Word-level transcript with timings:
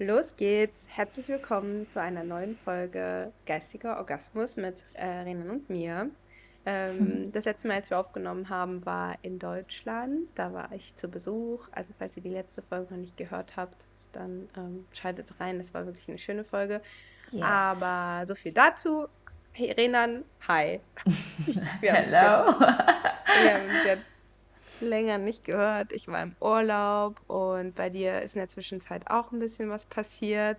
Los 0.00 0.36
geht's. 0.36 0.86
Herzlich 0.94 1.26
willkommen 1.26 1.88
zu 1.88 2.00
einer 2.00 2.22
neuen 2.22 2.56
Folge 2.56 3.32
Geistiger 3.46 3.96
Orgasmus 3.96 4.56
mit 4.56 4.84
äh, 4.94 5.04
Renan 5.04 5.50
und 5.50 5.68
mir. 5.68 6.08
Ähm, 6.64 7.30
das 7.32 7.46
letzte 7.46 7.66
Mal, 7.66 7.78
als 7.78 7.90
wir 7.90 7.98
aufgenommen 7.98 8.48
haben, 8.48 8.86
war 8.86 9.16
in 9.22 9.40
Deutschland. 9.40 10.28
Da 10.36 10.52
war 10.52 10.70
ich 10.70 10.94
zu 10.94 11.08
Besuch. 11.08 11.66
Also 11.72 11.92
falls 11.98 12.16
ihr 12.16 12.22
die 12.22 12.28
letzte 12.28 12.62
Folge 12.62 12.94
noch 12.94 13.00
nicht 13.00 13.16
gehört 13.16 13.56
habt, 13.56 13.86
dann 14.12 14.48
ähm, 14.56 14.86
schaltet 14.92 15.34
rein. 15.40 15.58
Das 15.58 15.74
war 15.74 15.84
wirklich 15.84 16.08
eine 16.08 16.18
schöne 16.18 16.44
Folge. 16.44 16.80
Yes. 17.32 17.42
Aber 17.42 18.24
so 18.24 18.36
viel 18.36 18.52
dazu. 18.52 19.08
Hey 19.50 19.72
Renan, 19.72 20.22
hi. 20.46 20.78
Wir 21.80 21.92
haben, 21.92 22.04
uns 22.04 22.14
Hello. 22.14 22.50
jetzt, 22.52 23.42
wir 23.42 23.54
haben 23.54 23.64
uns 23.64 23.84
jetzt 23.84 24.17
länger 24.80 25.18
nicht 25.18 25.44
gehört. 25.44 25.92
Ich 25.92 26.08
war 26.08 26.22
im 26.22 26.34
Urlaub 26.40 27.20
und 27.28 27.74
bei 27.74 27.90
dir 27.90 28.22
ist 28.22 28.34
in 28.34 28.40
der 28.40 28.48
Zwischenzeit 28.48 29.10
auch 29.10 29.32
ein 29.32 29.38
bisschen 29.38 29.70
was 29.70 29.86
passiert. 29.86 30.58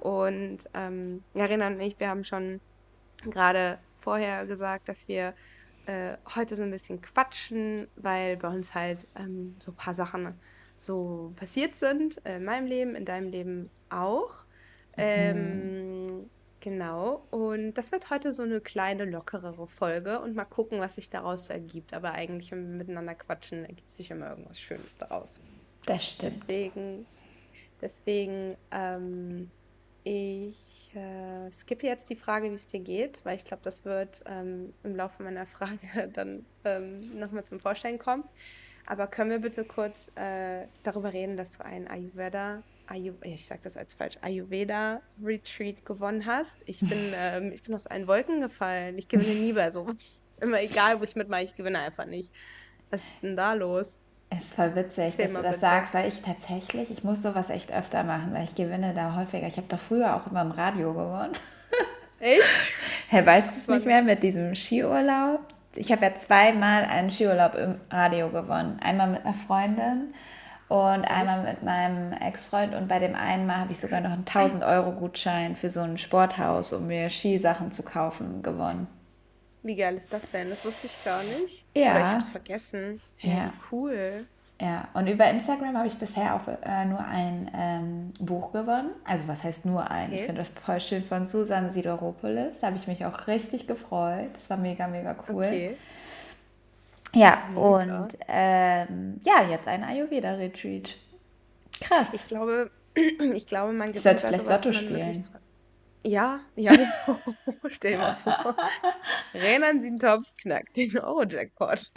Und 0.00 0.58
ähm, 0.74 1.22
ja, 1.34 1.44
Renan 1.46 1.74
und 1.74 1.80
ich, 1.80 1.98
wir 2.00 2.08
haben 2.08 2.24
schon 2.24 2.60
gerade 3.24 3.78
vorher 4.00 4.46
gesagt, 4.46 4.88
dass 4.88 5.06
wir 5.08 5.34
äh, 5.86 6.16
heute 6.34 6.56
so 6.56 6.62
ein 6.62 6.70
bisschen 6.70 7.00
quatschen, 7.00 7.88
weil 7.96 8.36
bei 8.36 8.48
uns 8.48 8.74
halt 8.74 9.08
ähm, 9.16 9.56
so 9.58 9.72
ein 9.72 9.76
paar 9.76 9.94
Sachen 9.94 10.34
so 10.76 11.32
passiert 11.36 11.76
sind, 11.76 12.16
in 12.18 12.44
meinem 12.44 12.66
Leben, 12.66 12.94
in 12.96 13.04
deinem 13.04 13.30
Leben 13.30 13.70
auch. 13.90 14.44
Ähm, 14.96 16.30
genau, 16.62 17.26
und 17.30 17.74
das 17.74 17.92
wird 17.92 18.08
heute 18.08 18.32
so 18.32 18.42
eine 18.42 18.62
kleine, 18.62 19.04
lockerere 19.04 19.66
Folge 19.66 20.20
und 20.20 20.34
mal 20.34 20.46
gucken, 20.46 20.80
was 20.80 20.94
sich 20.94 21.10
daraus 21.10 21.46
so 21.46 21.52
ergibt. 21.52 21.92
Aber 21.92 22.12
eigentlich, 22.12 22.50
wenn 22.52 22.70
wir 22.70 22.78
miteinander 22.78 23.14
quatschen, 23.14 23.66
ergibt 23.66 23.92
sich 23.92 24.10
immer 24.10 24.30
irgendwas 24.30 24.58
Schönes 24.58 24.96
daraus. 24.96 25.40
Das 25.84 26.08
stimmt. 26.08 26.32
Deswegen, 26.32 27.06
deswegen, 27.82 28.56
ähm, 28.70 29.50
ich 30.04 30.90
äh, 30.94 31.50
skippe 31.52 31.86
jetzt 31.86 32.08
die 32.08 32.16
Frage, 32.16 32.50
wie 32.50 32.54
es 32.54 32.66
dir 32.66 32.80
geht, 32.80 33.24
weil 33.24 33.36
ich 33.36 33.44
glaube, 33.44 33.62
das 33.62 33.84
wird 33.84 34.22
ähm, 34.26 34.72
im 34.82 34.96
Laufe 34.96 35.22
meiner 35.22 35.46
Frage 35.46 36.08
dann 36.14 36.46
ähm, 36.64 37.00
nochmal 37.18 37.44
zum 37.44 37.60
Vorschein 37.60 37.98
kommen. 37.98 38.24
Aber 38.86 39.06
können 39.06 39.30
wir 39.30 39.38
bitte 39.38 39.64
kurz 39.64 40.10
äh, 40.16 40.66
darüber 40.82 41.12
reden, 41.12 41.36
dass 41.36 41.50
du 41.50 41.64
einen 41.64 41.86
Ayurveda, 41.86 42.62
Ayu, 42.88 43.14
ich 43.22 43.46
sag 43.46 43.62
das 43.62 43.76
als 43.76 43.94
falsch, 43.94 44.16
Ayurveda 44.20 45.00
Retreat 45.22 45.84
gewonnen 45.86 46.26
hast? 46.26 46.56
Ich 46.66 46.80
bin, 46.80 46.98
ähm, 47.16 47.52
ich 47.52 47.62
bin 47.62 47.74
aus 47.74 47.86
allen 47.86 48.06
Wolken 48.06 48.40
gefallen. 48.40 48.98
Ich 48.98 49.08
gewinne 49.08 49.34
nie 49.34 49.52
bei 49.52 49.70
sowas. 49.70 50.22
Immer 50.40 50.60
egal, 50.60 51.00
wo 51.00 51.04
ich 51.04 51.16
mitmache, 51.16 51.44
ich 51.44 51.54
gewinne 51.56 51.78
einfach 51.78 52.06
nicht. 52.06 52.32
Was 52.90 53.04
ist 53.04 53.14
denn 53.22 53.36
da 53.36 53.52
los? 53.54 53.98
Es 54.30 54.40
ist 54.44 54.54
voll 54.54 54.74
witzig, 54.74 55.14
Erzähl 55.18 55.26
dass 55.26 55.34
du 55.34 55.42
das 55.42 55.50
bitte. 55.52 55.60
sagst, 55.60 55.94
weil 55.94 56.08
ich 56.08 56.22
tatsächlich, 56.22 56.90
ich 56.90 57.04
muss 57.04 57.22
sowas 57.22 57.50
echt 57.50 57.72
öfter 57.72 58.02
machen, 58.02 58.32
weil 58.32 58.44
ich 58.44 58.54
gewinne 58.54 58.94
da 58.94 59.14
häufiger. 59.16 59.46
Ich 59.46 59.56
habe 59.58 59.66
doch 59.68 59.78
früher 59.78 60.16
auch 60.16 60.26
immer 60.26 60.42
im 60.42 60.50
Radio 60.52 60.92
gewonnen. 60.92 61.32
Echt? 62.20 62.72
Hey, 63.08 63.26
weißt 63.26 63.54
du 63.54 63.58
es 63.58 63.68
nicht 63.68 63.86
mehr 63.86 64.02
mit 64.02 64.22
diesem 64.22 64.54
Skiurlaub? 64.54 65.40
Ich 65.74 65.90
habe 65.90 66.04
ja 66.04 66.14
zweimal 66.14 66.84
einen 66.84 67.10
Skiurlaub 67.10 67.54
im 67.56 67.80
Radio 67.90 68.28
gewonnen. 68.30 68.78
Einmal 68.80 69.08
mit 69.08 69.24
einer 69.24 69.34
Freundin 69.34 70.14
und 70.72 71.04
einmal 71.04 71.42
mit 71.42 71.62
meinem 71.62 72.14
Ex-Freund. 72.14 72.74
Und 72.74 72.88
bei 72.88 72.98
dem 72.98 73.14
einen 73.14 73.46
Mal 73.46 73.58
habe 73.58 73.72
ich 73.72 73.78
sogar 73.78 74.00
noch 74.00 74.10
einen 74.10 74.24
1000-Euro-Gutschein 74.24 75.54
für 75.54 75.68
so 75.68 75.80
ein 75.80 75.98
Sporthaus, 75.98 76.72
um 76.72 76.86
mir 76.86 77.10
Skisachen 77.10 77.72
zu 77.72 77.82
kaufen, 77.82 78.42
gewonnen. 78.42 78.86
Wie 79.62 79.76
geil 79.76 79.96
ist 79.96 80.10
das 80.12 80.22
denn? 80.32 80.48
Das 80.48 80.64
wusste 80.64 80.86
ich 80.86 81.04
gar 81.04 81.22
nicht. 81.22 81.64
Ja. 81.74 81.90
Oder 81.90 81.98
ich 82.00 82.06
hab's 82.06 82.28
vergessen. 82.30 83.00
Hey, 83.18 83.36
Ja. 83.36 83.52
cool. 83.70 84.24
Ja, 84.60 84.88
und 84.94 85.08
über 85.08 85.28
Instagram 85.28 85.76
habe 85.76 85.88
ich 85.88 85.94
bisher 85.98 86.36
auch 86.36 86.46
äh, 86.46 86.84
nur 86.84 87.00
ein 87.04 87.50
ähm, 87.54 88.12
Buch 88.20 88.52
gewonnen. 88.52 88.90
Also 89.04 89.24
was 89.26 89.42
heißt 89.42 89.66
nur 89.66 89.90
ein? 89.90 90.10
Ich 90.12 90.18
Okay. 90.20 90.26
finde 90.26 90.40
das 90.40 90.50
voll 90.50 90.80
schön 90.80 91.02
von 91.04 91.26
Susan 91.26 91.68
Sideropoulos. 91.68 92.60
Da 92.60 92.68
habe 92.68 92.76
ich 92.76 92.86
mich 92.86 93.04
auch 93.04 93.26
richtig 93.26 93.66
gefreut. 93.66 94.30
Das 94.34 94.48
war 94.50 94.56
mega, 94.56 94.86
mega 94.86 95.16
cool. 95.28 95.44
Okay. 95.44 95.76
Ja, 97.14 97.48
und 97.54 98.16
ähm, 98.28 99.20
ja, 99.22 99.46
jetzt 99.48 99.68
ein 99.68 99.84
Ayurveda-Retreat. 99.84 100.96
Krass. 101.80 102.14
Ich 102.14 102.26
glaube, 102.26 102.70
ich 103.34 103.46
glaube, 103.46 103.72
man 103.72 103.92
gewinnt 103.92 104.04
bei 104.04 104.16
vielleicht 104.16 104.46
Lotto 104.46 104.72
spielen. 104.72 105.26
Ja, 106.04 106.40
ja. 106.56 106.72
Stell 107.68 107.92
dir 107.92 107.98
mal 107.98 108.14
vor. 108.14 108.56
Renan 109.34 109.80
Sientopf 109.80 110.34
knackt 110.40 110.76
den 110.76 110.98
Euro-Jackpot. 110.98 111.92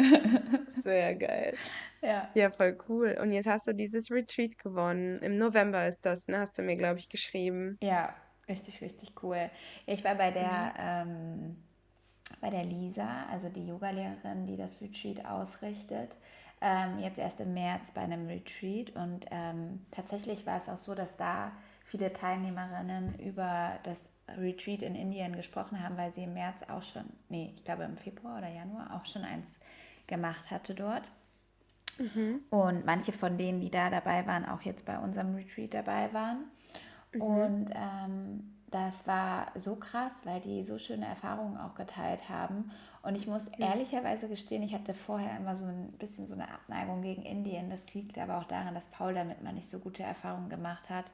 Das 0.75 0.85
wäre 0.85 1.11
ja 1.11 1.13
geil. 1.13 1.57
Ja. 2.01 2.29
Ja, 2.35 2.51
voll 2.51 2.77
cool. 2.87 3.17
Und 3.19 3.31
jetzt 3.31 3.47
hast 3.47 3.67
du 3.67 3.73
dieses 3.73 4.11
Retreat 4.11 4.59
gewonnen. 4.59 5.19
Im 5.19 5.37
November 5.37 5.87
ist 5.87 6.05
das, 6.05 6.27
ne? 6.27 6.39
Hast 6.39 6.57
du 6.57 6.61
mir, 6.61 6.75
glaube 6.75 6.99
ich, 6.99 7.09
geschrieben. 7.09 7.77
Ja, 7.81 8.13
richtig, 8.47 8.81
richtig 8.81 9.13
cool. 9.23 9.49
Ich 9.87 10.03
war 10.03 10.15
bei 10.15 10.29
der, 10.29 10.73
ähm, 10.77 11.64
bei 12.41 12.50
der 12.50 12.63
Lisa, 12.63 13.25
also 13.31 13.50
die 13.50 13.68
Yogalehrerin, 13.68 14.47
die 14.47 14.57
das 14.57 14.81
Retreat 14.81 15.25
ausrichtet, 15.25 16.16
ähm, 16.62 17.00
jetzt 17.00 17.19
erst 17.19 17.40
im 17.41 17.53
März 17.53 17.91
bei 17.91 18.01
einem 18.01 18.28
Retreat. 18.28 18.96
Und 18.96 19.25
ähm, 19.31 19.85
tatsächlich 19.91 20.45
war 20.45 20.57
es 20.57 20.69
auch 20.69 20.78
so, 20.78 20.95
dass 20.95 21.16
da 21.18 21.51
viele 21.84 22.12
Teilnehmerinnen 22.13 23.19
über 23.19 23.79
das 23.84 24.09
Retreat 24.28 24.81
in 24.81 24.95
Indien 24.95 25.35
gesprochen 25.35 25.84
haben, 25.84 25.97
weil 25.97 26.12
sie 26.12 26.24
im 26.24 26.34
März 26.34 26.63
auch 26.69 26.81
schon, 26.81 27.06
nee, 27.29 27.51
ich 27.56 27.63
glaube 27.63 27.84
im 27.84 27.97
Februar 27.97 28.40
oder 28.40 28.50
Januar 28.50 28.95
auch 28.95 29.06
schon 29.06 29.24
eins 29.24 29.59
gemacht 30.07 30.50
hatte 30.50 30.74
dort. 30.74 31.03
Und 32.50 32.85
manche 32.85 33.13
von 33.13 33.38
denen, 33.38 33.62
die 33.62 33.69
da 33.69 33.90
dabei 33.90 34.25
waren, 34.28 34.45
auch 34.45 34.62
jetzt 34.62 34.85
bei 34.85 34.97
unserem 34.97 35.35
Retreat 35.35 35.74
dabei 35.74 36.12
waren. 36.13 36.45
Und 37.19 37.69
ähm, 37.74 38.54
das 38.75 39.08
war 39.08 39.47
so 39.56 39.78
krass, 39.78 40.13
weil 40.25 40.41
die 40.41 40.63
so 40.63 40.78
schöne 40.78 41.06
Erfahrungen 41.08 41.58
auch 41.58 41.75
geteilt 41.75 42.30
haben. 42.30 42.72
Und 43.03 43.16
ich 43.16 43.28
muss 43.28 43.47
ehrlicherweise 43.59 44.28
gestehen, 44.28 44.63
ich 44.63 44.74
hatte 44.74 44.94
vorher 44.94 45.38
immer 45.38 45.56
so 45.56 45.66
ein 45.66 45.94
bisschen 46.00 46.28
so 46.28 46.34
eine 46.36 46.50
Abneigung 46.52 47.02
gegen 47.02 47.24
Indien. 47.24 47.69
Das 47.69 47.94
liegt 47.94 48.18
aber 48.18 48.38
auch 48.38 48.46
daran, 48.46 48.75
dass 48.75 48.88
Paul 48.90 49.13
damit 49.13 49.44
mal 49.44 49.53
nicht 49.53 49.69
so 49.69 49.80
gute 49.80 50.03
Erfahrungen 50.03 50.50
gemacht 50.50 50.90
hat. 50.90 51.06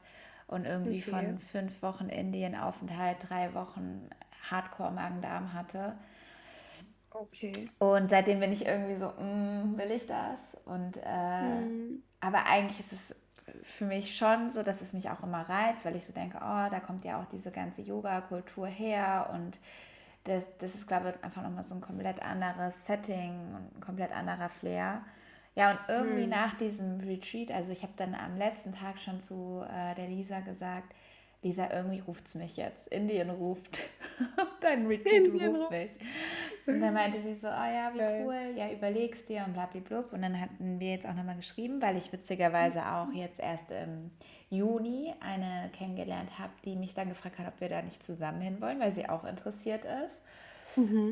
Und 0.48 0.66
irgendwie 0.66 1.02
Okay. 1.02 1.02
von 1.02 1.40
fünf 1.40 1.82
Wochen 1.84 2.10
Indien-Aufenthalt 2.10 3.18
drei 3.30 3.54
Wochen 3.54 4.10
Hardcore-Magen-Darm 4.50 5.54
hatte. 5.54 5.96
Okay. 7.14 7.70
Und 7.80 8.10
seitdem 8.10 8.40
bin 8.40 8.52
ich 8.52 8.66
irgendwie 8.66 8.96
so, 8.98 9.08
mm, 9.08 9.78
will 9.78 9.92
ich 9.92 10.06
das? 10.08 10.40
Und 10.66 10.98
äh, 10.98 11.04
Mhm. 11.40 12.04
aber 12.20 12.46
eigentlich 12.46 12.80
ist 12.80 12.94
es 12.94 13.16
für 13.64 13.86
mich 13.86 14.16
schon 14.16 14.50
so, 14.50 14.64
dass 14.64 14.82
es 14.82 14.94
mich 14.94 15.10
auch 15.10 15.24
immer 15.24 15.42
reizt, 15.48 15.86
weil 15.86 15.96
ich 15.96 16.06
so 16.06 16.14
denke, 16.14 16.38
oh, 16.38 16.70
da 16.70 16.80
kommt 16.80 17.04
ja 17.04 17.20
auch 17.22 17.26
diese 17.26 17.52
ganze 17.52 17.82
Yoga-Kultur 17.82 18.68
her 18.68 19.30
und 19.34 19.58
das, 20.24 20.46
das 20.60 20.76
ist, 20.76 20.88
glaube 20.88 21.14
ich, 21.16 21.24
einfach 21.24 21.42
nochmal 21.42 21.64
so 21.64 21.76
ein 21.76 21.82
komplett 21.82 22.22
anderes 22.22 22.86
Setting 22.86 23.32
und 23.56 23.78
ein 23.78 23.82
komplett 23.82 24.12
anderer 24.12 24.50
Flair. 24.50 25.02
Ja, 25.56 25.72
und 25.72 25.80
irgendwie 25.90 26.28
nach 26.28 26.56
diesem 26.58 27.00
Retreat, 27.02 27.52
also 27.52 27.72
ich 27.72 27.84
habe 27.84 27.94
dann 27.98 28.16
am 28.16 28.38
letzten 28.38 28.74
Tag 28.74 29.00
schon 29.00 29.20
zu 29.20 29.66
äh, 29.68 29.96
der 29.96 30.08
Lisa 30.08 30.40
gesagt, 30.40 30.94
Lisa, 31.44 31.72
irgendwie 31.72 32.00
ruft 32.00 32.28
es 32.28 32.36
mich 32.36 32.56
jetzt. 32.56 32.88
Indien 32.90 33.32
ruft. 33.32 33.80
Dein 34.62 34.86
Retreat 34.86 35.26
Indien 35.26 35.56
ruft 35.56 35.72
mich. 35.72 35.92
Und 36.68 36.82
dann 36.82 36.94
meinte 36.94 37.22
sie 37.22 37.36
so, 37.36 37.48
oh 37.48 37.52
ja, 37.52 37.92
wie 37.94 37.98
Geil. 37.98 38.24
cool, 38.26 38.54
ja, 38.56 38.72
überlegst 38.72 39.28
dir 39.28 39.44
und 39.46 39.54
blablablub. 39.54 40.14
Und 40.14 40.22
dann 40.22 40.40
hatten 40.40 40.80
wir 40.80 40.92
jetzt 40.92 41.08
auch 41.08 41.16
nochmal 41.16 41.36
geschrieben, 41.36 41.82
weil 41.82 41.98
ich 41.98 42.12
witzigerweise 42.14 42.86
auch 42.86 43.12
jetzt 43.14 43.40
erst 43.40 43.72
im 43.72 44.12
Juni 44.52 45.14
eine 45.20 45.72
kennengelernt 45.72 46.38
habe, 46.38 46.54
die 46.64 46.76
mich 46.76 46.94
dann 46.94 47.10
gefragt 47.10 47.40
hat, 47.40 47.48
ob 47.48 47.60
wir 47.60 47.70
da 47.70 47.82
nicht 47.82 48.04
zusammen 48.04 48.42
hinwollen, 48.42 48.80
weil 48.80 48.92
sie 48.92 49.10
auch 49.10 49.24
interessiert 49.24 49.86
ist. 50.06 50.22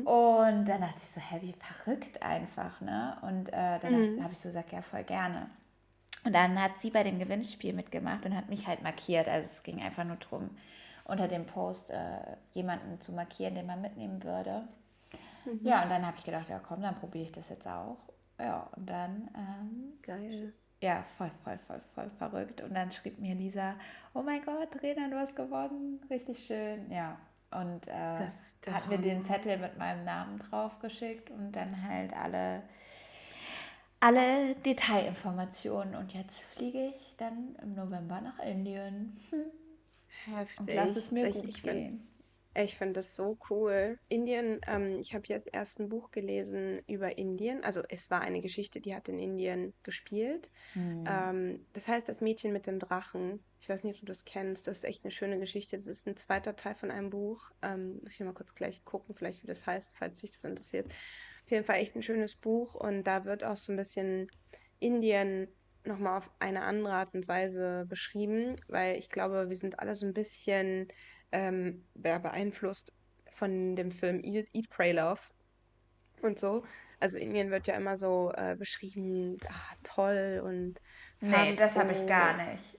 Und 0.04 0.64
dann 0.64 0.80
dachte 0.80 0.96
ich 0.98 1.10
so, 1.10 1.20
hä, 1.20 1.38
wie 1.42 1.54
verrückt 1.54 2.22
einfach, 2.22 2.80
ne? 2.80 3.16
Und 3.22 3.48
äh, 3.48 3.78
dann 3.80 4.22
habe 4.22 4.32
ich 4.32 4.38
so 4.38 4.48
gesagt, 4.48 4.72
ja, 4.72 4.80
voll 4.80 5.04
gerne. 5.04 5.50
Und 6.24 6.34
dann 6.34 6.60
hat 6.60 6.78
sie 6.78 6.90
bei 6.90 7.02
dem 7.02 7.18
Gewinnspiel 7.18 7.72
mitgemacht 7.72 8.26
und 8.26 8.36
hat 8.36 8.48
mich 8.48 8.66
halt 8.66 8.82
markiert. 8.82 9.28
Also 9.28 9.46
es 9.46 9.62
ging 9.62 9.80
einfach 9.80 10.04
nur 10.04 10.16
darum, 10.16 10.50
unter 11.04 11.28
dem 11.28 11.46
Post 11.46 11.90
äh, 11.90 12.36
jemanden 12.52 13.00
zu 13.00 13.12
markieren, 13.12 13.54
den 13.54 13.66
man 13.66 13.80
mitnehmen 13.80 14.22
würde. 14.22 14.68
Ja, 15.62 15.82
und 15.82 15.88
dann 15.88 16.06
habe 16.06 16.16
ich 16.18 16.24
gedacht, 16.24 16.48
ja 16.48 16.58
komm, 16.58 16.82
dann 16.82 16.96
probiere 16.96 17.24
ich 17.24 17.32
das 17.32 17.48
jetzt 17.48 17.66
auch. 17.66 17.96
Ja, 18.38 18.68
und 18.76 18.88
dann, 18.88 19.28
ähm, 19.34 19.92
Geil. 20.02 20.52
ja, 20.82 21.02
voll, 21.16 21.30
voll, 21.44 21.58
voll, 21.66 21.80
voll 21.94 22.10
verrückt. 22.18 22.60
Und 22.60 22.74
dann 22.74 22.90
schrieb 22.90 23.18
mir 23.18 23.34
Lisa, 23.34 23.74
oh 24.14 24.22
mein 24.22 24.44
Gott, 24.44 24.82
Rena, 24.82 25.08
du 25.08 25.18
hast 25.18 25.36
gewonnen, 25.36 26.00
richtig 26.10 26.44
schön. 26.44 26.90
Ja, 26.90 27.18
und 27.50 27.88
äh, 27.88 28.26
hat 28.70 28.88
mir 28.88 28.98
den 28.98 29.18
Hammer. 29.18 29.24
Zettel 29.24 29.58
mit 29.58 29.76
meinem 29.76 30.04
Namen 30.04 30.38
drauf 30.38 30.78
geschickt 30.78 31.30
und 31.30 31.52
dann 31.52 31.82
halt 31.88 32.12
alle 32.14 32.62
alle 34.00 34.54
Detailinformationen. 34.56 35.94
Und 35.94 36.12
jetzt 36.12 36.42
fliege 36.42 36.86
ich 36.88 37.14
dann 37.18 37.56
im 37.62 37.74
November 37.74 38.20
nach 38.20 38.38
Indien. 38.40 39.16
Hm. 39.30 39.44
Und 40.26 40.36
Heftig. 40.36 40.74
lass 40.74 40.96
es 40.96 41.10
mir 41.12 41.28
ich, 41.28 41.34
gut 41.34 41.48
ich 41.48 41.62
gehen. 41.62 42.06
Ich 42.56 42.76
finde 42.76 42.94
das 42.94 43.14
so 43.14 43.38
cool. 43.48 43.98
Indien, 44.08 44.60
ähm, 44.66 44.98
ich 44.98 45.14
habe 45.14 45.24
jetzt 45.28 45.48
erst 45.52 45.78
ein 45.78 45.88
Buch 45.88 46.10
gelesen 46.10 46.82
über 46.88 47.16
Indien. 47.16 47.62
Also 47.62 47.82
es 47.88 48.10
war 48.10 48.22
eine 48.22 48.40
Geschichte, 48.40 48.80
die 48.80 48.94
hat 48.94 49.08
in 49.08 49.20
Indien 49.20 49.72
gespielt. 49.84 50.50
Hm. 50.72 51.04
Ähm, 51.06 51.66
das 51.74 51.86
heißt 51.86 52.08
Das 52.08 52.20
Mädchen 52.20 52.52
mit 52.52 52.66
dem 52.66 52.80
Drachen. 52.80 53.40
Ich 53.60 53.68
weiß 53.68 53.84
nicht, 53.84 53.94
ob 53.94 54.00
du 54.00 54.06
das 54.06 54.24
kennst. 54.24 54.66
Das 54.66 54.78
ist 54.78 54.84
echt 54.84 55.04
eine 55.04 55.12
schöne 55.12 55.38
Geschichte. 55.38 55.76
Das 55.76 55.86
ist 55.86 56.08
ein 56.08 56.16
zweiter 56.16 56.56
Teil 56.56 56.74
von 56.74 56.90
einem 56.90 57.10
Buch. 57.10 57.52
Ähm, 57.62 58.00
muss 58.02 58.14
ich 58.14 58.20
mal 58.20 58.34
kurz 58.34 58.54
gleich 58.54 58.84
gucken, 58.84 59.14
vielleicht 59.14 59.44
wie 59.44 59.46
das 59.46 59.66
heißt, 59.66 59.94
falls 59.96 60.20
dich 60.20 60.32
das 60.32 60.42
interessiert. 60.42 60.86
Auf 61.50 61.52
jeden 61.52 61.64
Fall 61.64 61.80
echt 61.80 61.96
ein 61.96 62.02
schönes 62.04 62.36
Buch. 62.36 62.76
Und 62.76 63.02
da 63.02 63.24
wird 63.24 63.42
auch 63.42 63.56
so 63.56 63.72
ein 63.72 63.76
bisschen 63.76 64.30
Indien 64.78 65.48
nochmal 65.82 66.18
auf 66.18 66.30
eine 66.38 66.62
andere 66.62 66.92
Art 66.92 67.12
und 67.12 67.26
Weise 67.26 67.86
beschrieben, 67.88 68.54
weil 68.68 68.96
ich 68.98 69.10
glaube, 69.10 69.48
wir 69.48 69.56
sind 69.56 69.80
alle 69.80 69.96
so 69.96 70.06
ein 70.06 70.14
bisschen 70.14 70.86
ähm, 71.32 71.84
beeinflusst 71.94 72.92
von 73.34 73.74
dem 73.74 73.90
Film 73.90 74.20
Eat, 74.22 74.46
Eat, 74.52 74.70
Pray, 74.70 74.92
Love 74.92 75.22
und 76.22 76.38
so. 76.38 76.62
Also 77.00 77.18
Indien 77.18 77.50
wird 77.50 77.66
ja 77.66 77.74
immer 77.74 77.98
so 77.98 78.30
äh, 78.36 78.54
beschrieben, 78.54 79.38
ah, 79.48 79.74
toll 79.82 80.42
und 80.44 80.80
Nee, 81.20 81.56
das 81.56 81.74
habe 81.74 81.90
ich 81.90 82.06
gar 82.06 82.36
nicht. 82.48 82.78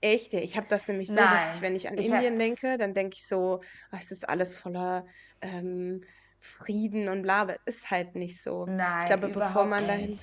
Echt? 0.00 0.32
Ich 0.32 0.56
habe 0.56 0.66
das 0.70 0.88
nämlich 0.88 1.08
so, 1.08 1.16
dass 1.16 1.56
ich, 1.56 1.60
Nein, 1.60 1.62
wenn 1.62 1.76
ich 1.76 1.88
an 1.88 1.98
ich 1.98 2.06
Indien 2.06 2.38
denke, 2.38 2.78
dann 2.78 2.94
denke 2.94 3.16
ich 3.18 3.26
so, 3.26 3.60
ah, 3.90 3.98
es 4.00 4.10
ist 4.12 4.26
alles 4.26 4.56
voller 4.56 5.06
ähm, 5.42 6.02
Frieden 6.44 7.08
und 7.08 7.22
bla, 7.22 7.42
aber 7.42 7.56
ist 7.64 7.90
halt 7.90 8.14
nicht 8.16 8.42
so. 8.42 8.68
Ich 8.68 8.76
nein, 8.76 9.06
glaube, 9.06 9.28
bevor 9.28 9.64
man 9.64 9.86
dahin, 9.86 10.18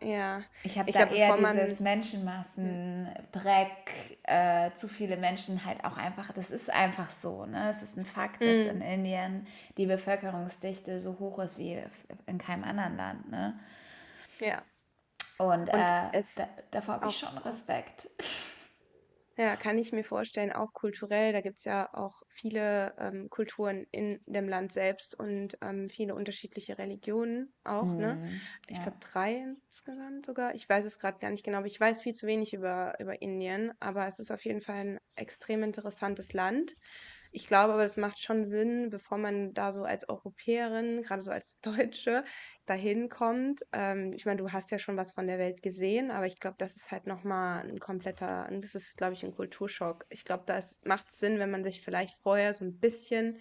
ja, 0.00 0.42
Ich 0.62 0.78
habe 0.78 0.88
ich 0.88 0.96
da 0.96 1.04
glaube, 1.04 1.16
eher 1.16 1.36
dieses 1.36 1.80
Menschenmassen, 1.80 3.08
Dreck, 3.32 4.18
äh, 4.22 4.72
zu 4.74 4.88
viele 4.88 5.16
Menschen 5.16 5.64
halt 5.64 5.84
auch 5.84 5.96
einfach, 5.96 6.32
das 6.32 6.50
ist 6.50 6.70
einfach 6.70 7.10
so, 7.10 7.46
ne? 7.46 7.68
Es 7.68 7.82
ist 7.82 7.96
ein 7.96 8.06
Fakt, 8.06 8.46
dass 8.46 8.64
in 8.64 8.78
mm, 8.78 8.82
Indien 8.82 9.46
die 9.76 9.86
Bevölkerungsdichte 9.86 11.00
so 11.00 11.18
hoch 11.18 11.38
ist 11.40 11.58
wie 11.58 11.82
in 12.26 12.38
keinem 12.38 12.64
anderen 12.64 12.96
Land, 12.96 13.30
ne? 13.30 13.58
ja, 14.40 14.62
Und 15.38 15.70
und 15.70 15.70
äh, 15.70 16.10
es 16.12 16.34
da, 16.34 16.48
davor 16.70 16.94
habe 16.94 17.06
ich 17.08 17.18
schon 17.18 17.36
Respekt. 17.38 18.08
Ja, 19.38 19.56
kann 19.56 19.78
ich 19.78 19.92
mir 19.92 20.02
vorstellen, 20.02 20.52
auch 20.52 20.72
kulturell. 20.72 21.32
Da 21.32 21.40
gibt 21.40 21.58
es 21.58 21.64
ja 21.64 21.88
auch 21.94 22.22
viele 22.28 22.94
ähm, 22.98 23.28
Kulturen 23.30 23.86
in 23.92 24.20
dem 24.26 24.48
Land 24.48 24.72
selbst 24.72 25.18
und 25.18 25.56
ähm, 25.62 25.88
viele 25.88 26.14
unterschiedliche 26.16 26.76
Religionen 26.76 27.54
auch, 27.62 27.96
ne? 27.96 28.20
Mm, 28.20 28.50
Ich 28.66 28.80
ja. 28.80 28.82
glaube 28.82 28.98
drei 29.00 29.36
insgesamt 29.68 30.26
sogar. 30.26 30.54
Ich 30.56 30.68
weiß 30.68 30.84
es 30.84 30.98
gerade 30.98 31.18
gar 31.20 31.30
nicht 31.30 31.44
genau, 31.44 31.58
aber 31.58 31.68
ich 31.68 31.78
weiß 31.78 32.02
viel 32.02 32.14
zu 32.14 32.26
wenig 32.26 32.52
über, 32.52 32.96
über 32.98 33.22
Indien. 33.22 33.72
Aber 33.78 34.08
es 34.08 34.18
ist 34.18 34.32
auf 34.32 34.44
jeden 34.44 34.60
Fall 34.60 34.76
ein 34.76 34.98
extrem 35.14 35.62
interessantes 35.62 36.32
Land. 36.32 36.74
Ich 37.32 37.46
glaube 37.46 37.72
aber, 37.74 37.82
das 37.82 37.96
macht 37.96 38.18
schon 38.22 38.44
Sinn, 38.44 38.90
bevor 38.90 39.18
man 39.18 39.52
da 39.54 39.72
so 39.72 39.82
als 39.84 40.08
Europäerin, 40.08 41.02
gerade 41.02 41.22
so 41.22 41.30
als 41.30 41.58
Deutsche, 41.62 42.24
dahin 42.66 43.08
kommt. 43.08 43.60
Ähm, 43.72 44.12
ich 44.14 44.26
meine, 44.26 44.38
du 44.38 44.52
hast 44.52 44.70
ja 44.70 44.78
schon 44.78 44.96
was 44.96 45.12
von 45.12 45.26
der 45.26 45.38
Welt 45.38 45.62
gesehen, 45.62 46.10
aber 46.10 46.26
ich 46.26 46.38
glaube, 46.40 46.56
das 46.58 46.76
ist 46.76 46.90
halt 46.90 47.06
noch 47.06 47.24
mal 47.24 47.60
'n 47.68 47.78
kompletter 47.80 48.48
das 48.60 48.74
ist, 48.74 48.96
glaube 48.96 49.14
ich, 49.14 49.24
ein 49.24 49.34
Kulturschock. 49.34 50.04
Ich 50.10 50.24
glaube, 50.24 50.44
da 50.46 50.56
ist 50.58 50.86
macht's 50.86 51.18
Sinn, 51.18 51.38
wenn 51.38 51.50
man 51.50 51.64
sich 51.64 51.80
vielleicht 51.82 52.14
vorher 52.22 52.52
so 52.54 52.64
ein 52.64 52.78
bisschen, 52.78 53.38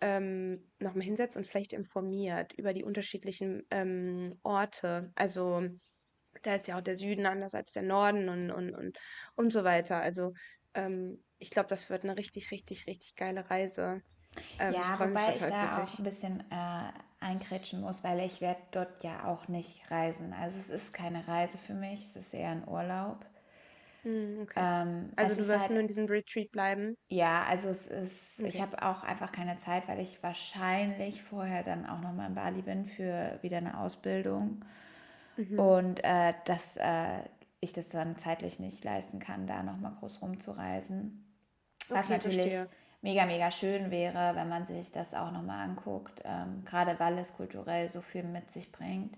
ähm, 0.00 0.72
noch 0.78 0.94
mal 0.94 1.04
hinsetzt 1.04 1.36
und 1.36 1.46
vielleicht 1.46 1.72
informiert 1.72 2.52
über 2.54 2.72
die 2.74 2.84
unterschiedlichen, 2.84 3.62
ähm, 3.70 4.38
Orte. 4.42 5.12
Also, 5.14 5.62
da 6.42 6.56
ist 6.56 6.68
ja 6.68 6.78
auch 6.78 6.82
der 6.82 6.98
Süden 6.98 7.26
anders 7.26 7.54
als 7.54 7.72
der 7.72 7.82
Norden 7.82 8.28
und 8.28 8.50
und 8.50 8.74
und 8.74 8.98
und 9.36 9.52
so 9.52 9.64
weiter. 9.64 10.00
Also, 10.02 10.32
ähm, 10.74 11.24
ich 11.44 11.50
glaube, 11.50 11.68
das 11.68 11.90
wird 11.90 12.04
eine 12.04 12.16
richtig, 12.16 12.50
richtig, 12.50 12.86
richtig 12.86 13.14
geile 13.16 13.50
Reise. 13.50 14.02
Ähm, 14.58 14.80
ich 14.80 14.92
Ja, 14.92 14.98
wobei 15.00 15.36
ich 15.36 15.46
da 15.46 15.82
auch 15.84 15.98
ein 15.98 16.04
bisschen 16.04 16.40
äh, 16.50 16.90
einkrätschen 17.20 17.80
muss, 17.80 18.02
weil 18.04 18.20
ich 18.20 18.40
werde 18.40 18.60
dort 18.72 19.02
ja 19.04 19.24
auch 19.26 19.48
nicht 19.48 19.90
reisen. 19.90 20.32
Also 20.32 20.58
es 20.58 20.68
ist 20.70 20.92
keine 20.92 21.26
Reise 21.28 21.58
für 21.58 21.74
mich, 21.74 22.04
es 22.04 22.16
ist 22.16 22.34
eher 22.34 22.50
ein 22.50 22.66
Urlaub. 22.68 23.24
Mhm, 24.04 24.38
okay. 24.42 24.70
Ähm, 24.80 25.10
Also, 25.16 25.34
du 25.36 25.48
wirst 25.48 25.62
halt 25.64 25.72
nur 25.72 25.80
in 25.80 25.88
diesem 25.88 26.06
Retreat 26.06 26.50
bleiben? 26.52 26.96
Ja, 27.10 27.44
also 27.44 27.68
es 27.68 27.86
ist, 27.86 28.40
ich 28.44 28.60
Okay. 28.60 28.62
habe 28.62 28.82
auch 28.82 29.04
einfach 29.04 29.30
keine 29.30 29.56
Zeit, 29.58 29.86
weil 29.88 30.00
ich 30.00 30.22
wahrscheinlich 30.22 31.22
vorher 31.22 31.62
dann 31.62 31.86
auch 31.86 32.00
nochmal 32.00 32.28
in 32.28 32.34
Bali 32.34 32.62
bin 32.62 32.86
für 32.86 33.38
wieder 33.42 33.58
eine 33.58 33.78
Ausbildung 33.78 34.64
Mhm. 35.36 35.56
und 35.56 36.02
äh, 36.04 36.34
dass 36.46 36.76
äh, 36.78 37.24
ich 37.60 37.72
das 37.74 37.88
dann 37.88 38.16
zeitlich 38.18 38.58
nicht 38.60 38.84
leisten 38.84 39.18
kann, 39.20 39.46
da 39.46 39.62
nochmal 39.62 39.94
groß 40.00 40.22
rumzureisen. 40.22 41.23
Was 41.92 42.08
Okay, 42.08 42.10
natürlich 42.10 42.20
verstehe. 42.20 42.68
mega, 43.02 43.26
mega 43.26 43.50
schön 43.50 43.90
wäre, 43.90 44.34
wenn 44.36 44.48
man 44.48 44.66
sich 44.66 44.92
das 44.92 45.14
auch 45.14 45.30
nochmal 45.30 45.64
anguckt, 45.68 46.20
ähm, 46.24 46.64
gerade 46.64 46.98
weil 46.98 47.18
es 47.18 47.34
kulturell 47.34 47.88
so 47.88 48.00
viel 48.00 48.22
mit 48.24 48.50
sich 48.50 48.72
bringt. 48.72 49.16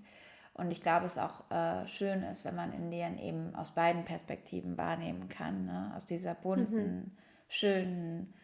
Und 0.54 0.70
ich 0.70 0.82
glaube, 0.82 1.06
es 1.06 1.18
auch 1.18 1.50
äh, 1.50 1.86
schön 1.86 2.22
ist, 2.24 2.44
wenn 2.44 2.56
man 2.56 2.72
Indien 2.72 3.18
eben 3.18 3.54
aus 3.54 3.72
beiden 3.72 4.04
Perspektiven 4.04 4.78
wahrnehmen 4.78 5.28
kann. 5.28 5.66
Ne? 5.66 5.92
Aus 5.96 6.06
dieser 6.06 6.34
Mhm. 6.54 6.96
bunten, 6.96 7.16
schönen, 7.48 8.34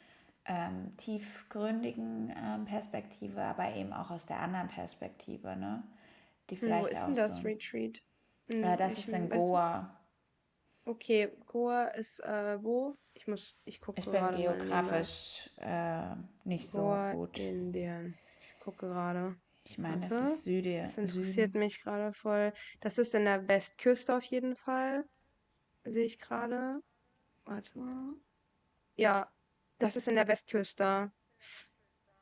ähm, 0.47 0.97
tiefgründigen 0.99 2.33
ähm, 2.37 2.65
Perspektive, 2.67 3.43
aber 3.43 3.75
eben 3.75 3.93
auch 3.93 4.11
aus 4.11 4.27
der 4.27 4.41
anderen 4.41 4.69
Perspektive, 4.69 5.57
ne? 5.57 5.83
die 6.51 6.57
Hm, 6.61 6.81
wo 6.81 6.87
vielleicht 6.87 6.95
ist 6.95 7.07
denn 7.07 7.15
auch 7.15 7.19
so. 7.19 7.35
das 7.35 7.45
Retreat? 7.45 8.01
Äh, 8.63 8.77
Hm, 8.77 8.79
das 8.79 8.97
ist 8.99 9.13
in 9.13 9.29
Goa. 9.29 9.95
Okay, 10.85 11.31
Goa 11.47 11.85
ist, 11.89 12.21
äh, 12.21 12.63
wo? 12.63 12.97
Ich 13.15 13.27
muss 13.27 13.57
ich 13.65 13.81
Ich 13.81 13.81
gucke 13.81 14.11
bin 14.11 14.13
gerade 14.13 14.39
mal 14.39 14.41
in 14.41 14.43
die 14.43 14.49
Map. 14.49 14.59
geografisch 14.59 15.51
äh, 15.59 16.15
nicht 16.45 16.69
so 16.69 16.79
Goa, 16.79 17.13
gut. 17.13 17.39
Indien. 17.39 18.19
Ich 18.41 18.59
gucke 18.61 18.87
gerade. 18.89 19.37
Ich 19.65 19.79
meine, 19.79 20.01
das 20.09 20.21
ist 20.21 20.45
Süde, 20.45 20.83
das 20.83 20.99
interessiert 20.99 21.53
Süden. 21.53 21.59
mich 21.59 21.81
gerade 21.83 22.13
voll. 22.13 22.53
Das 22.81 22.99
ist 22.99 23.15
in 23.15 23.25
der 23.25 23.49
Westküste 23.49 24.17
auf 24.17 24.25
jeden 24.25 24.57
Fall, 24.57 25.05
sehe 25.85 26.05
ich 26.07 26.19
gerade. 26.19 26.81
Warte 27.45 27.79
mal. 27.79 28.15
Ja, 28.97 29.31
das 29.79 29.97
ist 29.97 30.09
in 30.09 30.17
der 30.17 30.29
Westküste. 30.29 31.13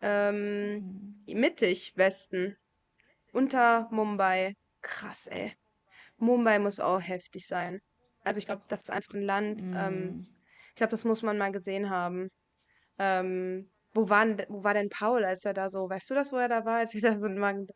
Ähm, 0.03 1.13
mittig 1.27 1.97
Westen, 1.97 2.57
unter 3.33 3.89
Mumbai. 3.91 4.57
Krass, 4.83 5.27
ey. 5.27 5.55
Mumbai 6.19 6.59
muss 6.59 6.81
auch 6.81 7.01
heftig 7.01 7.47
sein. 7.47 7.81
Also 8.25 8.39
ich 8.39 8.47
glaube, 8.47 8.63
das 8.69 8.81
ist 8.83 8.91
einfach 8.91 9.15
ein 9.15 9.23
Land, 9.23 9.65
ähm, 9.75 10.15
Mm. 10.15 10.25
ich 10.71 10.75
glaube, 10.77 10.91
das 10.93 11.05
muss 11.05 11.23
man 11.23 11.39
mal 11.39 11.53
gesehen 11.53 11.91
haben. 11.91 12.31
Ähm, 12.99 13.73
wo 13.95 14.09
war, 14.11 14.27
denn- 14.27 14.47
wo 14.51 14.65
war 14.65 14.75
denn 14.75 14.91
Paul, 14.91 15.25
als 15.25 15.45
er 15.47 15.55
da 15.55 15.71
so, 15.71 15.91
weißt 15.91 16.11
du 16.11 16.15
das, 16.17 16.33
wo 16.33 16.37
er 16.39 16.49
da 16.51 16.65
war, 16.67 16.79
als 16.79 16.95
er 16.97 17.03
da 17.03 17.17
so 17.17 17.29
ein 17.29 17.39
Magen... 17.39 17.69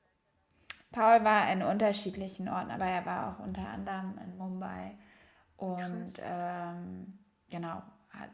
Paul 0.93 1.25
war 1.25 1.53
in 1.53 1.63
unterschiedlichen 1.63 2.49
Orten, 2.49 2.71
aber 2.71 2.87
er 2.87 3.05
war 3.05 3.29
auch 3.31 3.45
unter 3.45 3.69
anderem 3.69 4.19
in 4.19 4.37
Mumbai 4.39 4.97
und 5.57 6.15
ähm, 6.23 7.19
genau, 7.51 7.83
hat, 8.11 8.31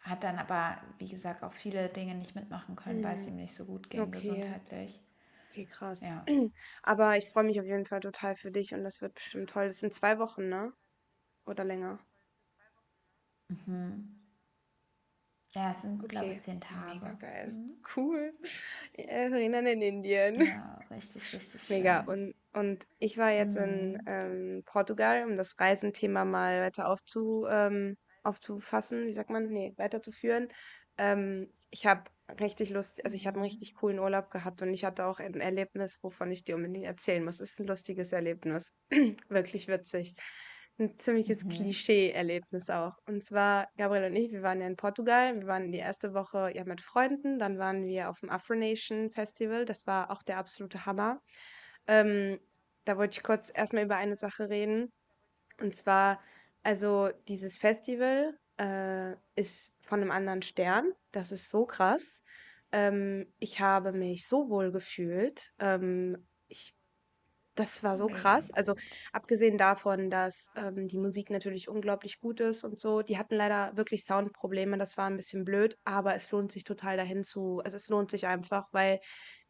hat 0.00 0.24
dann 0.24 0.38
aber, 0.38 0.78
wie 0.98 1.08
gesagt, 1.08 1.42
auch 1.44 1.52
viele 1.54 1.88
Dinge 1.88 2.14
nicht 2.16 2.34
mitmachen 2.34 2.76
können, 2.76 3.02
weil 3.02 3.16
es 3.16 3.26
Hm, 3.26 3.28
ihm 3.28 3.36
nicht 3.36 3.54
so 3.54 3.64
gut 3.64 3.90
ging 3.90 4.10
okay, 4.10 4.12
gesundheitlich. 4.12 5.00
okay, 5.50 5.66
krass. 5.66 6.00
Ja. 6.00 6.26
Aber 6.82 7.16
ich 7.16 7.30
freue 7.30 7.44
mich 7.44 7.60
auf 7.60 7.66
jeden 7.66 7.86
Fall 7.86 8.00
total 8.00 8.36
für 8.36 8.50
dich 8.50 8.74
und 8.74 8.84
das 8.84 9.00
wird 9.00 9.14
bestimmt 9.14 9.50
toll. 9.50 9.66
Das 9.68 9.78
sind 9.78 9.94
zwei 9.94 10.18
Wochen, 10.18 10.48
ne? 10.48 10.72
Oder 11.46 11.64
länger. 11.64 11.98
Mhm. 13.50 14.24
Ja, 15.54 15.70
es 15.70 15.82
sind, 15.82 16.06
glaube 16.08 16.32
ich, 16.32 16.38
Okay, 16.38 16.40
zehn 16.40 16.60
mega 16.68 17.12
Tage. 17.12 17.18
geil. 17.18 17.50
Mhm. 17.50 17.82
Cool. 17.96 18.32
Erinnern 18.94 19.66
in 19.66 19.82
Indien. 19.82 20.36
Ja, 20.36 20.84
richtig, 20.90 21.32
richtig 21.32 21.62
Mega. 21.68 22.00
schön. 22.00 22.06
Und, 22.06 22.34
und 22.52 22.86
ich 22.98 23.18
war 23.18 23.30
jetzt 23.30 23.56
in 23.56 23.98
Mhm. 23.98 24.06
ähm, 24.06 24.62
Portugal, 24.66 25.24
um 25.24 25.36
das 25.36 25.58
Reisenthema 25.58 26.24
mal 26.24 26.60
weiter 26.62 26.88
aufzu, 26.88 27.46
ähm, 27.48 27.96
aufzufassen, 28.22 29.06
wie 29.06 29.12
sagt 29.12 29.30
man? 29.30 29.48
Nee, 29.48 29.74
weiterzuführen. 29.76 30.48
Ähm, 30.98 31.52
ich 31.70 31.86
habe 31.86 32.04
richtig 32.40 32.70
Lust, 32.70 33.04
also 33.04 33.16
ich 33.16 33.26
habe 33.26 33.36
einen 33.36 33.44
Mhm. 33.44 33.44
richtig 33.44 33.74
coolen 33.74 33.98
Urlaub 33.98 34.30
gehabt 34.30 34.62
und 34.62 34.72
ich 34.72 34.84
hatte 34.84 35.06
auch 35.06 35.18
ein 35.20 35.34
Erlebnis, 35.40 35.98
wovon 36.02 36.30
ich 36.30 36.44
dir 36.44 36.56
unbedingt 36.56 36.86
erzählen 36.86 37.24
muss. 37.24 37.40
Es 37.40 37.52
ist 37.52 37.60
ein 37.60 37.66
lustiges 37.66 38.12
Erlebnis. 38.12 38.72
Wirklich 39.28 39.68
witzig. 39.68 40.14
Ein 40.78 40.98
ziemliches 40.98 41.44
Mhm. 41.44 41.48
Klischee-Erlebnis 41.50 42.68
auch. 42.70 42.94
Und 43.06 43.22
zwar, 43.24 43.68
Gabriel 43.76 44.04
und 44.10 44.16
ich, 44.16 44.32
wir 44.32 44.42
waren 44.42 44.60
ja 44.60 44.66
in 44.66 44.76
Portugal. 44.76 45.34
Wir 45.40 45.46
waren 45.46 45.70
die 45.70 45.78
erste 45.78 46.14
Woche 46.14 46.50
ja 46.54 46.64
mit 46.64 46.80
Freunden. 46.80 47.38
Dann 47.38 47.58
waren 47.58 47.84
wir 47.86 48.10
auf 48.10 48.18
dem 48.20 48.30
Afro 48.30 48.54
Nation 48.56 49.10
Festival. 49.10 49.64
Das 49.66 49.86
war 49.86 50.10
auch 50.10 50.22
der 50.24 50.38
absolute 50.38 50.84
Hammer. 50.84 51.20
Ähm, 51.86 52.40
da 52.84 52.96
wollte 52.98 53.18
ich 53.18 53.22
kurz 53.22 53.50
erstmal 53.54 53.84
über 53.84 53.96
eine 53.96 54.16
Sache 54.16 54.48
reden. 54.48 54.92
Und 55.60 55.76
zwar, 55.76 56.20
also 56.64 57.10
dieses 57.28 57.58
Festival 57.58 58.36
äh, 58.60 59.14
ist 59.36 59.72
von 59.82 60.00
einem 60.00 60.10
anderen 60.10 60.42
Stern. 60.42 60.92
Das 61.12 61.32
ist 61.32 61.50
so 61.50 61.66
krass. 61.66 62.22
Ähm, 62.72 63.32
ich 63.38 63.60
habe 63.60 63.92
mich 63.92 64.26
so 64.26 64.48
wohl 64.50 64.72
gefühlt. 64.72 65.50
Ähm, 65.60 66.26
das 67.54 67.82
war 67.82 67.96
so 67.96 68.08
krass. 68.08 68.50
Also 68.52 68.74
abgesehen 69.12 69.58
davon, 69.58 70.10
dass 70.10 70.50
ähm, 70.56 70.88
die 70.88 70.98
Musik 70.98 71.30
natürlich 71.30 71.68
unglaublich 71.68 72.18
gut 72.20 72.40
ist 72.40 72.64
und 72.64 72.78
so. 72.80 73.02
Die 73.02 73.18
hatten 73.18 73.34
leider 73.36 73.76
wirklich 73.76 74.04
Soundprobleme, 74.04 74.78
das 74.78 74.96
war 74.96 75.06
ein 75.08 75.16
bisschen 75.16 75.44
blöd, 75.44 75.76
aber 75.84 76.14
es 76.14 76.30
lohnt 76.30 76.52
sich 76.52 76.64
total 76.64 76.96
dahin 76.96 77.24
zu, 77.24 77.60
also 77.64 77.76
es 77.76 77.88
lohnt 77.88 78.10
sich 78.10 78.26
einfach, 78.26 78.66
weil 78.72 79.00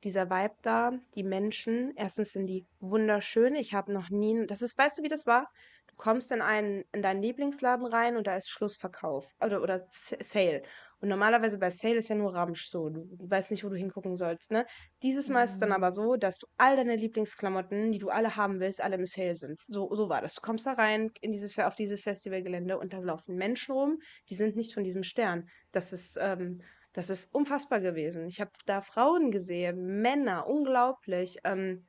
dieser 0.02 0.28
Vibe 0.28 0.54
da, 0.62 0.92
die 1.14 1.24
Menschen, 1.24 1.92
erstens 1.96 2.32
sind 2.32 2.46
die 2.46 2.66
wunderschön. 2.78 3.54
Ich 3.54 3.72
habe 3.72 3.92
noch 3.92 4.10
nie, 4.10 4.46
das 4.46 4.60
ist, 4.60 4.76
weißt 4.76 4.98
du, 4.98 5.02
wie 5.02 5.08
das 5.08 5.24
war? 5.26 5.48
Du 5.86 5.94
kommst 5.96 6.30
in 6.32 6.42
einen, 6.42 6.84
in 6.92 7.02
deinen 7.02 7.22
Lieblingsladen 7.22 7.86
rein 7.86 8.16
und 8.16 8.26
da 8.26 8.36
ist 8.36 8.50
Schlussverkauf 8.50 9.32
oder, 9.42 9.62
oder 9.62 9.80
Sale. 9.88 10.62
Und 11.04 11.10
normalerweise 11.10 11.58
bei 11.58 11.68
Sale 11.68 11.96
ist 11.96 12.08
ja 12.08 12.14
nur 12.14 12.32
Ramsch 12.34 12.70
so. 12.70 12.88
Du, 12.88 13.06
weißt 13.18 13.50
nicht, 13.50 13.62
wo 13.62 13.68
du 13.68 13.76
hingucken 13.76 14.16
sollst, 14.16 14.50
ne? 14.50 14.64
Dieses 15.02 15.28
Mal 15.28 15.44
ist 15.44 15.50
es 15.50 15.58
dann 15.58 15.70
aber 15.72 15.90
Mhm. 15.90 15.92
so, 15.92 16.16
dass 16.16 16.38
du 16.38 16.46
all 16.56 16.76
deine 16.76 16.96
Lieblingsklamotten, 16.96 17.92
die 17.92 17.98
du 17.98 18.08
alle 18.08 18.36
haben 18.36 18.58
willst, 18.58 18.80
alle 18.80 18.96
im 18.96 19.04
Sale 19.04 19.34
sind. 19.36 19.60
So, 19.66 19.94
so 19.94 20.08
war 20.08 20.22
das. 20.22 20.32
Du 20.32 20.40
kommst 20.40 20.64
da 20.64 20.72
rein 20.72 21.10
in 21.20 21.30
dieses, 21.30 21.58
auf 21.58 21.74
dieses 21.76 22.04
Festivalgelände 22.04 22.78
und 22.78 22.94
da 22.94 23.00
laufen 23.00 23.36
Menschen 23.36 23.74
rum, 23.74 23.98
die 24.30 24.34
sind 24.34 24.56
nicht 24.56 24.72
von 24.72 24.82
diesem 24.82 25.02
Stern. 25.02 25.46
Das 25.72 25.92
ist, 25.92 26.16
ähm, 26.18 26.62
das 26.94 27.10
ist 27.10 27.34
unfassbar 27.34 27.80
gewesen. 27.80 28.26
Ich 28.28 28.40
habe 28.40 28.52
da 28.64 28.80
Frauen 28.80 29.30
gesehen, 29.30 30.00
Männer, 30.00 30.46
unglaublich. 30.46 31.36
Ähm, 31.44 31.86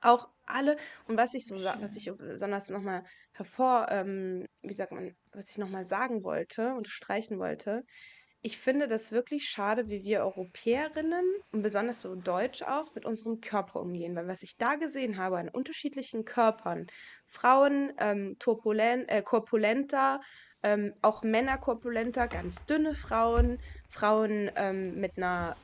auch 0.00 0.28
alle, 0.44 0.76
und 1.06 1.16
was 1.16 1.34
ich 1.34 1.46
so, 1.46 1.56
was 1.56 1.96
ich 1.96 2.10
besonders 2.16 2.68
nochmal 2.68 3.04
hervor, 3.32 3.86
ähm, 3.90 4.46
wie 4.62 4.74
sagt 4.74 4.92
man, 4.92 5.14
was 5.32 5.50
ich 5.50 5.58
nochmal 5.58 5.84
sagen 5.84 6.24
wollte, 6.24 6.74
unterstreichen 6.74 7.38
wollte, 7.38 7.84
ich 8.42 8.58
finde 8.58 8.88
das 8.88 9.12
wirklich 9.12 9.48
schade, 9.48 9.88
wie 9.88 10.02
wir 10.02 10.20
Europäerinnen 10.20 11.24
und 11.52 11.62
besonders 11.62 12.02
so 12.02 12.16
Deutsch 12.16 12.62
auch 12.62 12.92
mit 12.94 13.04
unserem 13.04 13.40
Körper 13.40 13.80
umgehen. 13.80 14.16
Weil 14.16 14.26
was 14.26 14.42
ich 14.42 14.56
da 14.56 14.74
gesehen 14.74 15.16
habe 15.16 15.38
an 15.38 15.48
unterschiedlichen 15.48 16.24
Körpern, 16.24 16.88
Frauen 17.26 17.92
ähm, 18.00 18.36
turbulen, 18.40 19.08
äh, 19.08 19.22
korpulenter, 19.22 20.20
ähm, 20.64 20.92
auch 21.02 21.22
Männer 21.22 21.56
korpulenter, 21.56 22.26
ganz 22.26 22.66
dünne 22.66 22.94
Frauen, 22.94 23.58
Frauen 23.88 24.50
ähm, 24.56 25.00
mit 25.00 25.16
einer 25.16 25.56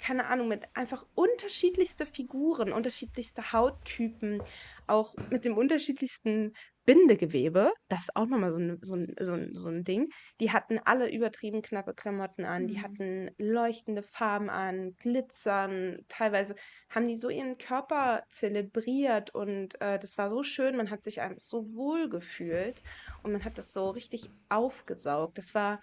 keine 0.00 0.26
Ahnung, 0.26 0.48
mit 0.48 0.64
einfach 0.74 1.06
unterschiedlichste 1.14 2.04
Figuren, 2.04 2.72
unterschiedlichste 2.72 3.52
Hauttypen, 3.52 4.42
auch 4.86 5.14
mit 5.30 5.46
dem 5.46 5.56
unterschiedlichsten 5.56 6.52
Bindegewebe. 6.84 7.72
Das 7.88 8.00
ist 8.00 8.16
auch 8.16 8.26
nochmal 8.26 8.50
so 8.50 8.58
ein, 8.58 8.78
so, 8.82 8.94
ein, 8.94 9.14
so, 9.20 9.32
ein, 9.32 9.50
so 9.54 9.68
ein 9.68 9.84
Ding. 9.84 10.08
Die 10.40 10.52
hatten 10.52 10.78
alle 10.78 11.10
übertrieben 11.10 11.62
knappe 11.62 11.94
Klamotten 11.94 12.44
an, 12.44 12.66
die 12.66 12.80
Mhm. 12.80 12.82
hatten 12.82 13.30
leuchtende 13.38 14.02
Farben 14.02 14.50
an, 14.50 14.94
glitzern. 14.98 15.98
Teilweise 16.08 16.54
haben 16.90 17.06
die 17.06 17.16
so 17.16 17.28
ihren 17.30 17.58
Körper 17.58 18.24
zelebriert 18.30 19.34
und 19.34 19.80
äh, 19.80 19.98
das 19.98 20.18
war 20.18 20.28
so 20.30 20.42
schön. 20.42 20.76
Man 20.76 20.90
hat 20.90 21.02
sich 21.04 21.20
einfach 21.20 21.42
so 21.42 21.74
wohl 21.74 22.08
gefühlt 22.08 22.82
und 23.22 23.32
man 23.32 23.44
hat 23.44 23.58
das 23.58 23.72
so 23.72 23.90
richtig 23.90 24.30
aufgesaugt. 24.48 25.38
Das 25.38 25.54
war 25.54 25.80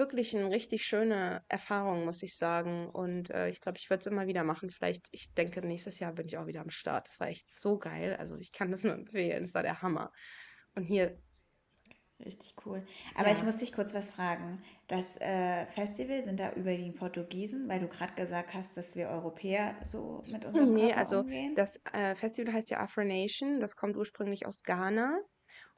wirklich 0.00 0.36
eine 0.36 0.50
richtig 0.50 0.84
schöne 0.86 1.44
Erfahrung, 1.48 2.04
muss 2.06 2.22
ich 2.24 2.36
sagen. 2.36 2.88
Und 2.90 3.30
äh, 3.30 3.48
ich 3.50 3.60
glaube, 3.60 3.78
ich 3.78 3.90
würde 3.90 4.00
es 4.00 4.06
immer 4.08 4.26
wieder 4.26 4.44
machen. 4.44 4.70
Vielleicht, 4.70 5.08
ich 5.12 5.34
denke, 5.34 5.62
nächstes 5.66 6.00
Jahr 6.00 6.14
bin 6.14 6.26
ich 6.28 6.38
auch 6.38 6.46
wieder 6.48 6.62
am 6.62 6.70
Start. 6.70 7.08
Das 7.08 7.20
war 7.20 7.28
echt 7.28 7.52
so 7.52 7.78
geil. 7.78 8.16
Also 8.18 8.38
ich 8.38 8.52
kann 8.52 8.70
das 8.72 8.84
nur 8.84 8.94
empfehlen. 8.94 9.44
Es 9.44 9.54
war 9.54 9.62
der 9.62 9.82
Hammer. 9.82 10.12
Und 10.74 10.84
hier, 10.84 11.22
Richtig 12.24 12.54
cool. 12.66 12.86
Aber 13.14 13.32
ich 13.32 13.42
ja, 13.42 13.42
muss 13.42 13.56
dich 13.58 13.72
kurz 13.72 13.94
was 13.94 14.10
fragen. 14.10 14.62
Das 14.88 15.16
äh, 15.20 15.64
Festival 15.66 16.22
sind 16.22 16.38
da 16.38 16.52
über 16.52 16.76
die 16.76 16.92
Portugiesen, 16.92 17.66
weil 17.68 17.80
du 17.80 17.88
gerade 17.88 18.12
gesagt 18.14 18.52
hast, 18.54 18.76
dass 18.76 18.94
wir 18.94 19.08
Europäer 19.08 19.76
so 19.86 20.22
mit 20.26 20.44
unserem 20.44 20.74
nee, 20.74 20.74
Körper 20.74 21.08
also 21.08 21.24
umgehen? 21.24 21.56
das 21.56 21.80
äh, 21.92 22.14
Festival 22.14 22.52
heißt 22.54 22.70
ja 22.70 22.80
Afro 22.80 23.04
Nation. 23.04 23.60
Das 23.60 23.76
kommt 23.76 23.96
ursprünglich 23.96 24.46
aus 24.46 24.62
Ghana 24.62 25.18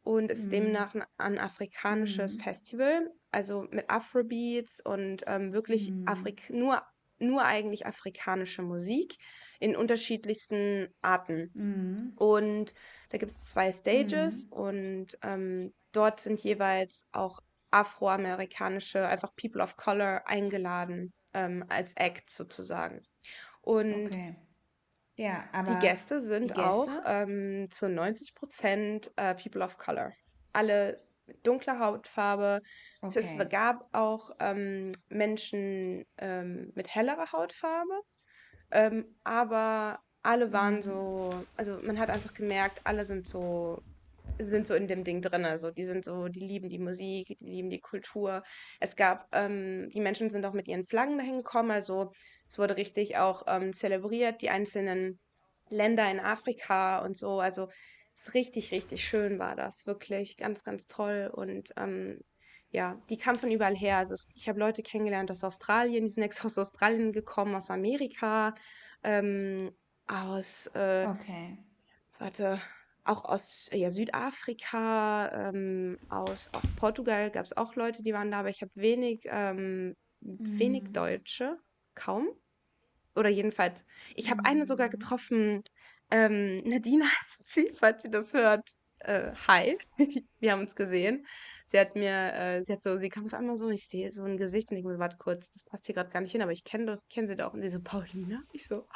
und 0.03 0.31
ist 0.33 0.53
Mhm. 0.53 0.53
demnach 0.53 0.95
ein, 0.95 1.05
ein 1.19 1.39
afrikanisches 1.39 2.37
Mhm. 2.37 2.43
Festival. 2.43 3.11
Also 3.33 3.67
mit 3.71 3.91
Afrobeats 3.91 4.81
und 4.85 5.25
ähm, 5.27 5.53
wirklich 5.53 5.95
Mhm. 5.95 6.03
Afrik 6.05 6.51
nur, 6.51 6.83
nur 7.19 7.45
eigentlich 7.45 7.87
afrikanische 7.87 8.63
Musik 8.63 9.17
in 9.61 9.77
unterschiedlichsten 9.77 10.89
Arten. 11.03 11.55
Mhm. 11.55 12.13
Und 12.15 12.75
da 13.11 13.19
gibt 13.19 13.33
es 13.33 13.47
zwei 13.47 13.73
Stages 13.73 14.45
Mhm. 14.45 14.51
und 14.51 15.19
ähm, 15.23 15.75
dort 15.93 16.21
sind 16.21 16.41
jeweils 16.43 17.09
auch 17.13 17.41
afroamerikanische, 17.71 19.07
einfach 19.09 19.35
People 19.37 19.63
of 19.63 19.77
Color 19.77 20.27
eingeladen 20.29 21.13
ähm, 21.35 21.65
als 21.69 21.95
Act 21.97 22.31
sozusagen. 22.31 23.03
Und 23.63 24.17
Okay. 24.17 24.35
Ja, 25.17 25.49
die 25.67 25.79
aber 25.79 25.79
Gäste 25.79 26.21
die 26.43 26.51
sind 26.51 26.59
auch 26.59 26.89
Gäste? 26.93 27.05
ähm, 27.05 27.69
zu 27.71 27.89
90 27.89 28.35
Prozent 28.35 29.13
äh, 29.17 29.35
People 29.35 29.63
of 29.65 29.79
Color. 29.79 30.13
Alle 30.53 31.07
mit 31.27 31.47
dunkler 31.47 31.79
Hautfarbe. 31.79 32.61
Es 33.15 33.37
Okay. 33.37 33.51
gab 33.51 33.89
auch 33.93 34.31
ähm, 34.41 34.93
Menschen 35.09 36.05
ähm, 36.19 36.73
mit 36.75 36.95
hellerer 36.95 37.33
Hautfarbe. 37.33 38.01
Ähm, 38.71 39.19
aber 39.25 39.99
alle 40.23 40.53
waren 40.53 40.83
Mhm. 40.83 40.83
so, 40.83 41.45
also 41.57 41.81
man 41.83 41.99
hat 41.99 42.11
einfach 42.11 42.33
gemerkt, 42.33 42.81
alle 42.85 43.05
sind 43.05 43.27
so, 43.27 43.79
sind 44.41 44.67
so 44.67 44.75
in 44.75 44.89
dem 44.89 45.05
Ding 45.05 45.23
drin. 45.23 45.45
Also 45.45 45.71
die 45.71 45.85
sind 45.85 46.05
so, 46.05 46.29
die 46.29 46.41
lieben 46.41 46.69
die 46.69 46.79
Musik, 46.79 47.29
die 47.41 47.47
lieben 47.47 47.71
die 47.71 47.81
Kultur. 47.81 48.43
Es 48.81 48.97
gab, 48.97 49.27
ähm, 49.35 49.89
die 49.91 50.01
Menschen 50.01 50.31
sind 50.31 50.45
auch 50.47 50.53
mit 50.55 50.69
ihren 50.69 50.87
Flaggen 50.87 51.19
dahin 51.19 51.39
gekommen. 51.39 51.71
Also 51.71 52.13
es 52.49 52.59
wurde 52.59 52.77
richtig 52.77 53.19
auch 53.19 53.45
ähm, 53.49 53.73
zelebriert, 53.73 54.43
die 54.43 54.51
einzelnen 54.51 55.21
Länder 55.71 56.11
in 56.11 56.21
Afrika 56.21 57.05
und 57.05 57.17
so. 57.17 57.41
Also 57.41 57.65
es 57.65 58.02
richtig, 58.35 58.73
richtig 58.73 59.05
schön 59.07 59.39
war 59.39 59.57
das. 59.57 59.87
Wirklich 59.87 60.37
ganz, 60.37 60.65
ganz 60.65 60.87
toll. 60.89 61.31
Und 61.35 61.73
ähm, 61.77 62.21
ja, 62.71 63.03
die 63.11 63.19
kamen 63.19 63.39
von 63.39 63.51
überall 63.51 63.77
her. 63.77 63.99
Also 63.99 64.15
ich 64.35 64.49
habe 64.49 64.59
Leute 64.59 64.83
kennengelernt 64.83 65.31
aus 65.31 65.45
Australien, 65.45 66.05
die 66.07 66.13
sind 66.13 66.23
extra 66.23 66.47
aus 66.47 66.59
Australien 66.59 67.13
gekommen, 67.13 67.55
aus 67.55 67.71
Amerika, 67.71 68.55
ähm, 69.03 69.73
aus, 70.07 70.67
äh, 70.69 71.09
Okay. 71.09 71.59
warte, 72.19 72.61
auch 73.05 73.25
aus 73.25 73.69
ja, 73.73 73.91
Südafrika, 73.91 75.49
ähm, 75.51 75.99
aus 76.09 76.51
auch 76.53 76.63
Portugal 76.77 77.31
gab 77.31 77.45
es 77.45 77.57
auch 77.57 77.75
Leute, 77.75 78.03
die 78.03 78.13
waren 78.13 78.31
da, 78.31 78.41
aber 78.41 78.51
ich 78.51 78.63
habe 78.63 78.71
wenig, 78.75 79.23
ähm, 79.27 79.95
wenig 80.21 80.85
Mhm. 80.85 80.93
Deutsche, 80.93 81.59
kaum. 81.95 82.29
Oder 83.17 83.31
jedenfalls, 83.31 83.85
ich 84.15 84.31
habe 84.31 84.45
eine 84.45 84.67
sogar 84.67 84.89
Mhm. 84.89 84.91
getroffen, 84.91 85.63
ähm, 86.13 86.63
Nadine 86.65 87.05
heißt 87.21 87.45
sie, 87.45 87.71
falls 87.75 88.03
sie 88.03 88.11
das 88.11 88.33
hört. 88.35 88.69
Äh, 89.01 89.33
hi, 89.49 89.79
wir 90.41 90.53
haben 90.53 90.61
uns 90.61 90.77
gesehen. 90.77 91.27
Sie 91.67 91.81
hat 91.81 91.97
mir, 91.97 92.35
äh, 92.35 92.63
sie 92.65 92.73
hat 92.73 92.83
so, 92.83 92.99
sie 92.99 93.09
kam 93.09 93.27
auf 93.27 93.35
einmal 93.35 93.57
so, 93.57 93.71
ich 93.71 93.89
sehe 93.89 94.13
so 94.13 94.25
ein 94.25 94.37
Gesicht 94.37 94.71
und 94.71 94.77
ich 94.77 94.85
muss, 94.85 94.99
warte 94.99 95.17
kurz, 95.17 95.51
das 95.51 95.63
passt 95.65 95.87
hier 95.87 95.95
gerade 95.95 96.11
gar 96.11 96.21
nicht 96.21 96.33
hin, 96.33 96.43
aber 96.43 96.53
ich 96.53 96.65
kenne 96.65 96.87
doch, 96.87 96.99
kenne 97.09 97.29
sie 97.29 97.37
doch. 97.37 97.55
Und 97.55 97.63
sie 97.63 97.71
so, 97.71 97.81
Paulina? 97.83 98.43
Ich 98.53 98.69
so, 98.69 98.87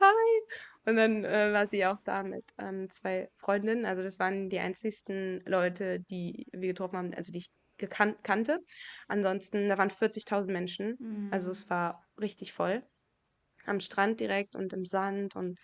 hi. 0.00 0.42
Und 0.84 0.96
dann 0.96 1.24
äh, 1.24 1.52
war 1.52 1.66
sie 1.68 1.84
auch 1.86 1.98
da 2.04 2.22
mit 2.22 2.44
ähm, 2.58 2.88
zwei 2.90 3.28
Freundinnen. 3.38 3.86
Also 3.86 4.02
das 4.02 4.18
waren 4.18 4.48
die 4.50 4.60
einzigsten 4.60 5.42
Leute, 5.46 6.00
die 6.10 6.46
wir 6.52 6.68
getroffen 6.68 6.98
haben, 6.98 7.14
also 7.14 7.32
die 7.32 7.38
ich 7.38 7.50
gekan 7.78 8.16
kannte. 8.22 8.60
Ansonsten, 9.08 9.68
da 9.68 9.78
waren 9.78 9.90
40.000 9.90 10.52
Menschen. 10.52 10.96
Also 11.30 11.46
Mhm. 11.46 11.50
es 11.50 11.70
war 11.70 12.04
richtig 12.20 12.52
voll 12.52 12.82
am 13.66 13.80
Strand 13.80 14.20
direkt 14.20 14.54
und 14.56 14.72
im 14.72 14.84
Sand 14.84 15.36
und 15.36 15.58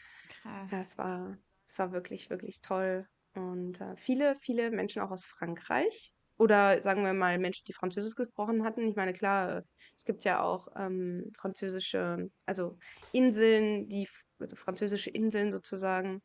ja, 0.70 0.80
Krass. 0.80 0.80
es 0.80 0.98
war, 0.98 1.38
es 1.68 1.78
war 1.78 1.92
wirklich, 1.92 2.30
wirklich 2.30 2.60
toll. 2.60 3.06
Und 3.34 3.80
äh, 3.80 3.96
viele, 3.96 4.36
viele 4.36 4.70
Menschen 4.70 5.02
auch 5.02 5.10
aus 5.10 5.24
Frankreich 5.24 6.12
oder 6.38 6.82
sagen 6.82 7.04
wir 7.04 7.14
mal 7.14 7.38
Menschen, 7.38 7.64
die 7.68 7.72
Französisch 7.72 8.14
gesprochen 8.14 8.64
hatten. 8.64 8.82
Ich 8.82 8.96
meine, 8.96 9.12
klar, 9.12 9.58
äh, 9.58 9.62
es 9.96 10.04
gibt 10.04 10.24
ja 10.24 10.42
auch 10.42 10.68
ähm, 10.76 11.30
französische, 11.36 12.30
also 12.46 12.78
Inseln, 13.12 13.88
die, 13.88 14.08
also 14.38 14.56
französische 14.56 15.10
Inseln 15.10 15.52
sozusagen, 15.52 16.22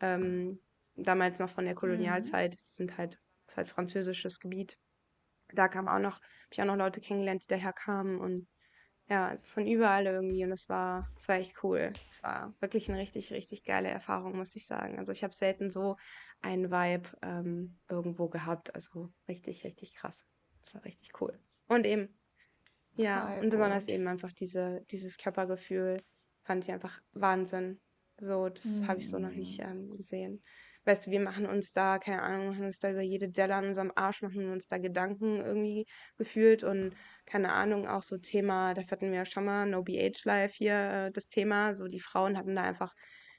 ähm, 0.00 0.60
damals 0.96 1.38
noch 1.40 1.50
von 1.50 1.64
der 1.66 1.74
Mhm. 1.74 1.76
Kolonialzeit, 1.76 2.54
die 2.54 2.58
sind 2.64 2.98
halt, 2.98 3.14
das 3.46 3.54
ist 3.54 3.56
halt 3.58 3.68
französisches 3.68 4.40
Gebiet. 4.40 4.78
Da 5.52 5.68
kamen 5.68 5.88
auch 5.88 5.98
noch, 5.98 6.16
habe 6.20 6.52
ich 6.52 6.62
auch 6.62 6.66
noch 6.66 6.76
Leute 6.76 7.00
kennengelernt, 7.00 7.42
die 7.44 7.48
daher 7.48 7.72
kamen 7.72 8.18
und 8.20 8.48
ja, 9.08 9.28
also 9.28 9.46
von 9.46 9.66
überall 9.66 10.06
irgendwie 10.06 10.42
und 10.44 10.50
das 10.50 10.68
war 10.68 11.08
das 11.14 11.28
war 11.28 11.36
echt 11.36 11.62
cool. 11.62 12.00
Es 12.10 12.22
war 12.22 12.54
wirklich 12.60 12.88
eine 12.88 12.98
richtig, 12.98 13.32
richtig 13.32 13.64
geile 13.64 13.88
Erfahrung, 13.88 14.36
muss 14.36 14.56
ich 14.56 14.66
sagen. 14.66 14.98
Also, 14.98 15.12
ich 15.12 15.22
habe 15.24 15.34
selten 15.34 15.70
so 15.70 15.96
einen 16.40 16.70
Vibe, 16.70 17.10
ähm, 17.22 17.80
irgendwo 17.88 18.28
gehabt. 18.28 18.74
Also, 18.74 19.10
richtig, 19.28 19.64
richtig 19.64 19.94
krass. 19.94 20.26
Das 20.64 20.74
war 20.74 20.84
richtig 20.84 21.20
cool. 21.20 21.40
Und 21.68 21.86
eben 21.86 22.18
ja, 22.96 23.30
Voll 23.30 23.38
und 23.38 23.50
besonders 23.50 23.88
gut. 23.88 23.88
eben 23.88 24.08
einfach 24.08 24.32
diese 24.32 24.82
dieses 24.90 25.18
Körpergefühl 25.18 26.02
fand 26.44 26.64
ich 26.64 26.72
einfach 26.72 27.00
Wahnsinn. 27.12 27.80
So, 28.18 28.48
das 28.48 28.82
habe 28.88 29.00
ich 29.00 29.08
so 29.08 29.18
noch 29.18 29.34
nicht, 29.34 29.58
Mhm. 29.58 29.60
ähm, 29.60 29.90
gesehen. 29.96 30.42
Weißt 30.86 31.06
du, 31.06 31.10
wir 31.10 31.20
machen 31.20 31.46
uns 31.46 31.72
da 31.72 31.98
keine 31.98 32.22
Ahnung, 32.22 32.48
machen 32.48 32.64
uns 32.64 32.78
da 32.78 32.90
über 32.90 33.02
jede 33.02 33.28
Delle 33.28 33.54
an 33.56 33.66
unserem 33.66 33.92
Arsch 33.94 34.22
machen 34.22 34.50
uns 34.50 34.66
da 34.68 34.78
Gedanken 34.78 35.40
irgendwie 35.40 35.86
gefühlt 36.16 36.64
und 36.64 36.94
keine 37.26 37.52
Ahnung, 37.52 37.88
auch 37.88 38.02
so 38.02 38.18
Thema, 38.18 38.72
das 38.74 38.92
hatten 38.92 39.10
wir 39.10 39.18
ja 39.18 39.24
schon 39.26 39.44
mal, 39.44 39.66
No 39.66 39.82
BH 39.82 40.24
Life 40.24 40.54
hier, 40.56 40.74
äh, 41.08 41.10
das 41.12 41.28
Thema, 41.28 41.74
so 41.74 41.88
die 41.88 42.00
Frauen 42.00 42.38
hatten 42.38 42.54
da 42.56 42.62
einfach 42.62 42.92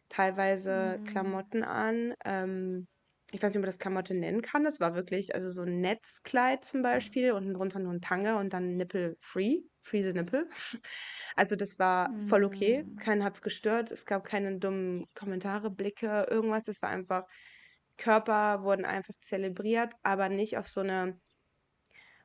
teilweise 0.10 1.00
Klamotten 1.06 1.64
an. 1.64 2.14
Ähm, 2.26 2.88
ich 3.32 3.42
weiß 3.42 3.52
nicht, 3.52 3.58
ob 3.58 3.62
man 3.64 3.70
das 3.70 3.80
Klamotte 3.80 4.14
nennen 4.14 4.42
kann. 4.42 4.64
Das 4.64 4.80
war 4.80 4.96
wirklich, 4.96 5.36
also 5.36 5.52
so 5.52 5.64
ein 5.64 5.82
Netzkleid 5.82 6.64
zum 6.64 6.82
Beispiel, 6.82 7.32
unten 7.34 7.54
drunter 7.54 7.80
nur 7.80 7.94
ein 7.94 8.02
Tanga 8.02 8.40
und 8.40 8.54
dann 8.54 8.76
Nippel-free, 8.78 9.62
free 9.88 10.04
the 10.04 10.14
Nippel. 10.14 10.50
Also 11.36 11.56
das 11.56 11.78
war 11.78 12.12
voll 12.28 12.44
okay. 12.44 12.84
Mm. 12.84 12.96
Keinen 12.98 13.24
hat 13.24 13.36
es 13.36 13.42
gestört. 13.42 13.92
Es 13.92 14.06
gab 14.06 14.24
keine 14.24 14.58
dummen 14.58 15.08
Kommentare, 15.14 15.70
Blicke, 15.70 16.26
irgendwas. 16.30 16.64
Das 16.64 16.82
war 16.82 16.90
einfach, 16.90 17.26
Körper 17.98 18.64
wurden 18.64 18.86
einfach 18.86 19.14
zelebriert, 19.22 19.94
aber 20.04 20.30
nicht 20.30 20.58
auf 20.58 20.68
so 20.68 20.82
eine, 20.82 21.20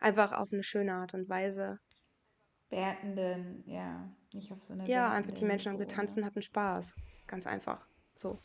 einfach 0.00 0.32
auf 0.32 0.52
eine 0.52 0.62
schöne 0.62 0.94
Art 0.94 1.14
und 1.14 1.28
Weise. 1.28 1.78
Wertenden, 2.70 3.62
ja, 3.66 4.10
nicht 4.32 4.50
auf 4.50 4.62
so 4.62 4.72
eine 4.72 4.88
Ja, 4.88 5.10
einfach 5.10 5.32
die 5.32 5.44
Menschen 5.44 5.72
haben 5.72 5.78
getanzt 5.78 6.16
und 6.16 6.24
hatten 6.24 6.40
Spaß. 6.40 6.96
Ganz 7.26 7.46
einfach. 7.46 7.86
So. 8.16 8.38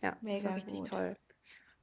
Ja, 0.00 0.12
das 0.12 0.22
war 0.22 0.32
Mega 0.32 0.54
richtig 0.54 0.78
gut. 0.78 0.88
toll. 0.88 1.16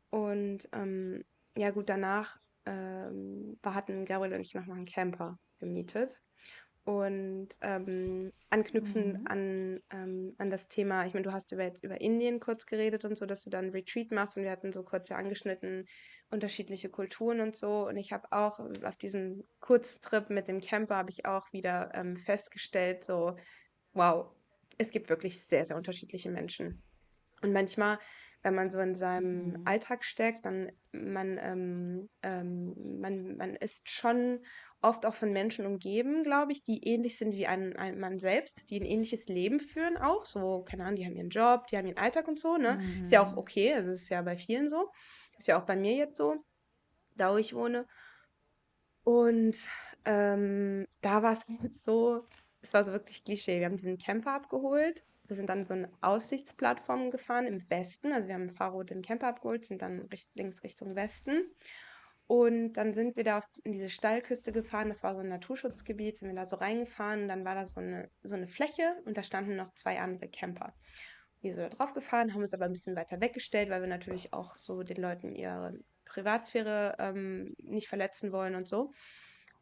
Und 0.09 0.67
ähm, 0.73 1.23
ja 1.55 1.69
gut, 1.69 1.89
danach 1.89 2.39
ähm, 2.67 3.57
wir 3.61 3.73
hatten 3.73 4.05
Gabriel 4.05 4.33
und 4.33 4.41
ich 4.41 4.53
nochmal 4.53 4.77
einen 4.77 4.85
Camper 4.85 5.37
gemietet. 5.59 6.21
Und 6.83 7.49
ähm, 7.61 8.31
anknüpfend 8.49 9.19
Mhm. 9.19 9.27
an, 9.27 9.81
ähm, 9.91 10.35
an 10.37 10.49
das 10.49 10.69
Thema, 10.69 11.05
ich 11.05 11.13
meine, 11.13 11.25
du 11.25 11.33
hast 11.33 11.51
über 11.51 11.63
jetzt 11.63 11.83
über 11.83 11.99
Indien 11.99 12.39
kurz 12.39 12.65
geredet 12.65 13.03
und 13.03 13.17
so, 13.17 13.25
dass 13.25 13.43
du 13.43 13.49
dann 13.49 13.69
Retreat 13.71 14.11
machst 14.11 14.37
und 14.37 14.43
wir 14.43 14.51
hatten 14.51 14.71
so 14.71 14.83
kurz 14.83 15.09
ja 15.09 15.17
angeschnitten 15.17 15.85
unterschiedliche 16.29 16.89
Kulturen 16.89 17.41
und 17.41 17.55
so. 17.57 17.87
Und 17.87 17.97
ich 17.97 18.13
habe 18.13 18.31
auch 18.31 18.59
auf 18.83 18.97
diesem 18.97 19.43
Kurztrip 19.59 20.29
mit 20.29 20.47
dem 20.47 20.61
Camper 20.61 20.95
habe 20.95 21.09
ich 21.11 21.25
auch 21.25 21.51
wieder 21.51 21.91
ähm, 21.93 22.15
festgestellt, 22.15 23.03
so, 23.03 23.35
wow, 23.93 24.33
es 24.77 24.91
gibt 24.91 25.09
wirklich 25.09 25.45
sehr, 25.45 25.65
sehr 25.65 25.75
unterschiedliche 25.75 26.31
Menschen. 26.31 26.83
Und 27.41 27.53
manchmal, 27.53 27.99
wenn 28.47 28.55
man 28.55 28.69
so 28.71 28.79
in 28.79 28.95
seinem 28.95 29.55
Mhm. 29.55 29.65
Alltag 29.65 30.03
steckt, 30.05 30.45
dann 30.45 30.71
man, 30.93 31.37
ähm, 31.41 32.09
ähm, 32.23 32.99
man, 33.01 33.35
man 33.37 33.55
ist 33.55 33.89
schon 33.89 34.39
oft 34.81 35.05
auch 35.05 35.13
von 35.13 35.33
Menschen 35.33 35.65
umgeben, 35.65 36.23
glaube 36.23 36.53
ich, 36.53 36.63
die 36.63 36.87
ähnlich 36.87 37.17
sind 37.17 37.33
wie 37.33 37.45
ein, 37.47 37.75
ein 37.75 37.99
man 37.99 38.19
selbst, 38.19 38.69
die 38.69 38.79
ein 38.79 38.85
ähnliches 38.85 39.27
Leben 39.27 39.59
führen 39.59 39.97
auch. 39.97 40.25
So, 40.25 40.63
keine 40.63 40.83
Ahnung, 40.85 40.95
die 40.95 41.05
haben 41.05 41.15
ihren 41.15 41.29
Job, 41.29 41.67
die 41.67 41.77
haben 41.77 41.87
ihren 41.87 41.97
Alltag 41.97 42.27
und 42.27 42.39
so, 42.39 42.57
ne? 42.57 42.79
Ist 43.03 43.11
ja 43.11 43.21
auch 43.25 43.35
Mhm. 43.35 43.37
okay, 43.37 43.73
also 43.73 43.91
ist 43.91 44.09
ja 44.09 44.21
bei 44.21 44.37
vielen 44.37 44.69
so. 44.69 44.89
Ist 45.37 45.47
ja 45.47 45.59
auch 45.59 45.65
bei 45.65 45.75
mir 45.75 45.93
jetzt 45.95 46.17
so, 46.17 46.35
da 47.15 47.33
wo 47.33 47.37
ich 47.37 47.53
wohne. 47.55 47.87
Und 49.03 49.69
ähm, 50.05 50.85
da 51.01 51.23
war 51.23 51.33
es 51.33 51.47
so, 51.83 52.27
es 52.61 52.73
war 52.73 52.85
so 52.85 52.91
wirklich 52.91 53.23
Klischee. 53.23 53.59
Wir 53.59 53.65
haben 53.65 53.77
diesen 53.77 53.97
Camper 53.97 54.33
abgeholt. 54.33 55.05
Wir 55.27 55.35
sind 55.35 55.49
dann 55.49 55.65
so 55.65 55.73
eine 55.73 55.89
Aussichtsplattform 56.01 57.11
gefahren 57.11 57.47
im 57.47 57.69
Westen. 57.69 58.11
Also 58.13 58.27
wir 58.27 58.35
haben 58.35 58.49
Faro 58.49 58.83
den 58.83 59.01
Camper 59.01 59.27
abgeholt, 59.27 59.65
sind 59.65 59.81
dann 59.81 60.01
richt 60.11 60.29
links 60.35 60.63
Richtung 60.63 60.95
Westen. 60.95 61.51
Und 62.27 62.73
dann 62.73 62.93
sind 62.93 63.15
wir 63.15 63.23
da 63.23 63.37
auf, 63.39 63.45
in 63.63 63.71
diese 63.71 63.89
Steilküste 63.89 64.51
gefahren. 64.51 64.89
Das 64.89 65.03
war 65.03 65.15
so 65.15 65.21
ein 65.21 65.29
Naturschutzgebiet, 65.29 66.17
sind 66.17 66.27
wir 66.27 66.35
da 66.35 66.45
so 66.45 66.57
reingefahren. 66.57 67.23
Und 67.23 67.27
dann 67.29 67.45
war 67.45 67.55
da 67.55 67.65
so 67.65 67.79
eine, 67.79 68.09
so 68.23 68.35
eine 68.35 68.47
Fläche 68.47 69.01
und 69.05 69.17
da 69.17 69.23
standen 69.23 69.55
noch 69.55 69.73
zwei 69.73 69.99
andere 69.99 70.29
Camper. 70.29 70.73
Wir 71.41 71.53
sind 71.53 71.63
da 71.63 71.69
drauf 71.69 71.93
gefahren, 71.93 72.33
haben 72.33 72.41
uns 72.41 72.53
aber 72.53 72.65
ein 72.65 72.73
bisschen 72.73 72.95
weiter 72.95 73.21
weggestellt, 73.21 73.69
weil 73.69 73.81
wir 73.81 73.87
natürlich 73.87 74.33
auch 74.33 74.57
so 74.57 74.83
den 74.83 74.97
Leuten 74.97 75.35
ihre 75.35 75.79
Privatsphäre 76.05 76.95
ähm, 76.99 77.53
nicht 77.59 77.87
verletzen 77.87 78.31
wollen 78.31 78.55
und 78.55 78.67
so. 78.67 78.91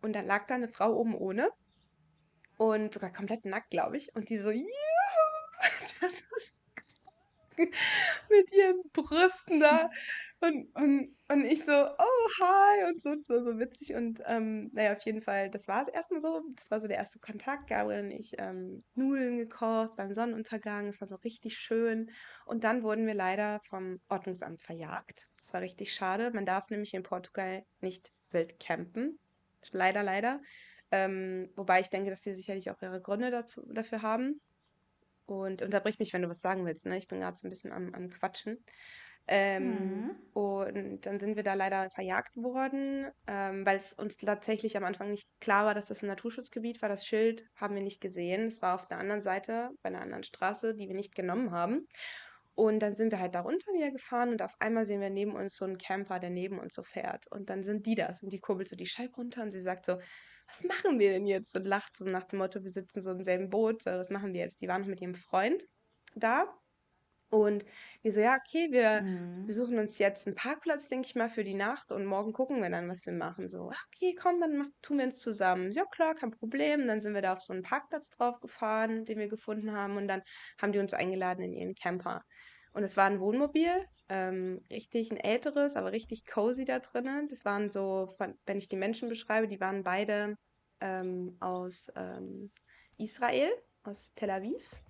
Und 0.02 0.14
dann 0.14 0.26
lag 0.26 0.48
da 0.48 0.56
eine 0.56 0.68
Frau 0.68 0.96
oben 0.96 1.16
ohne 1.16 1.50
und 2.58 2.94
sogar 2.94 3.12
komplett 3.12 3.46
nackt, 3.46 3.72
glaube 3.72 3.98
ich. 3.98 4.16
Und 4.16 4.30
die 4.30 4.40
so, 4.40 4.52
juhu! 4.52 4.95
Mit 8.30 8.52
ihren 8.54 8.82
Brüsten 8.92 9.60
da. 9.60 9.90
Und, 10.42 10.68
und, 10.76 11.16
und 11.30 11.46
ich 11.46 11.64
so, 11.64 11.72
oh, 11.72 12.30
hi, 12.42 12.90
und 12.90 13.02
so, 13.02 13.16
das 13.16 13.30
war 13.30 13.44
so 13.44 13.60
witzig. 13.60 13.96
Und 13.96 14.22
ähm, 14.26 14.70
naja, 14.74 14.94
auf 14.94 15.04
jeden 15.06 15.22
Fall, 15.22 15.50
das 15.50 15.68
war 15.68 15.82
es 15.82 15.88
erstmal 15.88 16.22
so. 16.22 16.42
Das 16.56 16.70
war 16.72 16.80
so 16.80 16.88
der 16.88 16.98
erste 16.98 17.20
Kontakt. 17.20 17.68
Gabriel 17.68 18.06
und 18.06 18.12
ich 18.12 18.34
ähm, 18.38 18.84
Nudeln 18.96 19.38
gekocht 19.38 19.96
beim 19.96 20.14
Sonnenuntergang. 20.14 20.88
Es 20.88 21.02
war 21.02 21.08
so 21.08 21.16
richtig 21.18 21.58
schön. 21.58 22.12
Und 22.46 22.64
dann 22.64 22.84
wurden 22.84 23.08
wir 23.08 23.16
leider 23.16 23.62
vom 23.70 24.00
Ordnungsamt 24.10 24.62
verjagt. 24.62 25.28
Das 25.42 25.54
war 25.54 25.62
richtig 25.62 25.94
schade. 25.94 26.32
Man 26.32 26.46
darf 26.46 26.70
nämlich 26.70 26.94
in 26.94 27.04
Portugal 27.04 27.64
nicht 27.80 28.12
wild 28.32 28.60
campen. 28.60 29.20
Leider, 29.72 30.04
leider. 30.04 30.42
Ähm, 30.92 31.50
wobei 31.56 31.80
ich 31.82 31.90
denke, 31.90 32.10
dass 32.10 32.22
sie 32.22 32.36
sicherlich 32.36 32.70
auch 32.70 32.82
ihre 32.82 33.02
Gründe 33.02 33.32
dazu, 33.32 33.66
dafür 33.72 34.02
haben. 34.02 34.42
Und 35.26 35.62
unterbrich 35.62 36.00
mich, 36.00 36.14
wenn 36.14 36.22
du 36.22 36.30
was 36.30 36.40
sagen 36.42 36.66
willst, 36.66 36.86
ne? 36.86 36.98
Ich 36.98 37.08
bin 37.08 37.20
gerade 37.20 37.38
so 37.38 37.48
ein 37.48 37.50
bisschen 37.52 37.72
am, 37.72 37.94
am 37.94 38.10
Quatschen. 38.10 38.64
Ähm, 39.28 40.06
Mhm. 40.06 40.34
und 40.34 41.06
dann 41.06 41.20
sind 41.20 41.36
wir 41.36 41.44
da 41.44 41.54
leider 41.56 41.90
verjagt 41.90 42.36
worden, 42.36 43.10
ähm, 43.28 43.66
weil 43.66 43.78
es 43.78 43.94
uns 43.94 44.18
tatsächlich 44.18 44.78
am 44.78 44.84
Anfang 44.84 45.10
nicht 45.10 45.30
klar 45.40 45.66
war, 45.66 45.74
dass 45.74 45.88
das 45.88 46.04
ein 46.04 46.08
Naturschutzgebiet 46.08 46.82
war. 46.82 46.90
Das 46.90 47.06
Schild 47.06 47.46
haben 47.56 47.74
wir 47.76 47.82
nicht 47.82 48.02
gesehen. 48.02 48.48
Es 48.48 48.62
war 48.62 48.76
auf 48.76 48.88
der 48.88 49.00
anderen 49.00 49.22
Seite, 49.24 49.70
bei 49.82 49.90
einer 49.90 50.02
anderen 50.02 50.24
Straße, 50.24 50.76
die 50.76 50.88
wir 50.88 50.96
nicht 50.96 51.16
genommen 51.16 51.52
haben. 51.52 51.88
Und 52.54 52.80
dann 52.80 52.96
sind 52.96 53.12
wir 53.12 53.20
halt 53.20 53.36
da 53.36 53.42
runter 53.42 53.72
wieder 53.74 53.92
gefahren 53.92 54.30
und 54.30 54.42
auf 54.42 54.54
einmal 54.60 54.86
sehen 54.86 55.02
wir 55.02 55.10
neben 55.10 55.36
uns 55.36 55.56
so 55.58 55.66
einen 55.66 55.78
Camper, 55.78 56.20
der 56.20 56.30
neben 56.30 56.60
uns 56.60 56.74
so 56.76 56.84
fährt. 56.84 57.26
Und 57.30 57.50
dann 57.50 57.64
sind 57.64 57.86
die 57.86 57.96
das 57.96 58.22
und 58.24 58.32
die 58.32 58.40
kurbelt 58.40 58.70
so 58.70 58.76
die 58.78 58.86
Scheibe 58.86 59.16
runter 59.16 59.42
und 59.44 59.52
sie 59.52 59.62
sagt 59.62 59.86
so, 59.86 59.98
was 60.48 60.64
machen 60.64 61.00
wir 61.00 61.12
denn 61.12 61.26
jetzt? 61.26 61.56
Und 61.56 61.66
lacht 61.66 61.98
so 61.98 62.06
nach 62.06 62.26
dem 62.26 62.40
Motto, 62.40 62.64
wir 62.64 62.70
sitzen 62.70 63.02
so 63.02 63.12
im 63.12 63.24
selben 63.24 63.50
Boot, 63.50 63.86
äh, 63.88 63.98
was 63.98 64.10
machen 64.10 64.34
wir 64.34 64.42
jetzt? 64.42 64.62
Die 64.62 64.68
waren 64.68 64.82
noch 64.82 64.88
mit 64.90 65.02
ihrem 65.02 65.16
Freund 65.16 65.66
da 66.16 66.60
und 67.30 67.66
wir 68.02 68.12
so, 68.12 68.22
ja, 68.22 68.38
okay, 68.38 68.70
wir, 68.72 69.06
wir 69.46 69.54
Mhm. 69.54 69.56
suchen 69.56 69.80
uns 69.80 69.98
jetzt 70.00 70.28
einen 70.28 70.36
Parkplatz, 70.36 70.90
denke 70.90 71.08
ich 71.08 71.16
mal, 71.16 71.30
für 71.30 71.44
die 71.44 71.54
Nacht 71.56 71.92
und 71.92 72.06
morgen 72.06 72.34
gucken 72.34 72.62
wir 72.62 72.70
dann, 72.70 72.90
was 72.90 73.06
wir 73.06 73.14
machen. 73.14 73.50
So, 73.50 73.70
"Ah, 73.72 73.78
okay, 73.88 74.16
komm, 74.16 74.40
dann 74.42 74.72
tun 74.82 74.98
wir 75.00 75.06
uns 75.06 75.20
zusammen. 75.20 75.72
Ja, 75.72 75.86
klar, 75.86 76.16
kein 76.16 76.32
Problem. 76.32 76.88
Dann 76.88 77.02
sind 77.02 77.14
wir 77.14 77.22
da 77.22 77.34
auf 77.34 77.42
so 77.42 77.54
einen 77.54 77.64
Parkplatz 77.64 78.10
drauf 78.10 78.40
gefahren, 78.40 79.06
den 79.06 79.20
wir 79.20 79.28
gefunden 79.28 79.72
haben 79.74 79.98
und 79.98 80.08
dann 80.08 80.22
haben 80.62 80.72
die 80.72 80.80
uns 80.80 80.94
eingeladen 80.94 81.44
in 81.44 81.54
ihren 81.54 81.76
Camper. 81.76 82.22
Und 82.74 82.84
es 82.84 82.98
war 82.98 83.06
ein 83.06 83.20
Wohnmobil, 83.20 83.86
ähm, 84.10 84.62
richtig 84.72 85.12
ein 85.12 85.18
älteres, 85.18 85.76
aber 85.76 85.92
richtig 85.92 86.26
cozy 86.26 86.66
da 86.66 86.80
drinnen. 86.80 87.28
Das 87.30 87.46
waren 87.46 87.70
so, 87.70 88.16
wenn 88.46 88.58
ich 88.58 88.68
die 88.70 88.76
Menschen 88.78 89.10
beschreibe, 89.10 89.48
die 89.48 89.60
waren 89.60 89.84
beide 89.84 90.36
ähm, 90.82 91.38
aus 91.40 91.92
ähm, 91.96 92.52
Israel, 92.98 93.52
aus 93.84 94.14
Tel 94.16 94.30
Aviv 94.32 94.84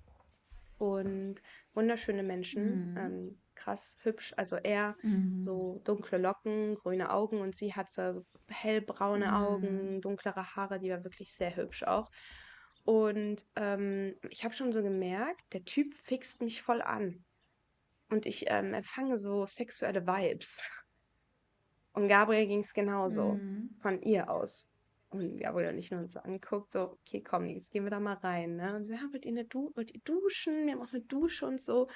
und 0.78 1.36
wunderschöne 1.73 2.23
Menschen, 2.23 2.91
Mhm. 2.93 2.95
ähm, 2.95 3.41
krass 3.56 3.97
hübsch. 4.01 4.34
Also 4.38 4.58
er 4.58 4.97
Mhm. 5.04 5.36
so 5.39 5.80
dunkle 5.84 6.17
Locken, 6.17 6.75
grüne 6.75 7.12
Augen 7.12 7.39
und 7.41 7.56
sie 7.56 7.73
hatte 7.73 8.13
so 8.15 8.25
hellbraune 8.49 9.36
Mhm. 9.36 9.36
Augen, 9.36 10.01
dunklere 10.01 10.56
Haare, 10.56 10.80
die 10.80 10.89
war 10.89 11.04
wirklich 11.04 11.34
sehr 11.36 11.56
hübsch 11.56 11.84
auch. 11.84 12.10
Und 12.84 13.45
ähm, 13.56 14.15
ich 14.30 14.43
habe 14.43 14.54
schon 14.54 14.71
so 14.73 14.84
gemerkt, 14.84 15.41
der 15.54 15.65
Typ 15.65 15.93
fixt 15.95 16.41
mich 16.41 16.62
voll 16.62 16.82
an 16.82 17.24
und 18.15 18.25
ich 18.25 18.45
ähm, 18.47 18.73
empfange 18.73 19.17
so 19.17 19.45
sexuelle 19.45 20.08
Vibes. 20.08 20.62
Und 21.91 22.08
Gabriel 22.08 22.47
ging 22.47 22.60
es 22.62 22.73
genauso 22.73 23.34
Mhm. 23.34 23.75
von 23.82 24.01
ihr 24.01 24.30
aus. 24.30 24.69
Und 25.10 25.38
Gabriel 25.38 25.69
und 25.69 25.78
ich 25.78 25.91
nur 25.91 26.01
uns 26.01 26.13
so 26.13 26.19
angeguckt, 26.19 26.71
so, 26.71 26.91
okay, 26.91 27.21
komm, 27.21 27.45
jetzt 27.45 27.71
gehen 27.71 27.84
wir 27.84 27.89
da 27.91 27.99
mal 27.99 28.15
rein, 28.15 28.56
ne? 28.56 28.75
Und 28.75 28.86
sie, 28.86 28.93
ja, 28.93 29.01
wollt 29.12 29.25
ihr, 29.25 29.32
eine 29.32 29.45
du 29.45 29.71
wollt 29.75 29.93
ihr 29.93 30.01
duschen? 30.04 30.65
Wir 30.65 30.73
haben 30.73 30.82
auch 30.82 30.93
eine 30.93 31.04
Dusche 31.04 31.45
und 31.45 31.62
so. 31.62 31.88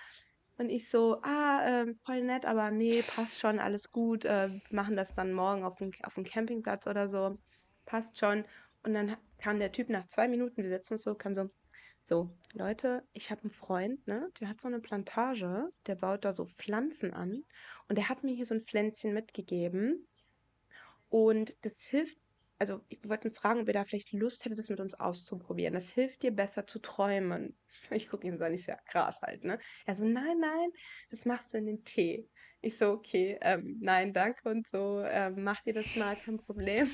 Und 0.57 0.69
ich 0.69 0.89
so, 0.89 1.21
ah, 1.21 1.61
ähm, 1.65 1.93
voll 2.05 2.21
nett, 2.23 2.45
aber 2.45 2.69
nee, 2.71 3.01
passt 3.01 3.39
schon, 3.39 3.59
alles 3.59 3.91
gut. 3.91 4.25
Äh, 4.25 4.49
wir 4.49 4.61
machen 4.75 4.95
das 4.97 5.15
dann 5.15 5.33
morgen 5.33 5.63
auf 5.63 5.77
dem, 5.77 5.91
auf 6.03 6.15
dem 6.15 6.25
Campingplatz 6.25 6.85
oder 6.87 7.07
so. 7.07 7.37
Passt 7.85 8.17
schon. 8.19 8.45
Und 8.83 8.93
dann 8.93 9.17
kam 9.37 9.59
der 9.59 9.71
Typ 9.71 9.89
nach 9.89 10.05
zwei 10.07 10.27
Minuten, 10.27 10.63
wir 10.63 10.69
setzen 10.69 10.93
uns 10.93 11.03
so, 11.03 11.15
kam 11.15 11.33
so, 11.35 11.49
so, 12.09 12.29
Leute, 12.53 13.03
ich 13.13 13.31
habe 13.31 13.41
einen 13.43 13.51
Freund, 13.51 14.05
ne? 14.07 14.29
Der 14.39 14.49
hat 14.49 14.59
so 14.59 14.67
eine 14.67 14.79
Plantage, 14.79 15.69
der 15.85 15.95
baut 15.95 16.25
da 16.25 16.33
so 16.33 16.47
Pflanzen 16.57 17.13
an. 17.13 17.45
Und 17.87 17.97
der 17.97 18.09
hat 18.09 18.23
mir 18.23 18.35
hier 18.35 18.45
so 18.45 18.55
ein 18.55 18.61
Pflänzchen 18.61 19.13
mitgegeben. 19.13 20.07
Und 21.09 21.55
das 21.63 21.83
hilft, 21.83 22.17
also 22.57 22.81
wir 22.89 23.09
wollten 23.09 23.31
fragen, 23.31 23.61
ob 23.61 23.67
ihr 23.67 23.73
da 23.73 23.83
vielleicht 23.83 24.11
Lust 24.11 24.43
hättet, 24.43 24.59
das 24.59 24.69
mit 24.69 24.79
uns 24.79 24.95
auszuprobieren. 24.95 25.75
Das 25.75 25.91
hilft 25.91 26.23
dir 26.23 26.31
besser 26.31 26.67
zu 26.67 26.79
träumen. 26.79 27.55
Ich 27.91 28.09
gucke 28.09 28.27
ihn 28.27 28.37
so 28.37 28.45
ich 28.45 28.65
so, 28.65 28.71
ja, 28.71 28.79
krass 28.85 29.21
halt, 29.21 29.43
ne? 29.43 29.59
Er 29.85 29.95
so, 29.95 30.03
nein, 30.03 30.39
nein, 30.39 30.71
das 31.11 31.25
machst 31.25 31.53
du 31.53 31.59
in 31.59 31.67
den 31.67 31.83
Tee. 31.83 32.27
Ich 32.61 32.77
so, 32.77 32.91
okay, 32.91 33.37
ähm, 33.41 33.77
nein, 33.81 34.13
danke 34.13 34.49
und 34.49 34.67
so, 34.67 35.01
ähm, 35.05 35.43
mach 35.43 35.61
dir 35.61 35.73
das 35.73 35.95
mal, 35.95 36.15
kein 36.15 36.37
Problem. 36.37 36.89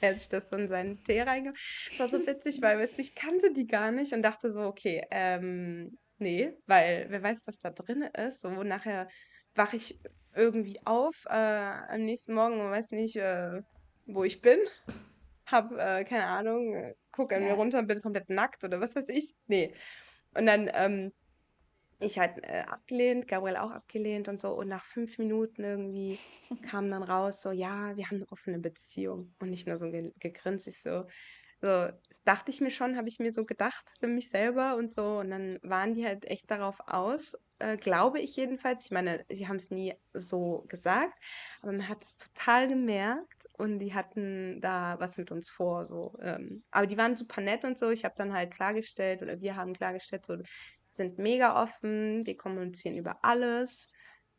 Er 0.02 0.10
hat 0.10 0.18
sich 0.18 0.28
das 0.28 0.48
so 0.48 0.56
in 0.56 0.68
seinen 0.68 1.02
Tee 1.04 1.20
reingemacht. 1.22 1.58
Es 1.92 1.98
war 1.98 2.08
so 2.08 2.26
witzig, 2.26 2.60
weil 2.62 2.78
witzig, 2.78 3.08
ich 3.08 3.14
kannte 3.14 3.52
die 3.52 3.66
gar 3.66 3.90
nicht 3.92 4.12
und 4.12 4.22
dachte 4.22 4.50
so, 4.50 4.62
okay, 4.62 5.02
ähm, 5.10 5.98
nee, 6.18 6.52
weil 6.66 7.06
wer 7.10 7.22
weiß, 7.22 7.42
was 7.46 7.58
da 7.58 7.70
drin 7.70 8.02
ist. 8.02 8.40
So, 8.40 8.62
nachher 8.62 9.08
wache 9.54 9.76
ich 9.76 10.00
irgendwie 10.34 10.80
auf 10.84 11.24
äh, 11.28 11.32
am 11.32 12.04
nächsten 12.04 12.34
Morgen 12.34 12.60
und 12.60 12.70
weiß 12.70 12.92
nicht, 12.92 13.16
äh, 13.16 13.60
wo 14.06 14.24
ich 14.24 14.40
bin. 14.40 14.58
Hab, 15.46 15.72
äh, 15.72 16.04
keine 16.04 16.26
Ahnung, 16.26 16.74
äh, 16.74 16.94
guck 17.12 17.32
an 17.32 17.42
mir 17.42 17.48
Ja. 17.48 17.54
runter 17.54 17.78
und 17.80 17.88
bin 17.88 18.00
komplett 18.00 18.28
nackt 18.30 18.62
oder 18.64 18.80
was 18.80 18.94
weiß 18.94 19.08
ich. 19.08 19.34
Nee. 19.46 19.74
Und 20.34 20.46
dann 20.46 20.70
ähm, 20.72 21.12
ich 22.00 22.18
halt 22.18 22.38
äh, 22.42 22.64
abgelehnt, 22.66 23.28
Gabriel 23.28 23.56
auch 23.56 23.70
abgelehnt 23.70 24.28
und 24.28 24.40
so. 24.40 24.50
Und 24.52 24.68
nach 24.68 24.84
fünf 24.84 25.18
Minuten 25.18 25.62
irgendwie 25.64 26.18
kam 26.70 26.90
dann 26.90 27.02
raus, 27.02 27.42
so, 27.42 27.50
ja, 27.50 27.96
wir 27.96 28.06
haben 28.06 28.16
eine 28.16 28.28
offene 28.30 28.58
Beziehung. 28.58 29.34
Und 29.40 29.50
nicht 29.50 29.66
nur 29.66 29.76
so 29.76 29.90
ge 29.90 30.12
gegrinst, 30.18 30.66
ich 30.66 30.80
so, 30.80 31.06
so, 31.62 31.88
dachte 32.24 32.50
ich 32.50 32.60
mir 32.60 32.70
schon, 32.70 32.96
habe 32.96 33.08
ich 33.08 33.18
mir 33.18 33.32
so 33.32 33.44
gedacht 33.44 33.92
für 34.00 34.06
mich 34.06 34.30
selber 34.30 34.76
und 34.76 34.92
so. 34.92 35.18
Und 35.18 35.30
dann 35.30 35.58
waren 35.62 35.94
die 35.94 36.06
halt 36.06 36.24
echt 36.24 36.50
darauf 36.50 36.80
aus, 36.86 37.36
äh, 37.58 37.76
glaube 37.76 38.20
ich 38.20 38.36
jedenfalls. 38.36 38.86
Ich 38.86 38.90
meine, 38.90 39.24
sie 39.28 39.46
haben 39.46 39.56
es 39.56 39.70
nie 39.70 39.94
so 40.14 40.64
gesagt, 40.68 41.18
aber 41.60 41.72
man 41.72 41.88
hat 41.88 42.02
es 42.02 42.16
total 42.16 42.68
gemerkt 42.68 43.46
und 43.58 43.78
die 43.78 43.92
hatten 43.94 44.60
da 44.60 44.98
was 44.98 45.18
mit 45.18 45.30
uns 45.30 45.50
vor. 45.50 45.84
So. 45.84 46.16
Ähm, 46.22 46.64
aber 46.70 46.86
die 46.86 46.96
waren 46.96 47.16
super 47.16 47.42
nett 47.42 47.64
und 47.64 47.78
so. 47.78 47.90
Ich 47.90 48.04
habe 48.04 48.14
dann 48.16 48.32
halt 48.32 48.52
klargestellt 48.52 49.22
oder 49.22 49.40
wir 49.40 49.56
haben 49.56 49.74
klargestellt, 49.74 50.24
so, 50.24 50.36
sind 50.90 51.18
mega 51.18 51.62
offen, 51.62 52.26
wir 52.26 52.36
kommunizieren 52.36 52.96
über 52.96 53.24
alles, 53.24 53.88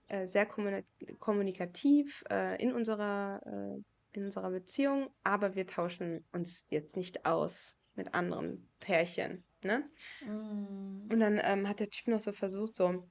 äh, 0.08 0.28
sehr 0.28 0.46
kommunikativ 0.46 2.24
äh, 2.30 2.62
in 2.62 2.74
unserer 2.74 3.42
äh, 3.46 3.82
in 4.14 4.26
unserer 4.26 4.52
Beziehung, 4.52 5.10
aber 5.24 5.56
wir 5.56 5.66
tauschen 5.66 6.26
uns 6.32 6.66
jetzt 6.70 6.98
nicht 6.98 7.26
aus 7.26 7.78
mit 7.96 8.14
anderen 8.14 8.70
Pärchen. 8.80 9.44
Ne? 9.64 9.84
Mm. 10.26 11.08
Und 11.12 11.20
dann 11.20 11.40
ähm, 11.44 11.68
hat 11.68 11.80
der 11.80 11.90
Typ 11.90 12.08
noch 12.08 12.22
so 12.22 12.32
versucht, 12.32 12.76
so, 12.76 13.08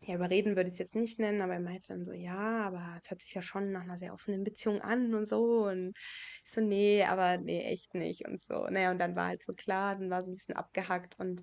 ja, 0.00 0.14
überreden 0.14 0.54
würde 0.54 0.68
ich 0.68 0.74
es 0.74 0.78
jetzt 0.78 0.94
nicht 0.94 1.18
nennen, 1.18 1.40
aber 1.40 1.54
er 1.54 1.60
meinte 1.60 1.88
dann 1.88 2.04
so, 2.04 2.12
ja, 2.12 2.66
aber 2.66 2.94
es 2.96 3.10
hört 3.10 3.22
sich 3.22 3.32
ja 3.34 3.42
schon 3.42 3.72
nach 3.72 3.82
einer 3.82 3.96
sehr 3.96 4.12
offenen 4.12 4.44
Beziehung 4.44 4.80
an 4.82 5.14
und 5.14 5.26
so. 5.26 5.66
Und 5.66 5.96
ich 6.44 6.50
so, 6.50 6.60
nee, 6.60 7.02
aber 7.04 7.38
nee, 7.38 7.62
echt 7.62 7.94
nicht 7.94 8.26
und 8.26 8.40
so. 8.40 8.66
Naja, 8.68 8.90
und 8.90 8.98
dann 8.98 9.16
war 9.16 9.28
halt 9.28 9.42
so 9.42 9.54
klar, 9.54 9.96
dann 9.96 10.10
war 10.10 10.22
so 10.22 10.30
ein 10.30 10.34
bisschen 10.34 10.56
abgehackt. 10.56 11.18
Und 11.18 11.42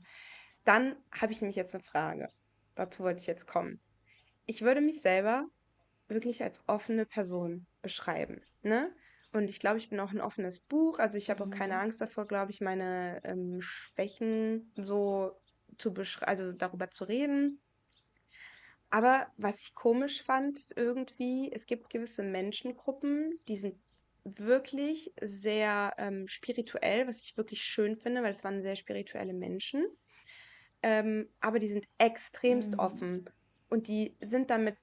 dann 0.63 0.95
habe 1.11 1.33
ich 1.33 1.41
nämlich 1.41 1.55
jetzt 1.55 1.75
eine 1.75 1.83
Frage. 1.83 2.29
Dazu 2.75 3.03
wollte 3.03 3.21
ich 3.21 3.27
jetzt 3.27 3.47
kommen. 3.47 3.79
Ich 4.45 4.61
würde 4.61 4.81
mich 4.81 5.01
selber 5.01 5.47
wirklich 6.07 6.43
als 6.43 6.61
offene 6.67 7.05
Person 7.05 7.65
beschreiben. 7.81 8.41
Ne? 8.61 8.93
Und 9.31 9.49
ich 9.49 9.59
glaube, 9.59 9.77
ich 9.77 9.89
bin 9.89 9.99
auch 9.99 10.11
ein 10.11 10.21
offenes 10.21 10.59
Buch. 10.59 10.99
Also 10.99 11.17
ich 11.17 11.29
habe 11.29 11.43
auch 11.43 11.49
keine 11.49 11.75
mhm. 11.75 11.81
Angst 11.81 12.01
davor, 12.01 12.27
glaube 12.27 12.51
ich, 12.51 12.61
meine 12.61 13.19
ähm, 13.23 13.61
Schwächen 13.61 14.71
so 14.75 15.39
zu 15.77 15.93
beschreiben, 15.93 16.29
also 16.29 16.51
darüber 16.51 16.89
zu 16.89 17.05
reden. 17.05 17.59
Aber 18.89 19.27
was 19.37 19.61
ich 19.61 19.73
komisch 19.73 20.21
fand, 20.21 20.55
ist 20.55 20.77
irgendwie, 20.77 21.51
es 21.51 21.65
gibt 21.65 21.89
gewisse 21.89 22.21
Menschengruppen, 22.21 23.39
die 23.47 23.57
sind 23.57 23.75
wirklich 24.23 25.11
sehr 25.19 25.93
ähm, 25.97 26.27
spirituell, 26.27 27.07
was 27.07 27.23
ich 27.23 27.35
wirklich 27.35 27.63
schön 27.63 27.97
finde, 27.97 28.21
weil 28.21 28.33
es 28.33 28.43
waren 28.43 28.61
sehr 28.61 28.75
spirituelle 28.75 29.33
Menschen. 29.33 29.85
Ähm, 30.83 31.29
aber 31.39 31.59
die 31.59 31.69
sind 31.69 31.85
extremst 31.97 32.73
mhm. 32.73 32.79
offen 32.79 33.29
und 33.69 33.87
die 33.87 34.15
sind 34.21 34.49
damit 34.49 34.77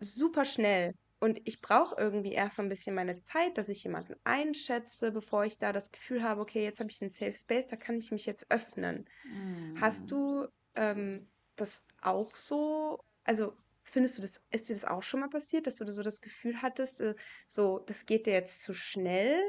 super 0.00 0.44
schnell. 0.44 0.94
Und 1.20 1.40
ich 1.44 1.62
brauche 1.62 1.96
irgendwie 1.96 2.32
erst 2.32 2.56
so 2.56 2.62
ein 2.62 2.68
bisschen 2.68 2.94
meine 2.94 3.22
Zeit, 3.22 3.56
dass 3.56 3.68
ich 3.68 3.84
jemanden 3.84 4.14
einschätze, 4.24 5.10
bevor 5.10 5.44
ich 5.44 5.56
da 5.56 5.72
das 5.72 5.90
Gefühl 5.90 6.22
habe, 6.22 6.40
okay, 6.40 6.62
jetzt 6.64 6.80
habe 6.80 6.90
ich 6.90 7.00
einen 7.00 7.08
Safe 7.08 7.32
Space, 7.32 7.66
da 7.66 7.76
kann 7.76 7.96
ich 7.96 8.10
mich 8.10 8.26
jetzt 8.26 8.50
öffnen. 8.50 9.08
Mm. 9.24 9.80
Hast 9.80 10.10
du 10.10 10.46
ähm, 10.74 11.30
das 11.56 11.82
auch 12.02 12.34
so? 12.34 13.02
Also 13.24 13.56
findest 13.84 14.18
du 14.18 14.22
das, 14.22 14.42
ist 14.50 14.68
dir 14.68 14.74
das 14.74 14.84
auch 14.84 15.02
schon 15.02 15.20
mal 15.20 15.30
passiert, 15.30 15.66
dass 15.66 15.76
du 15.76 15.90
so 15.90 16.02
das 16.02 16.20
Gefühl 16.20 16.60
hattest, 16.60 17.00
äh, 17.00 17.14
so, 17.46 17.78
das 17.78 18.04
geht 18.04 18.26
dir 18.26 18.34
jetzt 18.34 18.62
zu 18.62 18.74
schnell? 18.74 19.40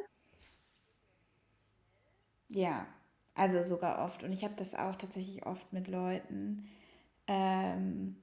Ja, 2.48 2.88
also 3.36 3.64
sogar 3.64 4.04
oft. 4.04 4.24
Und 4.24 4.32
ich 4.32 4.44
habe 4.44 4.56
das 4.56 4.74
auch 4.74 4.96
tatsächlich 4.96 5.46
oft 5.46 5.72
mit 5.74 5.88
Leuten. 5.88 6.70
Ähm, 7.28 8.16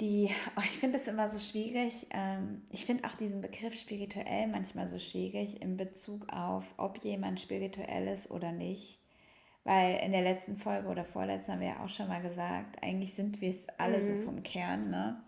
die, 0.00 0.30
oh, 0.56 0.62
ich 0.64 0.78
finde 0.78 0.98
das 0.98 1.08
immer 1.08 1.28
so 1.28 1.38
schwierig. 1.38 2.06
Ähm, 2.10 2.62
ich 2.70 2.84
finde 2.84 3.08
auch 3.08 3.14
diesen 3.14 3.40
Begriff 3.40 3.74
spirituell 3.74 4.46
manchmal 4.46 4.88
so 4.88 4.98
schwierig 4.98 5.62
in 5.62 5.76
Bezug 5.76 6.28
auf, 6.32 6.64
ob 6.76 6.98
jemand 6.98 7.40
spirituell 7.40 8.08
ist 8.08 8.30
oder 8.30 8.52
nicht. 8.52 8.98
Weil 9.64 9.96
in 10.04 10.12
der 10.12 10.22
letzten 10.22 10.56
Folge 10.56 10.88
oder 10.88 11.04
vorletzten 11.04 11.52
haben 11.52 11.60
wir 11.60 11.68
ja 11.68 11.84
auch 11.84 11.88
schon 11.88 12.08
mal 12.08 12.22
gesagt, 12.22 12.82
eigentlich 12.82 13.14
sind 13.14 13.40
wir 13.40 13.50
es 13.50 13.68
alle 13.78 13.98
mhm. 13.98 14.02
so 14.02 14.14
vom 14.16 14.42
Kern, 14.42 14.90
ne? 14.90 15.22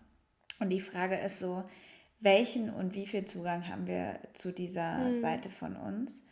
Und 0.59 0.69
die 0.69 0.79
Frage 0.79 1.17
ist 1.17 1.39
so, 1.39 1.63
welchen 2.19 2.69
und 2.69 2.95
wie 2.95 3.05
viel 3.05 3.25
Zugang 3.25 3.67
haben 3.67 3.85
wir 3.85 4.19
zu 4.33 4.51
dieser 4.51 5.09
mhm. 5.09 5.15
Seite 5.15 5.49
von 5.49 5.75
uns? 5.75 6.25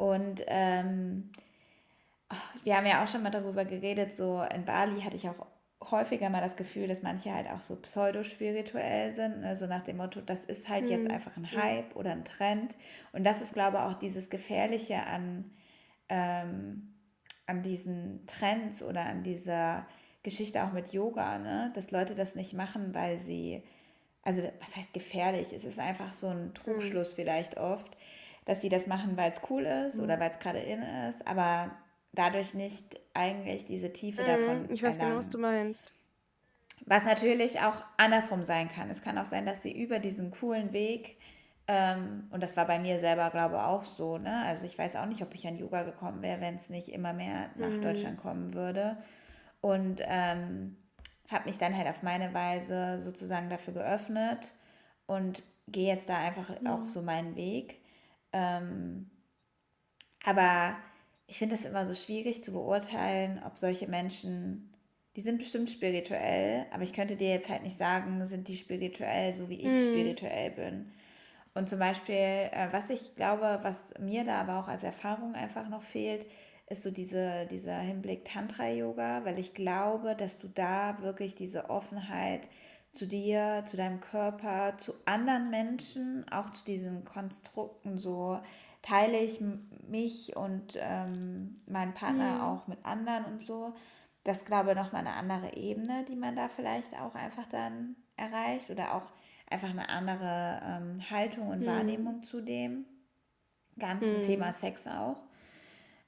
Und 0.00 0.42
ähm, 0.46 1.30
oh, 2.32 2.36
wir 2.64 2.74
haben 2.74 2.86
ja 2.86 3.04
auch 3.04 3.08
schon 3.08 3.22
mal 3.22 3.28
darüber 3.28 3.66
geredet, 3.66 4.14
so 4.14 4.42
in 4.42 4.64
Bali 4.64 5.02
hatte 5.02 5.16
ich 5.16 5.28
auch 5.28 5.46
häufiger 5.90 6.30
mal 6.30 6.40
das 6.40 6.56
Gefühl, 6.56 6.88
dass 6.88 7.02
manche 7.02 7.34
halt 7.34 7.50
auch 7.50 7.60
so 7.60 7.76
pseudo-spirituell 7.76 9.12
sind, 9.12 9.42
ne? 9.42 9.56
so 9.56 9.66
nach 9.66 9.84
dem 9.84 9.98
Motto, 9.98 10.22
das 10.22 10.44
ist 10.44 10.70
halt 10.70 10.84
mhm. 10.84 10.90
jetzt 10.90 11.10
einfach 11.10 11.36
ein 11.36 11.52
Hype 11.52 11.94
oder 11.96 12.12
ein 12.12 12.24
Trend. 12.24 12.74
Und 13.12 13.24
das 13.24 13.42
ist, 13.42 13.52
glaube 13.52 13.76
ich, 13.76 13.82
auch 13.82 13.94
dieses 13.94 14.30
Gefährliche 14.30 15.02
an, 15.06 15.50
ähm, 16.08 16.94
an 17.46 17.62
diesen 17.62 18.26
Trends 18.26 18.82
oder 18.82 19.02
an 19.02 19.22
dieser 19.22 19.86
Geschichte 20.22 20.64
auch 20.64 20.72
mit 20.72 20.94
Yoga, 20.94 21.36
ne? 21.36 21.72
dass 21.74 21.90
Leute 21.90 22.14
das 22.14 22.34
nicht 22.34 22.54
machen, 22.54 22.94
weil 22.94 23.18
sie, 23.18 23.62
also 24.22 24.42
was 24.60 24.76
heißt 24.76 24.94
gefährlich? 24.94 25.52
Es 25.52 25.64
ist 25.64 25.78
einfach 25.78 26.14
so 26.14 26.28
ein 26.28 26.54
Trugschluss 26.54 27.12
mhm. 27.12 27.16
vielleicht 27.16 27.58
oft, 27.58 27.98
dass 28.44 28.60
sie 28.60 28.68
das 28.68 28.86
machen, 28.86 29.16
weil 29.16 29.30
es 29.30 29.40
cool 29.50 29.62
ist 29.62 29.96
mhm. 29.96 30.04
oder 30.04 30.20
weil 30.20 30.30
es 30.30 30.38
gerade 30.38 30.60
in 30.60 30.82
ist, 31.08 31.26
aber 31.26 31.70
dadurch 32.12 32.54
nicht 32.54 32.98
eigentlich 33.14 33.64
diese 33.64 33.92
Tiefe 33.92 34.22
mhm, 34.22 34.26
davon. 34.26 34.70
Ich 34.70 34.82
weiß 34.82 34.96
erlangen. 34.96 35.10
genau, 35.10 35.18
was 35.18 35.28
du 35.28 35.38
meinst. 35.38 35.92
Was 36.86 37.04
natürlich 37.04 37.60
auch 37.60 37.84
andersrum 37.98 38.42
sein 38.42 38.68
kann. 38.68 38.90
Es 38.90 39.02
kann 39.02 39.18
auch 39.18 39.26
sein, 39.26 39.44
dass 39.44 39.62
sie 39.62 39.72
über 39.72 39.98
diesen 39.98 40.30
coolen 40.30 40.72
Weg, 40.72 41.18
ähm, 41.72 42.24
und 42.32 42.42
das 42.42 42.56
war 42.56 42.66
bei 42.66 42.80
mir 42.80 42.98
selber, 42.98 43.30
glaube 43.30 43.54
ich, 43.54 43.60
auch 43.60 43.84
so, 43.84 44.18
ne? 44.18 44.42
Also 44.44 44.66
ich 44.66 44.76
weiß 44.76 44.96
auch 44.96 45.06
nicht, 45.06 45.22
ob 45.22 45.32
ich 45.36 45.46
an 45.46 45.56
Yoga 45.56 45.84
gekommen 45.84 46.20
wäre, 46.20 46.40
wenn 46.40 46.56
es 46.56 46.68
nicht 46.68 46.88
immer 46.88 47.12
mehr 47.12 47.50
nach 47.54 47.68
mhm. 47.68 47.82
Deutschland 47.82 48.18
kommen 48.18 48.54
würde. 48.54 48.96
Und 49.60 50.00
ähm, 50.04 50.76
habe 51.30 51.44
mich 51.44 51.58
dann 51.58 51.76
halt 51.76 51.86
auf 51.86 52.02
meine 52.02 52.34
Weise 52.34 52.98
sozusagen 52.98 53.50
dafür 53.50 53.74
geöffnet 53.74 54.52
und 55.06 55.44
gehe 55.68 55.86
jetzt 55.86 56.08
da 56.08 56.18
einfach 56.18 56.60
mhm. 56.60 56.66
auch 56.66 56.88
so 56.88 57.02
meinen 57.02 57.36
Weg. 57.36 57.79
Ähm, 58.32 59.10
aber 60.24 60.76
ich 61.26 61.38
finde 61.38 61.54
es 61.54 61.64
immer 61.64 61.86
so 61.86 61.94
schwierig 61.94 62.42
zu 62.42 62.52
beurteilen, 62.52 63.40
ob 63.46 63.56
solche 63.56 63.86
Menschen, 63.86 64.74
die 65.16 65.20
sind 65.20 65.38
bestimmt 65.38 65.70
spirituell, 65.70 66.66
aber 66.72 66.82
ich 66.82 66.92
könnte 66.92 67.16
dir 67.16 67.30
jetzt 67.30 67.48
halt 67.48 67.62
nicht 67.62 67.76
sagen, 67.76 68.24
sind 68.26 68.48
die 68.48 68.56
spirituell, 68.56 69.34
so 69.34 69.48
wie 69.48 69.60
ich 69.60 69.66
mhm. 69.66 69.92
spirituell 69.92 70.50
bin. 70.50 70.92
Und 71.54 71.68
zum 71.68 71.78
Beispiel, 71.78 72.14
äh, 72.14 72.68
was 72.70 72.90
ich 72.90 73.16
glaube, 73.16 73.58
was 73.62 73.76
mir 73.98 74.24
da 74.24 74.40
aber 74.40 74.58
auch 74.60 74.68
als 74.68 74.84
Erfahrung 74.84 75.34
einfach 75.34 75.68
noch 75.68 75.82
fehlt, 75.82 76.26
ist 76.68 76.84
so 76.84 76.90
diese, 76.90 77.46
dieser 77.46 77.78
Hinblick 77.78 78.24
Tantra-Yoga, 78.24 79.24
weil 79.24 79.38
ich 79.38 79.54
glaube, 79.54 80.14
dass 80.14 80.38
du 80.38 80.48
da 80.48 80.98
wirklich 81.02 81.34
diese 81.34 81.68
Offenheit 81.68 82.48
zu 82.92 83.06
dir, 83.06 83.64
zu 83.66 83.76
deinem 83.76 84.00
Körper, 84.00 84.76
zu 84.78 84.94
anderen 85.04 85.50
Menschen, 85.50 86.26
auch 86.30 86.50
zu 86.50 86.64
diesen 86.64 87.04
Konstrukten 87.04 87.98
so 87.98 88.40
teile 88.82 89.18
ich 89.18 89.40
mich 89.88 90.36
und 90.36 90.76
ähm, 90.76 91.60
meinen 91.66 91.94
Partner 91.94 92.36
mhm. 92.36 92.40
auch 92.40 92.66
mit 92.66 92.84
anderen 92.84 93.24
und 93.26 93.42
so. 93.42 93.74
Das 94.24 94.44
glaube 94.44 94.70
ich 94.70 94.76
nochmal 94.76 95.06
eine 95.06 95.14
andere 95.14 95.54
Ebene, 95.54 96.04
die 96.08 96.16
man 96.16 96.36
da 96.36 96.48
vielleicht 96.48 96.98
auch 96.98 97.14
einfach 97.14 97.46
dann 97.46 97.96
erreicht 98.16 98.70
oder 98.70 98.94
auch 98.94 99.12
einfach 99.48 99.70
eine 99.70 99.88
andere 99.88 100.60
ähm, 100.64 101.10
Haltung 101.10 101.48
und 101.48 101.60
mhm. 101.60 101.66
Wahrnehmung 101.66 102.22
zu 102.22 102.40
dem 102.40 102.86
ganzen 103.78 104.18
mhm. 104.18 104.22
Thema 104.22 104.52
Sex 104.52 104.86
auch. 104.86 105.22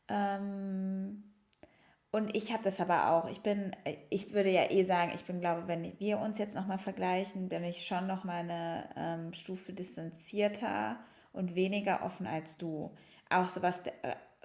Ähm, 0.09 1.25
und 2.13 2.37
ich 2.37 2.53
habe 2.53 2.63
das 2.63 2.79
aber 2.79 3.11
auch. 3.11 3.31
Ich 3.31 3.41
bin, 3.41 3.75
ich 4.11 4.35
würde 4.35 4.51
ja 4.51 4.71
eh 4.71 4.85
sagen, 4.85 5.13
ich 5.15 5.25
bin, 5.25 5.41
glaube, 5.41 5.67
wenn 5.67 5.99
wir 5.99 6.19
uns 6.19 6.37
jetzt 6.39 6.55
nochmal 6.55 6.79
vergleichen, 6.79 7.49
bin 7.49 7.65
ich 7.65 7.87
schon 7.87 8.07
nochmal 8.07 8.41
eine 8.41 8.89
ähm, 8.97 9.33
Stufe 9.33 9.73
distanzierter 9.73 10.99
und 11.33 11.55
weniger 11.55 12.05
offen 12.05 12.27
als 12.27 12.59
du. 12.59 12.91
Auch 13.31 13.49
so 13.49 13.63
was 13.63 13.81
äh, 13.87 13.93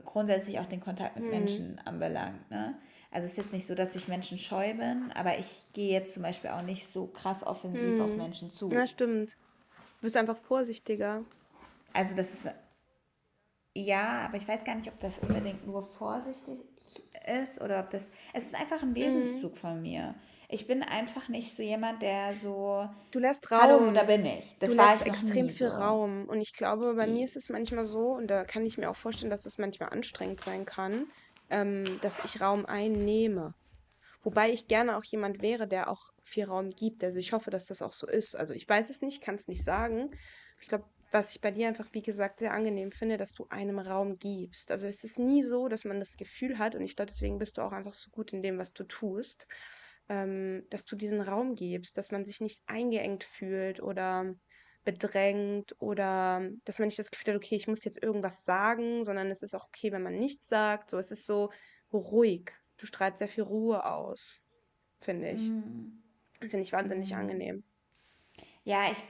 grundsätzlich 0.06 0.60
auch 0.60 0.66
den 0.66 0.80
Kontakt 0.80 1.18
mit 1.18 1.26
mhm. 1.26 1.30
Menschen 1.30 1.82
anbelangt. 1.84 2.50
Ne? 2.50 2.78
Also 3.12 3.26
es 3.26 3.32
ist 3.32 3.38
jetzt 3.38 3.54
nicht 3.54 3.68
so, 3.68 3.76
dass 3.76 3.96
ich 3.98 4.08
Menschen 4.08 4.38
scheu 4.38 4.74
bin, 4.74 5.12
aber 5.14 5.38
ich 5.38 5.68
gehe 5.74 5.92
jetzt 5.92 6.14
zum 6.14 6.24
Beispiel 6.24 6.52
auch 6.52 6.62
nicht 6.62 6.88
so 6.88 7.08
krass 7.08 7.46
offensiv 7.46 7.96
mhm. 7.96 8.02
auf 8.02 8.16
Menschen 8.16 8.50
zu. 8.50 8.72
Ja, 8.72 8.88
stimmt. 8.88 9.32
Du 10.00 10.04
bist 10.04 10.16
einfach 10.16 10.38
vorsichtiger. 10.38 11.26
Also 11.92 12.16
das 12.16 12.34
ist 12.34 12.48
ja, 13.74 14.22
aber 14.22 14.38
ich 14.38 14.48
weiß 14.48 14.64
gar 14.64 14.76
nicht, 14.76 14.88
ob 14.88 15.00
das 15.00 15.20
unbedingt 15.20 15.68
nur 15.68 15.84
vorsichtig 15.84 16.60
ist 17.42 17.62
oder 17.62 17.80
ob 17.80 17.90
das. 17.90 18.10
Es 18.34 18.46
ist 18.46 18.56
einfach 18.56 18.82
ein 18.82 18.92
mhm. 18.92 18.96
Wesenszug 18.96 19.54
mhm. 19.54 19.58
von 19.58 19.82
mir. 19.82 20.16
Ich 20.50 20.66
bin 20.66 20.82
einfach 20.82 21.28
nicht 21.28 21.56
so 21.56 21.62
jemand, 21.62 22.02
der 22.02 22.34
so. 22.34 22.88
Du 23.12 23.20
lässt 23.20 23.52
Raum. 23.52 23.60
Hallo, 23.60 23.92
da 23.92 24.04
bin 24.04 24.26
ich. 24.26 24.56
Das 24.60 24.72
du 24.72 24.78
war 24.78 24.94
lässt 24.94 25.06
extrem 25.06 25.50
viel 25.50 25.70
so. 25.70 25.76
Raum. 25.76 26.30
Und 26.30 26.40
ich 26.40 26.54
glaube, 26.54 26.94
bei 26.94 27.06
mir 27.06 27.26
ist 27.26 27.36
es 27.36 27.50
manchmal 27.50 27.86
so, 27.86 28.12
und 28.12 28.28
da 28.28 28.46
kann 28.46 28.66
ich 28.66 28.78
mir 28.78 28.90
auch 28.90 28.96
vorstellen, 28.96 29.30
dass 29.30 29.46
es 29.46 29.58
manchmal 29.58 29.90
anstrengend 29.90 30.40
sein 30.40 30.66
kann, 30.66 31.08
ähm, 31.50 31.84
dass 32.02 32.24
ich 32.24 32.40
Raum 32.40 32.66
einnehme. 32.66 33.56
Wobei 34.24 34.52
ich 34.52 34.68
gerne 34.68 34.98
auch 34.98 35.04
jemand 35.04 35.42
wäre, 35.42 35.68
der 35.68 35.90
auch 35.90 36.12
viel 36.24 36.46
Raum 36.46 36.72
gibt. 36.72 37.04
Also 37.04 37.20
ich 37.20 37.34
hoffe, 37.34 37.52
dass 37.52 37.66
das 37.66 37.82
auch 37.82 37.94
so 37.94 38.08
ist. 38.08 38.36
Also 38.36 38.54
ich 38.54 38.68
weiß 38.68 38.90
es 38.90 39.02
nicht, 39.02 39.22
kann 39.22 39.36
es 39.36 39.50
nicht 39.50 39.64
sagen. 39.64 40.12
Ich 40.62 40.70
glaube, 40.70 40.86
was 41.12 41.32
ich 41.36 41.42
bei 41.42 41.52
dir 41.52 41.68
einfach, 41.68 41.88
wie 41.94 42.02
gesagt, 42.02 42.40
sehr 42.40 42.54
angenehm 42.54 42.92
finde, 42.92 43.18
dass 43.18 43.34
du 43.34 43.48
einem 43.50 43.80
Raum 43.80 44.20
gibst. 44.20 44.72
Also 44.72 44.88
es 44.88 45.04
ist 45.04 45.20
nie 45.20 45.44
so, 45.44 45.68
dass 45.68 45.86
man 45.86 46.00
das 46.00 46.18
Gefühl 46.18 46.58
hat, 46.58 46.76
und 46.76 46.84
ich 46.84 46.96
glaube, 46.96 47.12
deswegen 47.12 47.38
bist 47.38 47.58
du 47.58 47.62
auch 47.62 47.72
einfach 47.72 47.94
so 47.94 48.10
gut 48.12 48.34
in 48.34 48.42
dem, 48.42 48.58
was 48.58 48.74
du 48.74 48.84
tust, 48.84 49.48
ähm, 50.10 50.66
dass 50.70 50.86
du 50.86 50.96
diesen 50.96 51.22
Raum 51.22 51.56
gibst, 51.56 51.98
dass 51.98 52.12
man 52.12 52.26
sich 52.26 52.42
nicht 52.42 52.62
eingeengt 52.68 53.24
fühlt 53.24 53.82
oder 53.82 54.36
bedrängt 54.84 55.76
oder 55.80 56.50
dass 56.64 56.80
man 56.80 56.88
nicht 56.88 57.00
das 57.00 57.12
Gefühl 57.12 57.34
hat, 57.34 57.44
okay, 57.44 57.56
ich 57.56 57.68
muss 57.68 57.84
jetzt 57.84 58.02
irgendwas 58.02 58.46
sagen, 58.46 59.04
sondern 59.04 59.30
es 59.30 59.42
ist 59.42 59.54
auch 59.54 59.66
okay, 59.68 59.92
wenn 59.92 60.04
man 60.04 60.18
nichts 60.18 60.48
sagt. 60.48 60.92
So, 60.92 60.98
es 60.98 61.12
ist 61.12 61.26
so 61.26 61.52
ruhig. 61.92 62.52
Du 62.78 62.86
strahlst 62.86 63.20
sehr 63.20 63.28
viel 63.28 63.44
Ruhe 63.44 63.86
aus, 63.86 64.40
finde 65.02 65.32
ich. 65.32 65.50
Mm. 65.50 66.04
Finde 66.40 66.62
ich 66.62 66.72
wahnsinnig 66.72 67.12
Mm. 67.12 67.16
angenehm. 67.16 67.64
Ja, 68.64 68.92
ich 68.92 69.04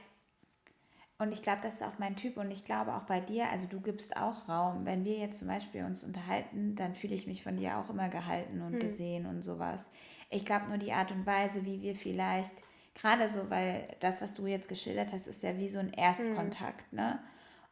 Und 1.20 1.32
ich 1.32 1.42
glaube, 1.42 1.58
das 1.62 1.74
ist 1.76 1.82
auch 1.82 1.98
mein 1.98 2.14
Typ 2.14 2.36
und 2.36 2.50
ich 2.52 2.64
glaube 2.64 2.94
auch 2.94 3.02
bei 3.02 3.20
dir, 3.20 3.50
also 3.50 3.66
du 3.66 3.80
gibst 3.80 4.16
auch 4.16 4.48
Raum. 4.48 4.86
Wenn 4.86 5.04
wir 5.04 5.18
jetzt 5.18 5.38
zum 5.40 5.48
Beispiel 5.48 5.84
uns 5.84 6.04
unterhalten, 6.04 6.76
dann 6.76 6.94
fühle 6.94 7.14
ich 7.16 7.26
mich 7.26 7.42
von 7.42 7.56
dir 7.56 7.78
auch 7.78 7.90
immer 7.90 8.08
gehalten 8.08 8.62
und 8.62 8.78
Hm. 8.78 8.78
gesehen 8.78 9.26
und 9.26 9.42
sowas. 9.42 9.90
Ich 10.30 10.46
glaube 10.46 10.68
nur 10.68 10.78
die 10.78 10.92
Art 10.92 11.10
und 11.10 11.26
Weise, 11.26 11.64
wie 11.64 11.82
wir 11.82 11.96
vielleicht, 11.96 12.52
gerade 12.94 13.28
so, 13.28 13.50
weil 13.50 13.88
das, 14.00 14.22
was 14.22 14.34
du 14.34 14.46
jetzt 14.46 14.68
geschildert 14.68 15.12
hast, 15.12 15.26
ist 15.26 15.42
ja 15.42 15.56
wie 15.58 15.68
so 15.68 15.78
ein 15.78 15.92
Hm. 16.16 16.50
Erstkontakt, 16.50 16.92
ne? 16.92 17.18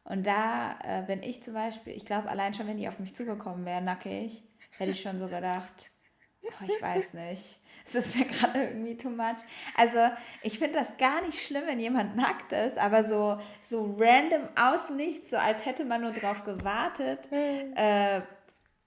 Und 0.03 0.25
da 0.27 0.77
äh, 0.83 1.03
bin 1.05 1.21
ich 1.23 1.41
zum 1.43 1.53
Beispiel, 1.53 1.93
ich 1.93 2.05
glaube, 2.05 2.29
allein 2.29 2.53
schon, 2.53 2.67
wenn 2.67 2.77
die 2.77 2.87
auf 2.87 2.99
mich 2.99 3.15
zugekommen 3.15 3.65
wären, 3.65 3.85
nackig, 3.85 4.43
hätte 4.77 4.91
ich 4.91 5.01
schon 5.01 5.19
so 5.19 5.27
gedacht, 5.29 5.89
Oh, 6.49 6.65
ich 6.65 6.81
weiß 6.81 7.13
nicht. 7.13 7.59
Es 7.87 7.95
ist 7.95 8.17
mir 8.17 8.25
gerade 8.25 8.63
irgendwie 8.65 8.97
too 8.97 9.09
much. 9.09 9.37
Also, 9.75 9.97
ich 10.41 10.59
finde 10.59 10.79
das 10.79 10.97
gar 10.97 11.21
nicht 11.21 11.41
schlimm, 11.41 11.63
wenn 11.67 11.79
jemand 11.79 12.15
nackt 12.15 12.51
ist, 12.51 12.77
aber 12.77 13.03
so, 13.03 13.39
so 13.63 13.95
random 13.99 14.43
aus 14.59 14.87
dem 14.87 14.97
Nichts, 14.97 15.29
so 15.29 15.37
als 15.37 15.65
hätte 15.65 15.85
man 15.85 16.01
nur 16.01 16.11
drauf 16.11 16.43
gewartet. 16.43 17.29
Hm. 17.29 17.73
Äh, 17.75 18.21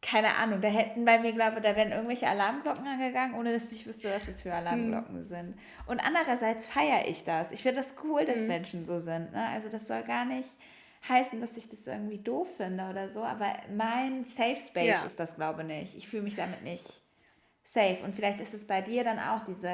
keine 0.02 0.34
Ahnung, 0.36 0.62
da 0.62 0.68
hätten 0.68 1.04
bei 1.04 1.18
mir, 1.18 1.32
glaube 1.32 1.58
ich, 1.58 1.62
da 1.62 1.76
wären 1.76 1.92
irgendwelche 1.92 2.26
Alarmglocken 2.26 2.86
angegangen, 2.86 3.34
ohne 3.34 3.52
dass 3.52 3.70
ich 3.70 3.86
wüsste, 3.86 4.10
was 4.10 4.26
das 4.26 4.42
für 4.42 4.50
Hm. 4.50 4.56
Alarmglocken 4.58 5.24
sind. 5.24 5.58
Und 5.86 6.00
andererseits 6.00 6.66
feiere 6.66 7.06
ich 7.06 7.24
das. 7.24 7.52
Ich 7.52 7.62
finde 7.62 7.76
das 7.80 7.94
cool, 8.04 8.24
dass 8.24 8.40
Hm. 8.40 8.46
Menschen 8.48 8.86
so 8.86 8.98
sind. 8.98 9.32
Ne? 9.32 9.46
Also, 9.52 9.68
das 9.68 9.86
soll 9.86 10.02
gar 10.02 10.24
nicht 10.24 10.48
heißen, 11.08 11.40
dass 11.40 11.56
ich 11.56 11.68
das 11.68 11.86
irgendwie 11.86 12.18
doof 12.18 12.48
finde 12.56 12.84
oder 12.90 13.08
so, 13.08 13.22
aber 13.24 13.54
mein 13.74 14.24
Safe 14.24 14.56
Space 14.56 14.86
Ja. 14.86 15.04
ist 15.06 15.18
das, 15.18 15.36
glaube 15.36 15.62
ich, 15.62 15.68
nicht. 15.68 15.96
Ich 15.96 16.08
fühle 16.08 16.22
mich 16.22 16.36
damit 16.36 16.62
nicht 16.62 17.00
safe. 17.64 18.02
Und 18.04 18.14
vielleicht 18.14 18.40
ist 18.40 18.54
es 18.54 18.66
bei 18.66 18.82
dir 18.82 19.04
dann 19.04 19.18
auch 19.18 19.42
diese, 19.42 19.70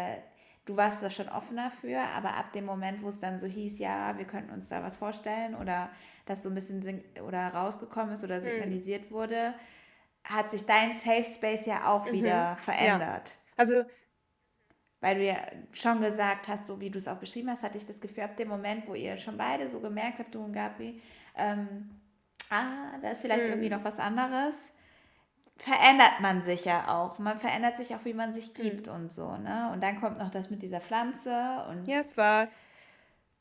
du 0.67 0.77
warst 0.77 1.03
da 1.03 1.11
schon 1.11 1.29
offener 1.29 1.71
für, 1.71 2.01
aber 2.01 2.35
ab 2.35 2.53
dem 2.53 2.65
Moment, 2.65 3.03
wo 3.03 3.09
es 3.09 3.21
dann 3.21 3.39
so 3.39 3.47
hieß, 3.47 3.79
ja, 3.79 4.17
wir 4.19 4.27
könnten 4.27 4.53
uns 4.53 4.69
da 4.69 4.83
was 4.83 4.97
vorstellen 4.97 5.55
oder 5.55 5.91
das 6.27 6.43
so 6.43 6.49
ein 6.51 6.55
bisschen 6.55 7.03
oder 7.27 7.49
rausgekommen 7.49 8.15
ist 8.15 8.25
oder 8.25 8.41
Hm. 8.43 8.43
signalisiert 8.43 9.11
wurde, 9.11 9.55
hat 10.25 10.51
sich 10.51 10.67
dein 10.67 10.93
Safe 10.93 11.25
Space 11.25 11.67
ja 11.67 11.89
auch 11.93 12.13
Mhm. 12.13 12.13
wieder 12.13 12.57
Ja. 12.79 13.03
verändert. 13.03 13.39
Also, 13.57 13.85
Weil 15.01 15.17
du 15.17 15.25
ja 15.25 15.37
schon 15.73 16.01
gesagt 16.01 16.49
hast, 16.49 16.67
so 16.67 16.81
wie 16.81 16.91
du 16.91 16.99
es 16.99 17.07
auch 17.09 17.19
beschrieben 17.19 17.51
hast, 17.51 17.63
hatte 17.63 17.77
ich 17.79 17.87
das 17.87 18.01
Gefühl, 18.01 18.25
ab 18.25 18.37
dem 18.37 18.49
Moment, 18.49 18.89
wo 18.89 18.95
ihr 18.95 19.17
schon 19.19 19.37
beide 19.37 19.69
so 19.69 19.81
gemerkt 19.81 20.19
habt, 20.19 20.35
du 20.35 20.43
und 20.43 20.53
Gabri, 20.55 21.01
ähm, 21.37 21.91
ah, 22.51 22.99
da 23.03 23.11
ist 23.11 23.21
vielleicht 23.21 23.47
irgendwie 23.47 23.69
hm. 23.69 23.71
noch 23.71 23.85
was 23.85 23.99
anderes, 23.99 24.73
verändert 25.59 26.21
man 26.21 26.43
sich 26.43 26.65
ja 26.65 26.89
auch. 26.89 27.19
Man 27.19 27.39
verändert 27.39 27.77
sich 27.77 27.95
auch, 27.95 28.05
wie 28.05 28.15
man 28.15 28.33
sich 28.33 28.55
gibt 28.55 28.89
Hm. 28.89 28.95
und 28.95 29.13
so, 29.13 29.37
ne? 29.37 29.71
Und 29.73 29.83
dann 29.83 30.01
kommt 30.01 30.19
noch 30.19 30.31
das 30.31 30.51
mit 30.51 30.63
dieser 30.63 30.81
Pflanze 30.81 31.65
und 31.71 31.89
Ja, 31.89 32.01
es 32.01 32.17
war, 32.17 32.49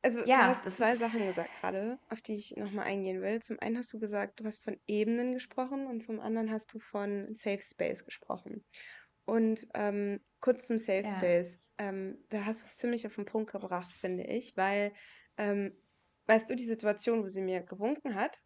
also 0.01 0.21
du 0.21 0.27
ja, 0.27 0.47
hast 0.47 0.65
das 0.65 0.77
zwei 0.77 0.95
Sachen 0.95 1.25
gesagt 1.25 1.49
gerade, 1.59 1.99
auf 2.09 2.21
die 2.21 2.35
ich 2.35 2.55
nochmal 2.57 2.85
eingehen 2.85 3.21
will. 3.21 3.41
Zum 3.41 3.59
einen 3.59 3.77
hast 3.77 3.91
du 3.93 3.99
gesagt, 3.99 4.39
du 4.39 4.45
hast 4.45 4.63
von 4.63 4.79
Ebenen 4.87 5.33
gesprochen 5.33 5.87
und 5.87 6.01
zum 6.01 6.19
anderen 6.19 6.51
hast 6.51 6.73
du 6.73 6.79
von 6.79 7.33
Safe 7.33 7.61
Space 7.61 8.05
gesprochen. 8.05 8.63
Und 9.25 9.67
ähm, 9.73 10.21
kurz 10.39 10.67
zum 10.67 10.77
Safe 10.77 11.03
ja, 11.03 11.09
Space. 11.09 11.59
Ähm, 11.77 12.23
da 12.29 12.45
hast 12.45 12.61
du 12.61 12.65
es 12.67 12.77
ziemlich 12.77 13.05
auf 13.07 13.15
den 13.15 13.25
Punkt 13.25 13.51
gebracht, 13.51 13.91
finde 13.91 14.23
ich, 14.23 14.55
weil, 14.55 14.93
ähm, 15.37 15.75
weißt 16.27 16.49
du, 16.49 16.55
die 16.55 16.65
Situation, 16.65 17.23
wo 17.23 17.29
sie 17.29 17.41
mir 17.41 17.61
gewunken 17.61 18.15
hat, 18.15 18.39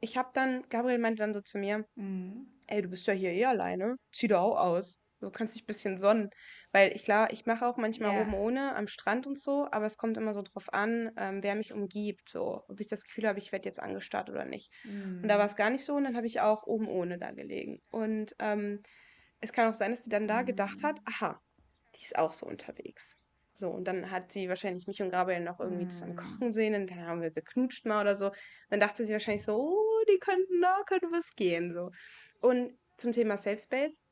ich 0.00 0.16
habe 0.16 0.30
dann, 0.32 0.68
Gabriel 0.68 0.98
meinte 0.98 1.22
dann 1.22 1.34
so 1.34 1.40
zu 1.40 1.58
mir, 1.58 1.86
mhm. 1.94 2.48
Ey, 2.70 2.82
du 2.82 2.88
bist 2.88 3.06
ja 3.06 3.12
hier 3.14 3.32
eh 3.32 3.44
alleine. 3.46 3.96
Zieh 4.12 4.28
doch 4.28 4.40
auch 4.40 4.58
aus. 4.58 5.00
Du 5.20 5.30
kannst 5.30 5.54
dich 5.54 5.64
ein 5.64 5.66
bisschen 5.66 5.98
sonnen. 5.98 6.30
Weil 6.72 6.94
ich 6.94 7.02
klar, 7.02 7.30
ich 7.32 7.44
mache 7.44 7.66
auch 7.66 7.76
manchmal 7.76 8.12
ja, 8.12 8.16
oben 8.16 8.32
ohne 8.34 8.74
am 8.76 8.86
Strand 8.88 9.26
und 9.26 9.38
so, 9.38 9.66
aber 9.70 9.84
es 9.86 9.96
kommt 9.98 10.16
immer 10.16 10.32
so 10.34 10.42
drauf 10.42 10.72
an, 10.72 11.10
ähm, 11.18 11.42
wer 11.42 11.54
mich 11.56 11.72
umgibt. 11.72 12.28
So, 12.30 12.62
ob 12.68 12.80
ich 12.80 12.86
das 12.88 13.02
Gefühl 13.04 13.26
habe, 13.28 13.38
ich 13.38 13.52
werde 13.52 13.68
jetzt 13.68 13.80
angestarrt 13.80 14.30
oder 14.30 14.44
nicht. 14.46 14.72
Und 15.22 15.28
da 15.30 15.38
war 15.38 15.44
mhm. 15.44 15.46
es 15.46 15.56
gar 15.56 15.68
nicht 15.70 15.84
so 15.84 15.94
und 15.94 16.04
dann 16.04 16.16
habe 16.16 16.26
ich 16.26 16.40
auch 16.40 16.62
oben 16.66 16.88
ohne 16.88 17.18
da 17.18 17.32
gelegen. 17.32 17.80
Und 17.90 18.34
ähm, 18.38 18.82
es 19.40 19.52
kann 19.52 19.68
auch 19.70 19.74
sein, 19.74 19.90
dass 19.92 20.02
die 20.02 20.10
dann 20.10 20.28
da 20.28 20.42
gedacht 20.42 20.82
hat, 20.82 20.98
Mhm. 20.98 21.04
aha, 21.06 21.40
die 21.96 22.02
ist 22.04 22.18
auch 22.18 22.32
so 22.32 22.46
unterwegs. 22.46 23.16
So, 23.54 23.70
und 23.70 23.84
dann 23.86 24.10
hat 24.10 24.32
sie 24.32 24.48
wahrscheinlich 24.48 24.86
mich 24.86 25.02
und 25.02 25.10
Gabriel 25.10 25.40
noch 25.40 25.60
irgendwie 25.60 25.88
zusammen 25.88 26.14
Mhm. 26.14 26.16
kochen 26.16 26.52
sehen 26.52 26.74
und 26.74 26.90
dann 26.90 27.04
haben 27.06 27.20
wir 27.22 27.30
geknutscht 27.32 27.84
mal 27.86 28.00
oder 28.02 28.16
so. 28.16 28.30
Dann 28.70 28.80
dachte 28.80 29.04
sie 29.06 29.12
wahrscheinlich 29.12 29.44
so, 29.44 29.56
oh, 29.58 30.04
die 30.08 30.18
könnten, 30.18 30.60
da 30.62 30.82
könnte 30.86 31.08
was 31.10 31.34
gehen, 31.34 31.72
so. 31.72 31.90
Und 32.40 32.78
zum 32.96 33.12
Thema 33.12 33.36
Safe 33.36 33.58
Space, 33.58 34.02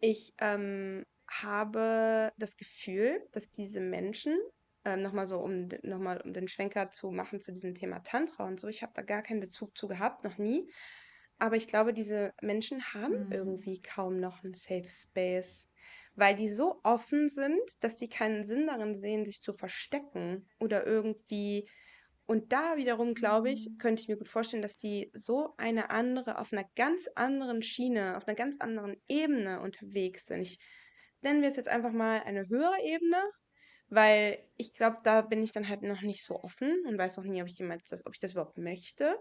ich 0.00 0.34
ähm, 0.40 1.04
habe 1.30 2.32
das 2.38 2.56
Gefühl, 2.56 3.26
dass 3.32 3.50
diese 3.50 3.80
Menschen, 3.80 4.38
ähm, 4.84 5.02
nochmal 5.02 5.26
so, 5.26 5.40
um, 5.40 5.68
noch 5.82 5.98
mal, 5.98 6.20
um 6.22 6.32
den 6.32 6.48
Schwenker 6.48 6.90
zu 6.90 7.10
machen 7.10 7.40
zu 7.40 7.52
diesem 7.52 7.74
Thema 7.74 8.00
Tantra 8.00 8.46
und 8.46 8.60
so, 8.60 8.68
ich 8.68 8.82
habe 8.82 8.92
da 8.94 9.02
gar 9.02 9.22
keinen 9.22 9.40
Bezug 9.40 9.76
zu 9.76 9.88
gehabt, 9.88 10.24
noch 10.24 10.38
nie. 10.38 10.70
Aber 11.38 11.56
ich 11.56 11.68
glaube, 11.68 11.92
diese 11.94 12.32
Menschen 12.42 12.92
haben 12.94 13.14
Mhm. 13.14 13.30
irgendwie 13.30 13.80
kaum 13.80 14.20
noch 14.20 14.44
einen 14.44 14.54
Safe 14.54 14.88
Space, 14.88 15.68
weil 16.14 16.36
die 16.36 16.48
so 16.50 16.80
offen 16.84 17.28
sind, 17.28 17.60
dass 17.80 17.98
sie 17.98 18.08
keinen 18.08 18.44
Sinn 18.44 18.66
darin 18.66 18.96
sehen, 18.96 19.24
sich 19.24 19.40
zu 19.40 19.52
verstecken 19.54 20.48
oder 20.58 20.86
irgendwie 20.86 21.68
und 22.30 22.52
da 22.52 22.76
wiederum, 22.76 23.14
glaube 23.14 23.50
ich, 23.50 23.72
Mhm. 23.72 23.78
könnte 23.78 24.02
ich 24.02 24.08
mir 24.08 24.16
gut 24.16 24.28
vorstellen, 24.28 24.62
dass 24.62 24.76
die 24.76 25.10
so 25.14 25.54
eine 25.58 25.90
andere, 25.90 26.38
auf 26.38 26.52
einer 26.52 26.64
ganz 26.76 27.08
anderen 27.16 27.62
Schiene, 27.62 28.16
auf 28.16 28.28
einer 28.28 28.36
ganz 28.36 28.58
anderen 28.60 28.96
Ebene 29.08 29.60
unterwegs 29.60 30.26
sind. 30.26 30.42
Ich 30.42 30.58
nennen 31.22 31.42
wir 31.42 31.50
es 31.50 31.56
jetzt 31.56 31.68
einfach 31.68 31.92
mal 31.92 32.22
eine 32.22 32.48
höhere 32.48 32.80
Ebene, 32.82 33.22
weil 33.88 34.48
ich 34.56 34.72
glaube, 34.72 34.98
da 35.02 35.22
bin 35.22 35.42
ich 35.42 35.52
dann 35.52 35.68
halt 35.68 35.82
noch 35.82 36.02
nicht 36.02 36.24
so 36.24 36.36
offen 36.42 36.84
und 36.86 36.98
weiß 36.98 37.16
noch 37.16 37.24
nie, 37.24 37.42
ob 37.42 37.48
ich 37.48 37.58
jemals 37.58 37.84
das, 37.90 38.06
ob 38.06 38.14
ich 38.14 38.20
das 38.20 38.32
überhaupt 38.32 38.58
möchte. 38.58 39.16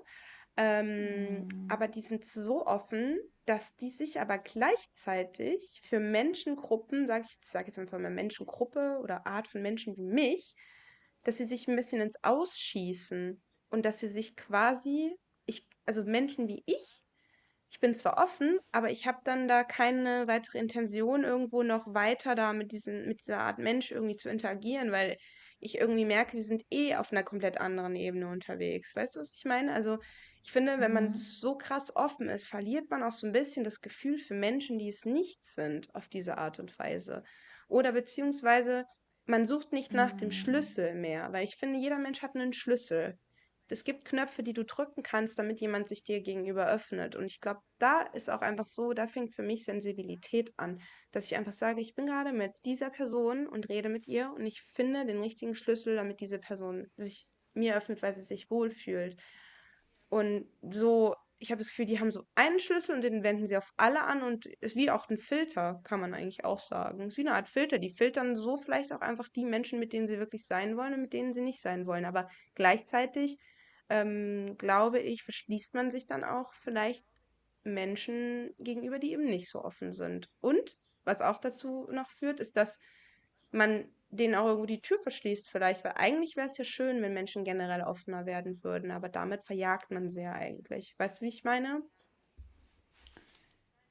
Ähm, 0.57 1.45
Mhm. 1.49 1.69
aber 1.69 1.87
die 1.87 2.01
sind 2.01 2.25
so 2.25 2.65
offen, 2.65 3.19
dass 3.45 3.75
die 3.75 3.91
sich 3.91 4.19
aber 4.21 4.37
gleichzeitig 4.39 5.81
für 5.83 5.99
Menschengruppen, 5.99 7.07
sage 7.07 7.25
ich, 7.29 7.37
sage 7.43 7.67
jetzt 7.67 7.79
einfach 7.79 7.99
mal 7.99 8.11
Menschengruppe 8.11 8.99
oder 9.01 9.25
Art 9.27 9.47
von 9.47 9.61
Menschen 9.61 9.95
wie 9.97 10.03
mich, 10.03 10.53
dass 11.23 11.37
sie 11.37 11.45
sich 11.45 11.67
ein 11.67 11.75
bisschen 11.75 12.01
ins 12.01 12.15
Ausschießen 12.23 13.41
und 13.69 13.85
dass 13.85 13.99
sie 13.99 14.07
sich 14.07 14.35
quasi, 14.35 15.15
ich, 15.45 15.67
also 15.85 16.03
Menschen 16.03 16.47
wie 16.47 16.63
ich, 16.65 17.01
ich 17.71 17.79
bin 17.79 17.93
zwar 17.93 18.17
offen, 18.17 18.57
aber 18.71 18.89
ich 18.89 19.05
habe 19.05 19.19
dann 19.23 19.47
da 19.47 19.63
keine 19.63 20.27
weitere 20.27 20.57
Intention, 20.57 21.23
irgendwo 21.23 21.61
noch 21.61 21.93
weiter 21.93 22.33
da 22.33 22.51
mit 22.51 22.71
diesen, 22.71 23.07
mit 23.07 23.21
dieser 23.21 23.39
Art 23.39 23.59
Mensch 23.59 23.91
irgendwie 23.91 24.15
zu 24.15 24.29
interagieren, 24.29 24.91
weil 24.91 25.17
ich 25.59 25.77
irgendwie 25.77 26.05
merke, 26.05 26.33
wir 26.33 26.41
sind 26.43 26.63
eh 26.71 26.95
auf 26.95 27.11
einer 27.11 27.23
komplett 27.23 27.59
anderen 27.59 27.95
Ebene 27.95 28.27
unterwegs. 28.29 28.95
Weißt 28.95 29.15
du, 29.15 29.19
was 29.19 29.33
ich 29.35 29.45
meine? 29.45 29.73
Also 29.73 29.99
ich 30.41 30.51
finde, 30.51 30.79
wenn 30.79 30.93
man 30.93 31.11
Mhm. 31.11 31.13
so 31.13 31.57
krass 31.57 31.95
offen 31.95 32.27
ist, 32.29 32.47
verliert 32.47 32.89
man 32.89 33.03
auch 33.03 33.11
so 33.11 33.27
ein 33.27 33.33
bisschen 33.33 33.63
das 33.63 33.81
Gefühl 33.81 34.17
für 34.17 34.33
Menschen, 34.35 34.79
die 34.79 34.87
es 34.87 35.05
nicht 35.05 35.43
sind, 35.45 35.93
auf 35.93 36.07
diese 36.07 36.37
Art 36.37 36.59
und 36.59 36.77
Weise. 36.79 37.23
Oder 37.67 37.91
beziehungsweise 37.91 38.85
man 39.29 39.45
sucht 39.45 39.71
nicht 39.73 39.93
nach 39.93 40.13
dem 40.13 40.31
Mhm. 40.31 40.31
Schlüssel 40.31 40.95
mehr, 40.95 41.31
weil 41.33 41.45
ich 41.45 41.55
finde, 41.55 41.79
jeder 41.79 41.99
Mensch 41.99 42.21
hat 42.21 42.35
einen 42.35 42.53
Schlüssel. 42.53 43.17
Es 43.71 43.83
gibt 43.83 44.05
Knöpfe, 44.05 44.41
die 44.43 44.53
du 44.53 44.65
drücken 44.65 45.03
kannst, 45.03 45.37
damit 45.37 45.61
jemand 45.61 45.87
sich 45.89 46.03
dir 46.03 46.21
gegenüber 46.21 46.67
öffnet. 46.67 47.15
Und 47.15 47.25
ich 47.25 47.39
glaube, 47.39 47.61
da 47.77 48.01
ist 48.01 48.29
auch 48.29 48.41
einfach 48.41 48.65
so, 48.65 48.93
da 48.93 49.05
fängt 49.07 49.35
für 49.35 49.43
mich 49.43 49.63
Sensibilität 49.65 50.51
an, 50.57 50.81
dass 51.11 51.25
ich 51.25 51.37
einfach 51.37 51.53
sage, 51.53 51.79
ich 51.81 51.93
bin 51.93 52.07
gerade 52.07 52.33
mit 52.33 52.53
dieser 52.65 52.89
Person 52.89 53.47
und 53.47 53.69
rede 53.69 53.89
mit 53.89 54.07
ihr 54.07 54.31
und 54.33 54.45
ich 54.47 54.61
finde 54.63 55.05
den 55.05 55.21
richtigen 55.21 55.53
Schlüssel, 55.55 55.95
damit 55.95 56.19
diese 56.19 56.39
Person 56.39 56.87
sich 56.95 57.27
mir 57.53 57.75
öffnet, 57.77 58.01
weil 58.01 58.13
sie 58.13 58.21
sich 58.23 58.49
wohlfühlt. 58.49 59.21
Und 60.09 60.49
so, 60.61 61.15
ich 61.39 61.51
habe 61.51 61.59
das 61.59 61.69
Gefühl, 61.69 61.85
die 61.85 61.99
haben 61.99 62.11
so 62.11 62.25
einen 62.35 62.59
Schlüssel 62.59 62.95
und 62.95 63.01
den 63.01 63.23
wenden 63.23 63.47
sie 63.47 63.55
auf 63.55 63.71
alle 63.77 64.03
an 64.03 64.23
und 64.23 64.45
ist 64.45 64.75
wie 64.75 64.91
auch 64.91 65.09
ein 65.09 65.17
Filter, 65.17 65.81
kann 65.85 66.01
man 66.01 66.13
eigentlich 66.13 66.43
auch 66.43 66.59
sagen. 66.59 67.01
Ist 67.01 67.17
wie 67.17 67.21
eine 67.21 67.33
Art 67.33 67.47
Filter. 67.47 67.79
Die 67.79 67.89
filtern 67.89 68.35
so 68.35 68.57
vielleicht 68.57 68.91
auch 68.91 68.99
einfach 68.99 69.29
die 69.29 69.45
Menschen, 69.45 69.79
mit 69.79 69.93
denen 69.93 70.07
sie 70.07 70.19
wirklich 70.19 70.45
sein 70.45 70.75
wollen 70.75 70.93
und 70.93 71.01
mit 71.01 71.13
denen 71.13 71.33
sie 71.33 71.41
nicht 71.41 71.61
sein 71.61 71.87
wollen. 71.87 72.03
Aber 72.03 72.27
gleichzeitig, 72.55 73.37
ähm, 73.89 74.57
glaube 74.57 74.99
ich, 74.99 75.23
verschließt 75.23 75.75
man 75.75 75.89
sich 75.91 76.07
dann 76.07 76.25
auch 76.25 76.53
vielleicht 76.53 77.05
Menschen 77.63 78.53
gegenüber, 78.59 78.99
die 78.99 79.13
eben 79.13 79.25
nicht 79.25 79.49
so 79.49 79.63
offen 79.63 79.93
sind. 79.93 80.29
Und 80.41 80.77
was 81.05 81.21
auch 81.21 81.39
dazu 81.39 81.87
noch 81.89 82.09
führt, 82.09 82.41
ist, 82.41 82.57
dass 82.57 82.79
man 83.51 83.89
denen 84.09 84.35
auch 84.35 84.47
irgendwo 84.47 84.65
die 84.65 84.81
Tür 84.81 84.97
verschließt 84.99 85.49
vielleicht, 85.49 85.83
weil 85.83 85.93
eigentlich 85.95 86.35
wäre 86.35 86.47
es 86.47 86.57
ja 86.57 86.63
schön, 86.63 87.01
wenn 87.01 87.13
Menschen 87.13 87.43
generell 87.43 87.81
offener 87.81 88.25
werden 88.25 88.63
würden, 88.63 88.91
aber 88.91 89.09
damit 89.09 89.45
verjagt 89.45 89.91
man 89.91 90.09
sie 90.09 90.21
ja 90.21 90.33
eigentlich. 90.33 90.95
Weißt 90.97 91.21
du, 91.21 91.25
wie 91.25 91.29
ich 91.29 91.43
meine? 91.43 91.83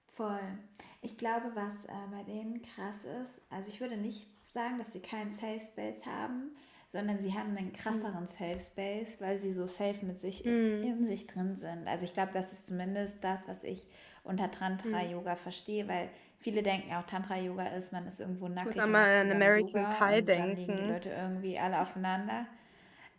Voll. 0.06 0.58
Ich 1.00 1.16
glaube, 1.16 1.52
was 1.54 1.84
äh, 1.84 2.08
bei 2.10 2.24
denen 2.24 2.60
krass 2.60 3.04
ist, 3.04 3.40
also 3.50 3.68
ich 3.68 3.80
würde 3.80 3.96
nicht 3.96 4.28
sagen, 4.48 4.78
dass 4.78 4.92
sie 4.92 5.00
keinen 5.00 5.30
Safe 5.30 5.60
Space 5.60 6.04
haben, 6.06 6.56
sondern 6.88 7.20
sie 7.20 7.34
haben 7.34 7.56
einen 7.56 7.72
krasseren 7.72 8.22
mhm. 8.22 8.26
Safe 8.26 8.60
Space, 8.60 9.20
weil 9.20 9.36
sie 9.38 9.52
so 9.52 9.66
safe 9.66 10.04
mit 10.04 10.18
sich 10.18 10.44
mhm. 10.44 10.82
in, 10.82 11.06
sich 11.06 11.26
drin 11.26 11.54
sind. 11.56 11.86
Also 11.86 12.04
ich 12.04 12.14
glaube, 12.14 12.32
das 12.32 12.52
ist 12.52 12.66
zumindest 12.66 13.22
das, 13.22 13.46
was 13.46 13.62
ich 13.62 13.86
unter 14.24 14.50
Tantra 14.50 15.04
mhm. 15.04 15.10
Yoga 15.10 15.36
verstehe, 15.36 15.86
weil 15.86 16.08
viele 16.38 16.62
denken 16.62 16.94
auch 16.94 17.04
Tantra 17.04 17.38
Yoga 17.38 17.66
ist, 17.66 17.92
man 17.92 18.06
ist 18.06 18.20
irgendwo 18.20 18.48
nackt. 18.48 18.68
Muss 18.68 18.78
einmal 18.78 19.16
an 19.16 19.30
American 19.30 19.82
Yoga 19.82 19.90
Pie 19.90 20.22
denken. 20.22 20.46
Dann 20.46 20.56
liegen 20.56 20.76
die 20.76 20.92
Leute 20.92 21.10
irgendwie 21.10 21.58
alle 21.58 21.80
aufeinander. 21.82 22.46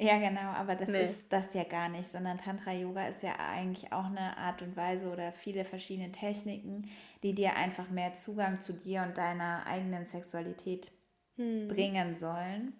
Ja, 0.02 0.18
genau, 0.18 0.52
aber 0.54 0.76
das 0.76 0.90
nee. 0.90 1.04
ist 1.04 1.32
das 1.32 1.54
ja 1.54 1.66
gar 1.66 1.90
nicht, 1.90 2.08
sondern 2.08 2.38
Tantra 2.38 2.72
Yoga 2.72 3.08
ist 3.08 3.22
ja 3.22 3.34
eigentlich 3.38 3.92
auch 3.92 4.06
eine 4.06 4.38
Art 4.38 4.62
und 4.62 4.78
Weise 4.78 5.12
oder 5.12 5.34
viele 5.34 5.66
verschiedene 5.66 6.12
Techniken, 6.12 6.90
die 7.22 7.36
dir 7.36 7.56
einfach 7.56 7.90
mehr 7.90 8.14
Zugang 8.14 8.62
zu 8.62 8.74
dir 8.74 9.04
und 9.04 9.18
deiner 9.18 9.68
eigenen 9.68 10.06
Sexualität 10.06 10.92
hm. 11.36 11.68
bringen 11.68 12.16
sollen 12.16 12.74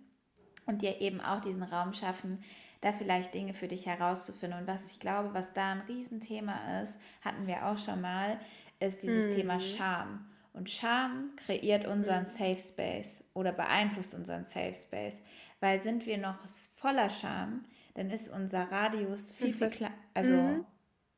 und 0.70 0.84
dir 0.84 1.02
eben 1.02 1.20
auch 1.20 1.42
diesen 1.42 1.64
Raum 1.64 1.94
schaffen, 1.94 2.44
da 2.82 2.92
vielleicht 2.92 3.34
Dinge 3.34 3.54
für 3.54 3.68
dich 3.68 3.88
herauszufinden. 3.88 4.60
Und 4.60 4.68
was 4.68 4.92
ich 4.92 5.00
glaube, 5.00 5.34
was 5.34 5.52
da 5.54 5.74
ein 5.74 5.82
Riesenthema 5.82 6.82
ist, 6.82 6.98
hatten 7.22 7.48
wir 7.48 7.66
auch 7.66 7.78
schon 7.78 8.00
mal, 8.02 8.40
ist 8.80 9.04
dieses 9.04 9.26
hm. 9.26 9.36
Thema 9.36 9.60
Scham. 9.60 10.26
Und 10.54 10.70
Scham 10.70 11.32
kreiert 11.36 11.88
unseren 11.88 12.20
hm. 12.20 12.26
Safe 12.26 12.58
Space 12.58 13.24
oder 13.34 13.52
beeinflusst 13.52 14.14
unseren 14.14 14.44
Safe 14.44 14.76
Space. 14.76 15.20
Weil 15.60 15.80
sind 15.80 16.06
wir 16.06 16.18
noch 16.18 16.38
voller 16.76 17.10
Scham, 17.10 17.66
dann 17.96 18.12
ist 18.12 18.30
unser 18.30 18.72
Radius 18.72 19.32
viel, 19.32 19.54
viel 19.54 19.70
kleiner. 19.70 19.94
Also, 20.14 20.34
mhm. 20.34 20.66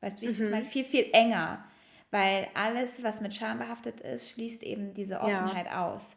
weißt 0.00 0.20
du, 0.20 0.26
wie 0.26 0.30
ich 0.30 0.38
mhm. 0.38 0.42
das 0.42 0.50
meine? 0.50 0.64
Viel, 0.64 0.84
viel 0.84 1.06
enger. 1.12 1.64
Weil 2.10 2.48
alles, 2.54 3.04
was 3.04 3.20
mit 3.20 3.34
Scham 3.34 3.58
behaftet 3.58 4.00
ist, 4.00 4.30
schließt 4.30 4.62
eben 4.64 4.94
diese 4.94 5.20
Offenheit 5.20 5.66
ja. 5.66 5.92
aus. 5.92 6.16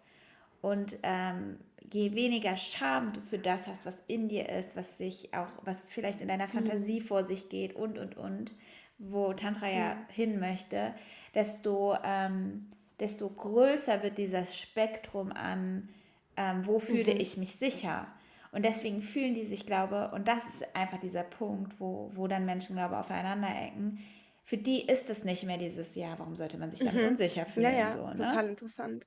Und 0.62 0.98
ähm, 1.04 1.60
je 1.94 2.14
weniger 2.14 2.58
Scham 2.58 3.14
du 3.14 3.22
für 3.22 3.40
das 3.40 3.68
hast, 3.68 3.86
was 3.86 4.04
in 4.08 4.28
dir 4.28 4.50
ist, 4.50 4.76
was 4.76 4.98
sich 4.98 5.34
auch, 5.34 5.48
was 5.64 5.92
vielleicht 5.92 6.22
in 6.22 6.28
deiner 6.28 6.48
Fantasie 6.48 7.00
mhm. 7.00 7.06
vor 7.06 7.24
sich 7.24 7.50
geht 7.50 7.76
und 7.76 7.98
und 7.98 8.18
und, 8.18 8.54
wo 8.98 9.34
Tantra 9.34 9.70
ja 9.70 9.96
mhm. 9.96 10.00
hin 10.10 10.40
möchte, 10.40 10.94
desto, 11.34 11.96
ähm, 12.04 12.72
desto 13.00 13.30
größer 13.30 14.04
wird 14.04 14.18
dieses 14.18 14.58
Spektrum 14.58 15.32
an, 15.32 15.90
ähm, 16.38 16.66
wo 16.66 16.80
fühle 16.80 17.14
mhm. 17.14 17.20
ich 17.20 17.38
mich 17.38 17.56
sicher. 17.56 18.08
Und 18.52 18.64
deswegen 18.64 19.02
fühlen 19.02 19.34
die 19.34 19.46
sich, 19.46 19.66
glaube 19.66 20.12
und 20.14 20.30
das 20.30 20.46
ist 20.48 20.76
einfach 20.76 21.00
dieser 21.00 21.24
Punkt, 21.24 21.80
wo, 21.80 22.12
wo 22.16 22.28
dann 22.28 22.46
Menschen, 22.46 22.76
glaube 22.76 22.98
aufeinander 22.98 23.50
ecken. 23.50 24.00
Für 24.44 24.58
die 24.58 24.88
ist 24.88 25.10
es 25.10 25.26
nicht 25.26 25.44
mehr 25.44 25.58
dieses, 25.58 25.96
ja, 25.96 26.18
warum 26.18 26.36
sollte 26.36 26.58
man 26.58 26.72
sich 26.72 26.80
dann 26.80 26.96
mhm. 26.96 27.10
unsicher 27.10 27.46
fühlen? 27.46 27.66
Ja, 27.66 27.80
ja, 27.80 27.94
so, 27.94 28.08
ne? 28.08 28.16
total 28.16 28.50
interessant. 28.50 29.06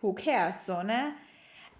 Who 0.00 0.12
cares, 0.12 0.66
so, 0.66 0.82
ne? 0.82 1.14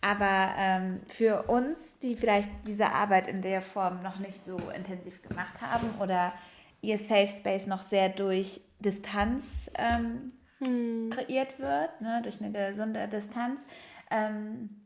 Aber 0.05 0.53
ähm, 0.59 1.01
für 1.07 1.45
uns, 1.45 1.99
die 1.99 2.15
vielleicht 2.15 2.51
diese 2.67 2.93
Arbeit 2.93 3.27
in 3.27 3.41
der 3.41 3.63
Form 3.63 4.03
noch 4.03 4.19
nicht 4.19 4.45
so 4.45 4.59
intensiv 4.77 5.23
gemacht 5.23 5.63
haben 5.63 5.95
oder 5.99 6.35
ihr 6.83 6.99
Safe 6.99 7.27
Space 7.27 7.67
noch 7.67 7.81
sehr 7.81 8.11
durch 8.11 8.61
Distanz 8.81 9.71
ähm, 9.77 10.33
hm. 10.63 11.09
kreiert 11.09 11.59
wird, 11.59 12.03
ne, 12.03 12.21
durch 12.23 12.39
eine 12.43 12.53
gesunde 12.53 13.09
Distanz, 13.09 13.65
ähm, 14.11 14.83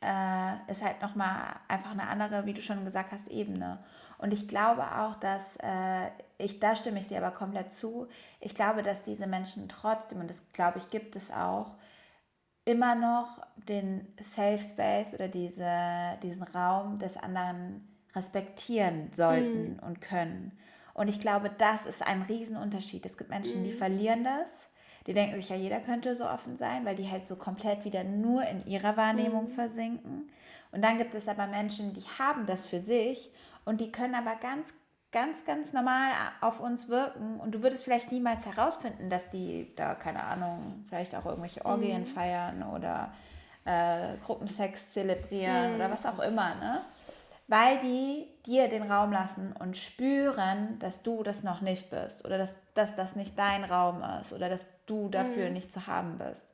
äh, 0.00 0.70
ist 0.70 0.84
halt 0.84 1.02
nochmal 1.02 1.56
einfach 1.66 1.90
eine 1.90 2.06
andere, 2.06 2.46
wie 2.46 2.54
du 2.54 2.62
schon 2.62 2.84
gesagt 2.84 3.10
hast, 3.10 3.26
Ebene. 3.26 3.82
Und 4.18 4.32
ich 4.32 4.46
glaube 4.46 4.84
auch, 4.84 5.16
dass, 5.16 5.56
äh, 5.64 6.10
ich, 6.38 6.60
da 6.60 6.76
stimme 6.76 7.00
ich 7.00 7.08
dir 7.08 7.18
aber 7.18 7.32
komplett 7.32 7.72
zu, 7.72 8.06
ich 8.38 8.54
glaube, 8.54 8.84
dass 8.84 9.02
diese 9.02 9.26
Menschen 9.26 9.68
trotzdem, 9.68 10.20
und 10.20 10.30
das 10.30 10.44
glaube 10.52 10.78
ich, 10.78 10.90
gibt 10.90 11.16
es 11.16 11.32
auch, 11.32 11.74
immer 12.64 12.94
noch 12.94 13.44
den 13.56 14.06
Safe 14.20 14.58
Space 14.62 15.14
oder 15.14 15.28
diese, 15.28 16.18
diesen 16.22 16.42
Raum 16.42 16.98
des 16.98 17.16
anderen 17.16 17.86
respektieren 18.14 19.10
sollten 19.12 19.74
mhm. 19.74 19.78
und 19.80 20.00
können. 20.00 20.52
Und 20.94 21.08
ich 21.08 21.20
glaube, 21.20 21.50
das 21.58 21.86
ist 21.86 22.06
ein 22.06 22.22
Riesenunterschied. 22.22 23.04
Es 23.04 23.16
gibt 23.16 23.30
Menschen, 23.30 23.60
mhm. 23.60 23.64
die 23.64 23.72
verlieren 23.72 24.24
das. 24.24 24.70
Die 25.06 25.12
denken 25.12 25.36
sich 25.36 25.50
ja, 25.50 25.56
jeder 25.56 25.80
könnte 25.80 26.16
so 26.16 26.24
offen 26.24 26.56
sein, 26.56 26.84
weil 26.84 26.96
die 26.96 27.10
halt 27.10 27.28
so 27.28 27.36
komplett 27.36 27.84
wieder 27.84 28.04
nur 28.04 28.44
in 28.46 28.64
ihrer 28.66 28.96
Wahrnehmung 28.96 29.44
mhm. 29.44 29.54
versinken. 29.54 30.30
Und 30.72 30.82
dann 30.82 30.98
gibt 30.98 31.14
es 31.14 31.28
aber 31.28 31.46
Menschen, 31.46 31.92
die 31.92 32.04
haben 32.18 32.46
das 32.46 32.66
für 32.66 32.80
sich 32.80 33.30
und 33.64 33.80
die 33.80 33.92
können 33.92 34.14
aber 34.14 34.36
ganz 34.36 34.72
ganz, 35.14 35.44
ganz 35.44 35.72
normal 35.72 36.10
auf 36.40 36.58
uns 36.58 36.88
wirken 36.88 37.38
und 37.38 37.52
du 37.52 37.62
würdest 37.62 37.84
vielleicht 37.84 38.10
niemals 38.10 38.44
herausfinden, 38.44 39.08
dass 39.08 39.30
die 39.30 39.72
da, 39.76 39.94
keine 39.94 40.24
Ahnung, 40.24 40.84
vielleicht 40.88 41.14
auch 41.14 41.24
irgendwelche 41.24 41.64
Orgien 41.64 42.00
mhm. 42.00 42.06
feiern 42.06 42.62
oder 42.64 43.14
äh, 43.64 44.16
Gruppensex 44.24 44.92
zelebrieren 44.92 45.70
mhm. 45.70 45.74
oder 45.76 45.90
was 45.90 46.04
auch 46.04 46.18
immer, 46.18 46.56
ne? 46.56 46.80
Weil 47.46 47.78
die 47.80 48.26
dir 48.44 48.68
den 48.68 48.90
Raum 48.90 49.12
lassen 49.12 49.52
und 49.52 49.76
spüren, 49.76 50.78
dass 50.80 51.02
du 51.02 51.22
das 51.22 51.42
noch 51.42 51.60
nicht 51.60 51.90
bist 51.90 52.24
oder 52.24 52.36
dass, 52.36 52.72
dass 52.72 52.96
das 52.96 53.16
nicht 53.16 53.38
dein 53.38 53.64
Raum 53.64 54.02
ist 54.20 54.32
oder 54.32 54.48
dass 54.48 54.66
du 54.86 55.08
dafür 55.10 55.46
mhm. 55.46 55.52
nicht 55.52 55.70
zu 55.70 55.86
haben 55.86 56.18
bist. 56.18 56.48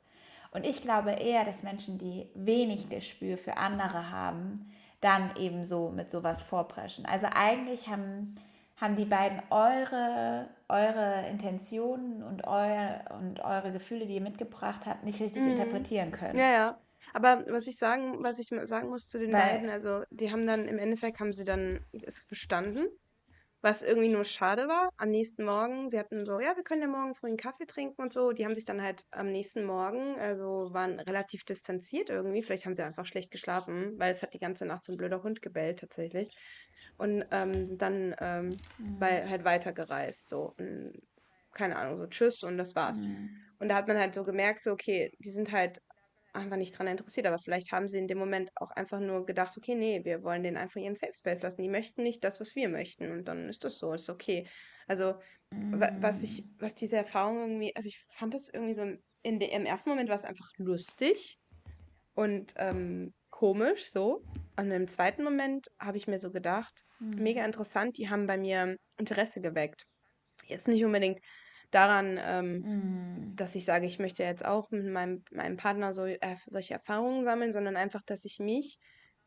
Und 0.51 0.65
ich 0.65 0.81
glaube 0.81 1.11
eher, 1.11 1.45
dass 1.45 1.63
Menschen, 1.63 1.97
die 1.97 2.29
wenig 2.35 2.89
Gespür 2.89 3.37
für 3.37 3.57
andere 3.57 4.11
haben, 4.11 4.69
dann 4.99 5.35
eben 5.37 5.65
so 5.65 5.89
mit 5.89 6.11
sowas 6.11 6.41
vorpreschen. 6.41 7.05
Also 7.05 7.27
eigentlich 7.33 7.87
haben 7.87 8.35
haben 8.81 8.95
die 8.95 9.05
beiden 9.05 9.41
eure, 9.51 10.49
eure 10.67 11.27
Intentionen 11.29 12.23
und, 12.23 12.47
euer, 12.47 13.05
und 13.19 13.39
eure 13.39 13.71
Gefühle, 13.71 14.07
die 14.07 14.15
ihr 14.15 14.21
mitgebracht 14.21 14.87
habt, 14.87 15.03
nicht 15.03 15.21
richtig 15.21 15.43
mhm. 15.43 15.51
interpretieren 15.51 16.11
können. 16.11 16.37
Ja, 16.37 16.51
ja. 16.51 16.81
Aber 17.13 17.45
was 17.47 17.67
ich 17.67 17.77
sagen, 17.77 18.23
was 18.23 18.39
ich 18.39 18.49
sagen 18.67 18.89
muss 18.89 19.07
zu 19.07 19.19
den 19.19 19.31
Weil, 19.31 19.41
beiden, 19.41 19.69
also 19.69 20.03
die 20.09 20.31
haben 20.31 20.47
dann 20.47 20.67
im 20.67 20.79
Endeffekt 20.79 21.19
haben 21.19 21.33
sie 21.33 21.45
dann 21.45 21.85
es 21.91 22.21
verstanden, 22.21 22.87
was 23.61 23.83
irgendwie 23.83 24.09
nur 24.09 24.23
schade 24.23 24.67
war. 24.67 24.89
Am 24.97 25.09
nächsten 25.09 25.45
Morgen, 25.45 25.89
sie 25.91 25.99
hatten 25.99 26.25
so, 26.25 26.39
ja, 26.39 26.55
wir 26.55 26.63
können 26.63 26.81
ja 26.81 26.87
morgen 26.87 27.13
früh 27.13 27.27
einen 27.27 27.37
Kaffee 27.37 27.65
trinken 27.65 28.01
und 28.01 28.13
so. 28.13 28.31
Die 28.31 28.45
haben 28.45 28.55
sich 28.55 28.65
dann 28.65 28.81
halt 28.81 29.03
am 29.11 29.27
nächsten 29.31 29.63
Morgen, 29.63 30.19
also 30.19 30.69
waren 30.73 30.99
relativ 30.99 31.43
distanziert 31.43 32.09
irgendwie. 32.09 32.41
Vielleicht 32.41 32.65
haben 32.65 32.75
sie 32.75 32.83
einfach 32.83 33.05
schlecht 33.05 33.29
geschlafen, 33.29 33.93
weil 33.97 34.11
es 34.11 34.23
hat 34.23 34.33
die 34.33 34.39
ganze 34.39 34.65
Nacht 34.65 34.85
so 34.85 34.93
ein 34.93 34.97
blöder 34.97 35.21
Hund 35.21 35.43
gebellt 35.43 35.79
tatsächlich 35.79 36.31
und 37.01 37.25
ähm, 37.31 37.65
sind 37.65 37.81
dann 37.81 38.15
ähm, 38.19 38.57
mhm. 38.77 38.99
bei, 38.99 39.27
halt 39.27 39.43
weitergereist. 39.43 40.29
So. 40.29 40.53
Und, 40.57 41.01
keine 41.53 41.75
Ahnung, 41.75 41.97
so 41.97 42.07
tschüss 42.07 42.43
und 42.43 42.57
das 42.57 42.75
war's. 42.75 43.01
Mhm. 43.01 43.29
Und 43.59 43.69
da 43.69 43.75
hat 43.75 43.87
man 43.87 43.97
halt 43.97 44.13
so 44.13 44.23
gemerkt, 44.23 44.63
so, 44.63 44.71
okay, 44.71 45.11
die 45.19 45.31
sind 45.31 45.51
halt 45.51 45.81
einfach 46.33 46.55
nicht 46.55 46.77
dran 46.77 46.87
interessiert, 46.87 47.27
aber 47.27 47.39
vielleicht 47.39 47.71
haben 47.73 47.89
sie 47.89 47.97
in 47.97 48.07
dem 48.07 48.17
Moment 48.17 48.51
auch 48.55 48.71
einfach 48.71 49.01
nur 49.01 49.25
gedacht, 49.25 49.57
okay, 49.57 49.75
nee, 49.75 50.05
wir 50.05 50.23
wollen 50.23 50.43
den 50.43 50.55
einfach 50.55 50.79
ihren 50.79 50.95
Safe 50.95 51.11
Space 51.13 51.41
lassen. 51.41 51.61
Die 51.61 51.69
möchten 51.69 52.03
nicht 52.03 52.23
das, 52.23 52.39
was 52.39 52.55
wir 52.55 52.69
möchten. 52.69 53.11
Und 53.11 53.27
dann 53.27 53.49
ist 53.49 53.63
das 53.63 53.79
so, 53.79 53.91
ist 53.93 54.09
okay. 54.09 54.47
Also, 54.87 55.15
mhm. 55.51 55.83
was 55.99 56.23
ich, 56.23 56.45
was 56.59 56.75
diese 56.75 56.97
Erfahrung 56.97 57.39
irgendwie, 57.39 57.75
also 57.75 57.87
ich 57.87 58.05
fand 58.09 58.33
das 58.33 58.47
irgendwie 58.47 58.73
so, 58.73 58.83
in 59.23 59.39
de, 59.39 59.53
im 59.53 59.65
ersten 59.65 59.89
Moment 59.89 60.07
war 60.07 60.15
es 60.15 60.25
einfach 60.25 60.49
lustig 60.57 61.37
und 62.13 62.53
ähm, 62.57 63.13
komisch 63.29 63.91
so. 63.91 64.23
Und 64.61 64.71
im 64.71 64.87
zweiten 64.87 65.23
Moment 65.23 65.67
habe 65.79 65.97
ich 65.97 66.07
mir 66.07 66.19
so 66.19 66.31
gedacht, 66.31 66.83
mhm. 66.99 67.23
mega 67.23 67.43
interessant, 67.43 67.97
die 67.97 68.09
haben 68.09 68.27
bei 68.27 68.37
mir 68.37 68.77
Interesse 68.97 69.41
geweckt. 69.41 69.87
Jetzt 70.45 70.67
nicht 70.67 70.85
unbedingt 70.85 71.19
daran, 71.71 72.19
ähm, 72.21 72.59
mhm. 72.59 73.35
dass 73.35 73.55
ich 73.55 73.65
sage, 73.65 73.87
ich 73.87 73.97
möchte 73.97 74.23
jetzt 74.23 74.45
auch 74.45 74.69
mit 74.69 74.85
meinem, 74.85 75.23
meinem 75.31 75.57
Partner 75.57 75.93
so, 75.93 76.05
äh, 76.05 76.35
solche 76.47 76.75
Erfahrungen 76.75 77.25
sammeln, 77.25 77.51
sondern 77.51 77.75
einfach, 77.75 78.01
dass 78.05 78.23
ich 78.23 78.39
mich 78.39 78.77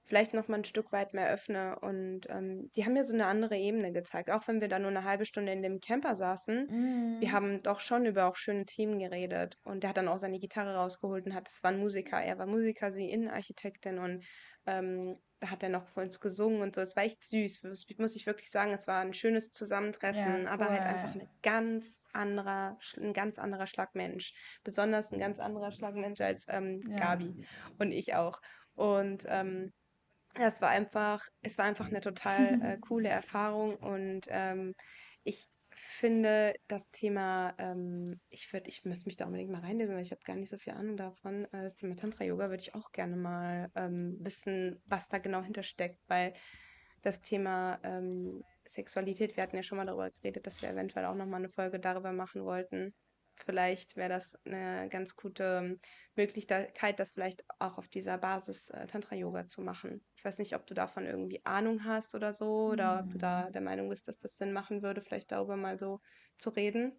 vielleicht 0.04 0.34
noch 0.34 0.48
mal 0.48 0.58
ein 0.58 0.64
Stück 0.64 0.92
weit 0.92 1.14
mehr 1.14 1.30
öffne. 1.32 1.78
Und 1.80 2.28
ähm, 2.28 2.70
die 2.76 2.84
haben 2.84 2.92
mir 2.92 3.04
so 3.04 3.14
eine 3.14 3.26
andere 3.26 3.56
Ebene 3.56 3.90
gezeigt. 3.90 4.30
Auch 4.30 4.46
wenn 4.46 4.60
wir 4.60 4.68
da 4.68 4.78
nur 4.78 4.90
eine 4.90 5.04
halbe 5.04 5.24
Stunde 5.24 5.52
in 5.52 5.62
dem 5.62 5.80
Camper 5.80 6.14
saßen, 6.14 6.66
mm. 6.66 7.20
wir 7.20 7.32
haben 7.32 7.62
doch 7.62 7.80
schon 7.80 8.04
über 8.04 8.26
auch 8.26 8.36
schöne 8.36 8.66
Themen 8.66 8.98
geredet. 8.98 9.56
Und 9.64 9.82
der 9.82 9.90
hat 9.90 9.96
dann 9.96 10.08
auch 10.08 10.18
seine 10.18 10.38
Gitarre 10.38 10.74
rausgeholt 10.74 11.26
und 11.26 11.34
hat, 11.34 11.48
es 11.48 11.62
war 11.62 11.70
ein 11.70 11.80
Musiker, 11.80 12.20
er 12.20 12.38
war 12.38 12.46
Musiker, 12.46 12.92
sie 12.92 13.10
Innenarchitektin 13.10 13.98
und 13.98 14.24
ähm, 14.66 15.18
da 15.40 15.50
hat 15.50 15.62
er 15.62 15.68
noch 15.68 15.86
vor 15.88 16.02
uns 16.02 16.20
gesungen 16.20 16.62
und 16.62 16.74
so. 16.74 16.80
Es 16.80 16.96
war 16.96 17.04
echt 17.04 17.22
süß, 17.22 17.62
muss 17.98 18.16
ich 18.16 18.26
wirklich 18.26 18.50
sagen. 18.50 18.72
Es 18.72 18.86
war 18.86 19.00
ein 19.00 19.14
schönes 19.14 19.52
Zusammentreffen, 19.52 20.44
ja, 20.44 20.50
aber 20.50 20.70
halt 20.70 20.82
einfach 20.82 21.14
eine 21.14 21.28
ganz 21.42 22.00
anderer, 22.12 22.78
ein 22.96 23.12
ganz 23.12 23.38
anderer 23.38 23.66
Schlagmensch. 23.66 24.32
Besonders 24.62 25.12
ein 25.12 25.18
ganz 25.18 25.40
anderer 25.40 25.72
Schlagmensch 25.72 26.20
als 26.20 26.46
ähm, 26.48 26.82
ja. 26.88 26.96
Gabi 26.96 27.46
und 27.78 27.92
ich 27.92 28.14
auch. 28.14 28.40
Und 28.74 29.24
ähm, 29.28 29.72
ja, 30.38 30.48
es 30.48 30.62
war 30.62 30.70
einfach, 30.70 31.24
es 31.42 31.58
war 31.58 31.64
einfach 31.64 31.88
eine 31.88 32.00
total 32.00 32.60
äh, 32.62 32.78
coole 32.80 33.08
Erfahrung 33.08 33.76
und 33.76 34.22
ähm, 34.28 34.74
ich 35.24 35.48
finde 35.74 36.54
das 36.68 36.90
Thema, 36.90 37.54
ähm, 37.58 38.20
ich 38.30 38.52
würde, 38.52 38.68
ich 38.68 38.84
müsste 38.84 39.06
mich 39.06 39.16
da 39.16 39.26
unbedingt 39.26 39.50
mal 39.50 39.60
reinlesen, 39.60 39.94
weil 39.94 40.02
ich 40.02 40.10
habe 40.10 40.22
gar 40.24 40.36
nicht 40.36 40.48
so 40.50 40.58
viel 40.58 40.72
Ahnung 40.74 40.96
davon. 40.96 41.44
Äh, 41.46 41.62
das 41.62 41.76
Thema 41.76 41.96
Tantra-Yoga 41.96 42.50
würde 42.50 42.62
ich 42.62 42.74
auch 42.74 42.92
gerne 42.92 43.16
mal 43.16 43.70
ähm, 43.74 44.16
wissen, 44.20 44.80
was 44.86 45.08
da 45.08 45.18
genau 45.18 45.42
hintersteckt, 45.42 46.00
weil 46.08 46.34
das 47.02 47.20
Thema 47.20 47.78
ähm, 47.82 48.42
Sexualität, 48.66 49.36
wir 49.36 49.42
hatten 49.42 49.56
ja 49.56 49.62
schon 49.62 49.78
mal 49.78 49.86
darüber 49.86 50.10
geredet, 50.10 50.46
dass 50.46 50.62
wir 50.62 50.70
eventuell 50.70 51.06
auch 51.06 51.14
nochmal 51.14 51.40
eine 51.40 51.50
Folge 51.50 51.78
darüber 51.78 52.12
machen 52.12 52.44
wollten. 52.44 52.94
Vielleicht 53.36 53.96
wäre 53.96 54.08
das 54.08 54.38
eine 54.44 54.88
ganz 54.88 55.16
gute 55.16 55.78
Möglichkeit, 56.14 57.00
das 57.00 57.12
vielleicht 57.12 57.44
auch 57.58 57.78
auf 57.78 57.88
dieser 57.88 58.18
Basis 58.18 58.70
äh, 58.70 58.86
Tantra-Yoga 58.86 59.46
zu 59.46 59.60
machen. 59.60 60.04
Ich 60.16 60.24
weiß 60.24 60.38
nicht, 60.38 60.54
ob 60.54 60.66
du 60.66 60.74
davon 60.74 61.04
irgendwie 61.04 61.44
Ahnung 61.44 61.84
hast 61.84 62.14
oder 62.14 62.32
so, 62.32 62.68
oder 62.68 63.00
ob 63.00 63.10
du 63.10 63.18
da 63.18 63.46
hm. 63.46 63.52
der 63.52 63.62
Meinung 63.62 63.88
bist, 63.88 64.08
dass 64.08 64.18
das 64.18 64.36
Sinn 64.36 64.52
machen 64.52 64.82
würde, 64.82 65.00
vielleicht 65.02 65.32
darüber 65.32 65.56
mal 65.56 65.78
so 65.78 66.00
zu 66.38 66.50
reden. 66.50 66.92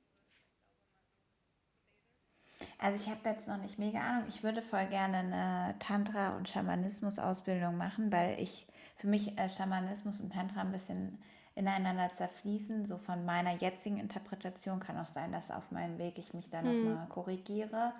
Also 2.80 3.02
ich 3.02 3.10
habe 3.10 3.30
jetzt 3.30 3.48
noch 3.48 3.58
nicht 3.58 3.80
mega 3.80 4.00
Ahnung. 4.00 4.26
Ich 4.30 4.44
würde 4.44 4.62
voll 4.62 4.86
gerne 4.88 5.18
eine 5.18 5.80
Tantra- 5.80 6.36
und 6.38 6.50
Schamanismus-Ausbildung 6.50 7.78
machen, 7.78 8.12
weil 8.12 8.40
ich 8.40 8.68
für 8.98 9.08
mich 9.08 9.38
äh, 9.38 9.50
Schamanismus 9.50 10.20
und 10.20 10.34
Tantra 10.34 10.62
ein 10.62 10.72
bisschen 10.72 11.22
ineinander 11.56 12.12
zerfließen. 12.12 12.86
So 12.86 12.98
von 12.98 13.26
meiner 13.26 13.54
jetzigen 13.54 13.98
Interpretation 13.98 14.80
kann 14.80 14.98
auch 14.98 15.08
sein, 15.08 15.32
dass 15.32 15.52
auf 15.52 15.72
meinem 15.72 15.98
Weg 15.98 16.18
ich 16.18 16.34
mich 16.34 16.50
da 16.50 16.62
hm. 16.62 16.86
nochmal 16.86 17.08
korrigiere. 17.08 17.94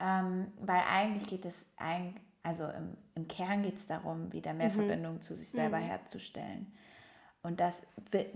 Ähm, 0.00 0.48
weil 0.60 0.82
eigentlich 0.90 1.28
geht 1.28 1.44
es, 1.44 1.64
ein, 1.76 2.16
also 2.42 2.64
im, 2.64 2.96
im 3.14 3.28
Kern 3.28 3.62
geht 3.62 3.76
es 3.76 3.86
darum, 3.86 4.32
wieder 4.32 4.52
mehr 4.52 4.70
mhm. 4.70 4.74
Verbindung 4.74 5.22
zu 5.22 5.36
sich 5.36 5.48
selber 5.48 5.78
mhm. 5.78 5.84
herzustellen. 5.84 6.72
Und 7.44 7.58
das, 7.58 7.82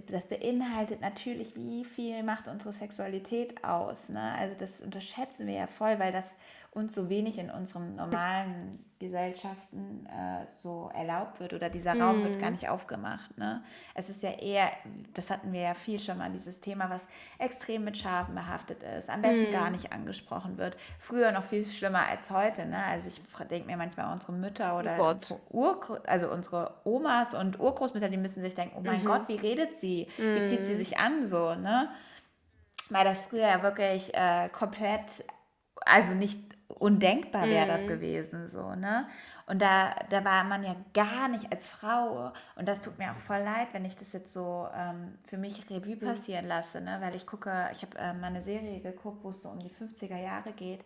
das 0.08 0.26
beinhaltet 0.26 1.00
natürlich, 1.00 1.54
wie 1.54 1.84
viel 1.84 2.22
macht 2.24 2.48
unsere 2.48 2.72
Sexualität 2.72 3.64
aus. 3.64 4.08
Ne? 4.08 4.32
Also 4.32 4.56
das 4.58 4.80
unterschätzen 4.80 5.46
wir 5.46 5.54
ja 5.54 5.66
voll, 5.68 5.98
weil 6.00 6.12
das 6.12 6.34
uns 6.76 6.94
so 6.94 7.08
wenig 7.08 7.38
in 7.38 7.50
unseren 7.50 7.96
normalen 7.96 8.84
Gesellschaften 8.98 10.06
äh, 10.06 10.46
so 10.60 10.90
erlaubt 10.94 11.40
wird 11.40 11.54
oder 11.54 11.70
dieser 11.70 11.98
Raum 11.98 12.22
wird 12.22 12.38
gar 12.38 12.50
mhm. 12.50 12.56
nicht 12.56 12.68
aufgemacht. 12.68 13.36
Ne? 13.38 13.62
Es 13.94 14.10
ist 14.10 14.22
ja 14.22 14.30
eher, 14.30 14.70
das 15.14 15.30
hatten 15.30 15.52
wir 15.54 15.60
ja 15.60 15.74
viel 15.74 15.98
schon 15.98 16.18
mal, 16.18 16.30
dieses 16.30 16.60
Thema, 16.60 16.90
was 16.90 17.06
extrem 17.38 17.84
mit 17.84 17.96
Schaden 17.96 18.34
behaftet 18.34 18.82
ist, 18.82 19.08
am 19.08 19.22
besten 19.22 19.50
mm. 19.50 19.52
gar 19.52 19.70
nicht 19.70 19.92
angesprochen 19.92 20.58
wird. 20.58 20.76
Früher 20.98 21.32
noch 21.32 21.44
viel 21.44 21.66
schlimmer 21.66 22.06
als 22.06 22.30
heute. 22.30 22.66
Ne? 22.66 22.82
Also 22.84 23.08
ich 23.08 23.20
denke 23.48 23.66
mir 23.66 23.76
manchmal 23.76 24.12
unsere 24.12 24.32
Mütter 24.32 24.78
oder 24.78 24.96
oh 24.98 25.10
unsere, 25.10 25.40
Ur 25.50 26.00
also 26.06 26.30
unsere 26.30 26.74
Omas 26.84 27.34
und 27.34 27.58
Urgroßmütter, 27.58 28.08
die 28.08 28.16
müssen 28.16 28.42
sich 28.42 28.54
denken, 28.54 28.76
oh 28.78 28.82
mein 28.82 29.00
mhm. 29.00 29.06
Gott, 29.06 29.28
wie 29.28 29.36
redet 29.36 29.78
sie? 29.78 30.08
Wie 30.16 30.44
zieht 30.44 30.66
sie 30.66 30.74
mhm. 30.74 30.78
sich 30.78 30.98
an 30.98 31.26
so? 31.26 31.54
Ne? 31.54 31.88
Weil 32.90 33.04
das 33.04 33.20
früher 33.20 33.48
ja 33.48 33.62
wirklich 33.62 34.14
äh, 34.14 34.48
komplett, 34.50 35.24
also 35.84 36.12
nicht 36.12 36.45
undenkbar 36.68 37.46
wäre 37.46 37.66
das 37.66 37.82
mhm. 37.82 37.88
gewesen, 37.88 38.48
so, 38.48 38.74
ne? 38.74 39.08
Und 39.46 39.62
da, 39.62 39.94
da 40.10 40.24
war 40.24 40.42
man 40.42 40.64
ja 40.64 40.74
gar 40.92 41.28
nicht 41.28 41.52
als 41.52 41.68
Frau, 41.68 42.32
und 42.56 42.66
das 42.66 42.82
tut 42.82 42.98
mir 42.98 43.12
auch 43.12 43.16
voll 43.16 43.38
leid, 43.38 43.68
wenn 43.72 43.84
ich 43.84 43.96
das 43.96 44.12
jetzt 44.12 44.32
so 44.32 44.66
ähm, 44.74 45.16
für 45.28 45.38
mich 45.38 45.70
Revue 45.70 45.94
mhm. 45.96 46.00
passieren 46.00 46.46
lasse, 46.46 46.80
ne? 46.80 46.98
Weil 47.00 47.14
ich 47.14 47.26
gucke, 47.26 47.68
ich 47.72 47.82
habe 47.82 47.96
äh, 47.98 48.12
mal 48.12 48.28
eine 48.28 48.42
Serie 48.42 48.80
geguckt, 48.80 49.22
wo 49.22 49.30
es 49.30 49.42
so 49.42 49.48
um 49.48 49.60
die 49.60 49.70
50er 49.70 50.18
Jahre 50.18 50.52
geht, 50.52 50.84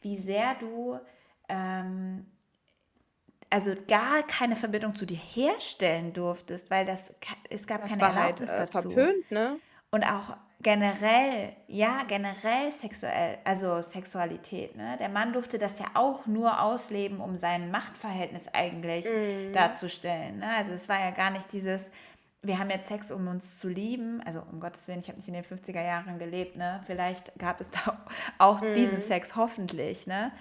wie 0.00 0.16
sehr 0.16 0.54
du 0.60 0.98
ähm, 1.48 2.26
also 3.50 3.74
gar 3.88 4.22
keine 4.24 4.56
Verbindung 4.56 4.94
zu 4.94 5.06
dir 5.06 5.16
herstellen 5.16 6.12
durftest, 6.12 6.70
weil 6.70 6.84
das 6.84 7.14
es 7.48 7.66
gab 7.66 7.82
das 7.82 7.90
keine 7.90 8.02
war 8.02 8.14
halt, 8.14 8.40
Erlaubnis 8.40 8.50
halt, 8.50 8.60
äh, 8.60 8.72
dazu. 8.72 8.90
Verpönt, 8.90 9.30
ne? 9.30 9.58
Und 9.90 10.04
auch 10.04 10.36
generell, 10.60 11.52
ja, 11.68 12.02
generell 12.08 12.72
sexuell, 12.72 13.38
also 13.44 13.80
Sexualität, 13.82 14.76
ne? 14.76 14.96
Der 14.98 15.08
Mann 15.08 15.32
durfte 15.32 15.58
das 15.58 15.78
ja 15.78 15.86
auch 15.94 16.26
nur 16.26 16.60
ausleben, 16.60 17.20
um 17.20 17.36
sein 17.36 17.70
Machtverhältnis 17.70 18.46
eigentlich 18.52 19.06
mhm. 19.06 19.52
darzustellen. 19.52 20.38
Ne? 20.38 20.50
Also 20.56 20.72
es 20.72 20.88
war 20.88 20.98
ja 20.98 21.12
gar 21.12 21.30
nicht 21.30 21.52
dieses, 21.52 21.90
wir 22.42 22.58
haben 22.58 22.70
jetzt 22.70 22.88
Sex, 22.88 23.12
um 23.12 23.28
uns 23.28 23.58
zu 23.60 23.68
lieben. 23.68 24.20
Also 24.24 24.42
um 24.50 24.58
Gottes 24.58 24.88
Willen, 24.88 25.00
ich 25.00 25.08
habe 25.08 25.18
nicht 25.18 25.28
in 25.28 25.34
den 25.34 25.44
50er 25.44 25.82
Jahren 25.82 26.18
gelebt, 26.18 26.56
ne? 26.56 26.82
Vielleicht 26.86 27.36
gab 27.38 27.60
es 27.60 27.70
da 27.70 27.98
auch 28.38 28.60
mhm. 28.60 28.74
diesen 28.74 29.00
Sex, 29.00 29.36
hoffentlich, 29.36 30.06
ne? 30.06 30.32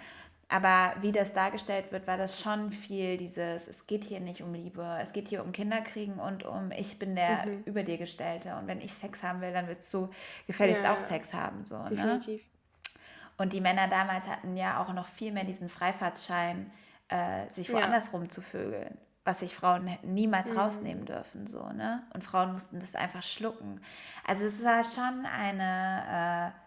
Aber 0.49 0.93
wie 1.01 1.11
das 1.11 1.33
dargestellt 1.33 1.91
wird, 1.91 2.07
war 2.07 2.17
das 2.17 2.39
schon 2.39 2.71
viel 2.71 3.17
dieses, 3.17 3.67
es 3.67 3.85
geht 3.85 4.05
hier 4.05 4.21
nicht 4.21 4.41
um 4.41 4.53
Liebe, 4.53 4.97
es 5.01 5.11
geht 5.11 5.27
hier 5.27 5.43
um 5.43 5.51
Kinderkriegen 5.51 6.19
und 6.19 6.45
um, 6.45 6.71
ich 6.71 6.97
bin 6.97 7.15
der 7.15 7.45
mhm. 7.45 7.63
über 7.65 7.83
dir 7.83 7.97
Gestellte. 7.97 8.55
Und 8.55 8.67
wenn 8.67 8.79
ich 8.79 8.93
Sex 8.93 9.23
haben 9.23 9.41
will, 9.41 9.51
dann 9.51 9.67
willst 9.67 9.93
du 9.93 10.09
gefälligst 10.45 10.83
ja, 10.83 10.93
auch 10.93 10.99
Sex 10.99 11.33
haben. 11.33 11.65
So, 11.65 11.77
ne? 11.77 11.89
definitiv. 11.89 12.41
Ne? 12.41 12.49
Und 13.37 13.53
die 13.53 13.59
Männer 13.59 13.89
damals 13.89 14.27
hatten 14.27 14.55
ja 14.55 14.81
auch 14.81 14.93
noch 14.93 15.09
viel 15.09 15.33
mehr 15.33 15.43
diesen 15.43 15.67
Freifahrtschein, 15.67 16.71
äh, 17.09 17.49
sich 17.49 17.71
woanders 17.71 18.07
ja. 18.07 18.11
rum 18.13 18.29
zu 18.29 18.41
vögeln, 18.41 18.97
was 19.25 19.41
sich 19.41 19.53
Frauen 19.53 19.97
niemals 20.01 20.51
mhm. 20.51 20.59
rausnehmen 20.59 21.05
dürfen. 21.05 21.45
So, 21.45 21.69
ne? 21.73 22.03
Und 22.13 22.23
Frauen 22.23 22.53
mussten 22.53 22.79
das 22.79 22.95
einfach 22.95 23.21
schlucken. 23.21 23.81
Also 24.25 24.45
es 24.45 24.63
war 24.63 24.85
schon 24.85 25.25
eine... 25.25 26.53
Äh, 26.53 26.66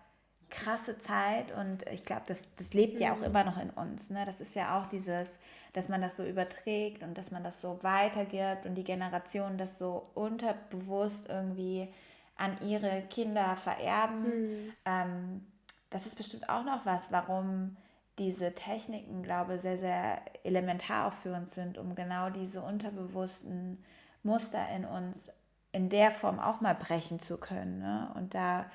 krasse 0.51 0.99
Zeit 0.99 1.53
und 1.53 1.89
ich 1.89 2.05
glaube, 2.05 2.23
das, 2.27 2.55
das 2.57 2.75
lebt 2.75 3.01
ja 3.01 3.13
auch 3.13 3.19
mhm. 3.19 3.25
immer 3.25 3.45
noch 3.45 3.59
in 3.59 3.71
uns. 3.71 4.11
Ne? 4.11 4.25
Das 4.27 4.41
ist 4.41 4.55
ja 4.55 4.79
auch 4.79 4.87
dieses, 4.87 5.39
dass 5.73 5.89
man 5.89 6.01
das 6.01 6.17
so 6.17 6.25
überträgt 6.25 7.03
und 7.03 7.17
dass 7.17 7.31
man 7.31 7.45
das 7.45 7.61
so 7.61 7.79
weitergibt 7.83 8.67
und 8.67 8.75
die 8.75 8.85
Generationen 8.85 9.59
das 9.59 9.79
so 9.79 10.05
unterbewusst 10.15 11.29
irgendwie 11.29 11.89
an 12.37 12.59
ihre 12.63 13.03
Kinder 13.11 13.57
vererben. 13.57 14.23
Mhm. 14.23 14.73
Ähm, 14.85 15.47
das 15.91 16.07
ist 16.07 16.17
bestimmt 16.17 16.49
auch 16.49 16.65
noch 16.65 16.87
was, 16.87 17.13
warum 17.13 17.77
diese 18.19 18.55
Techniken, 18.55 19.23
glaube 19.23 19.57
ich, 19.57 19.63
sehr, 19.63 19.79
sehr 19.79 20.23
elementar 20.45 21.09
auch 21.09 21.15
für 21.15 21.33
uns 21.33 21.55
sind, 21.55 21.79
um 21.79 21.95
genau 21.95 22.31
diese 22.31 22.63
unterbewussten 22.63 23.83
Muster 24.23 24.69
in 24.75 24.85
uns 24.85 25.31
in 25.73 25.89
der 25.89 26.11
Form 26.11 26.39
auch 26.39 26.61
mal 26.61 26.75
brechen 26.75 27.21
zu 27.21 27.39
können. 27.39 27.79
Ne? 27.79 28.11
Und 28.15 28.35
da 28.35 28.67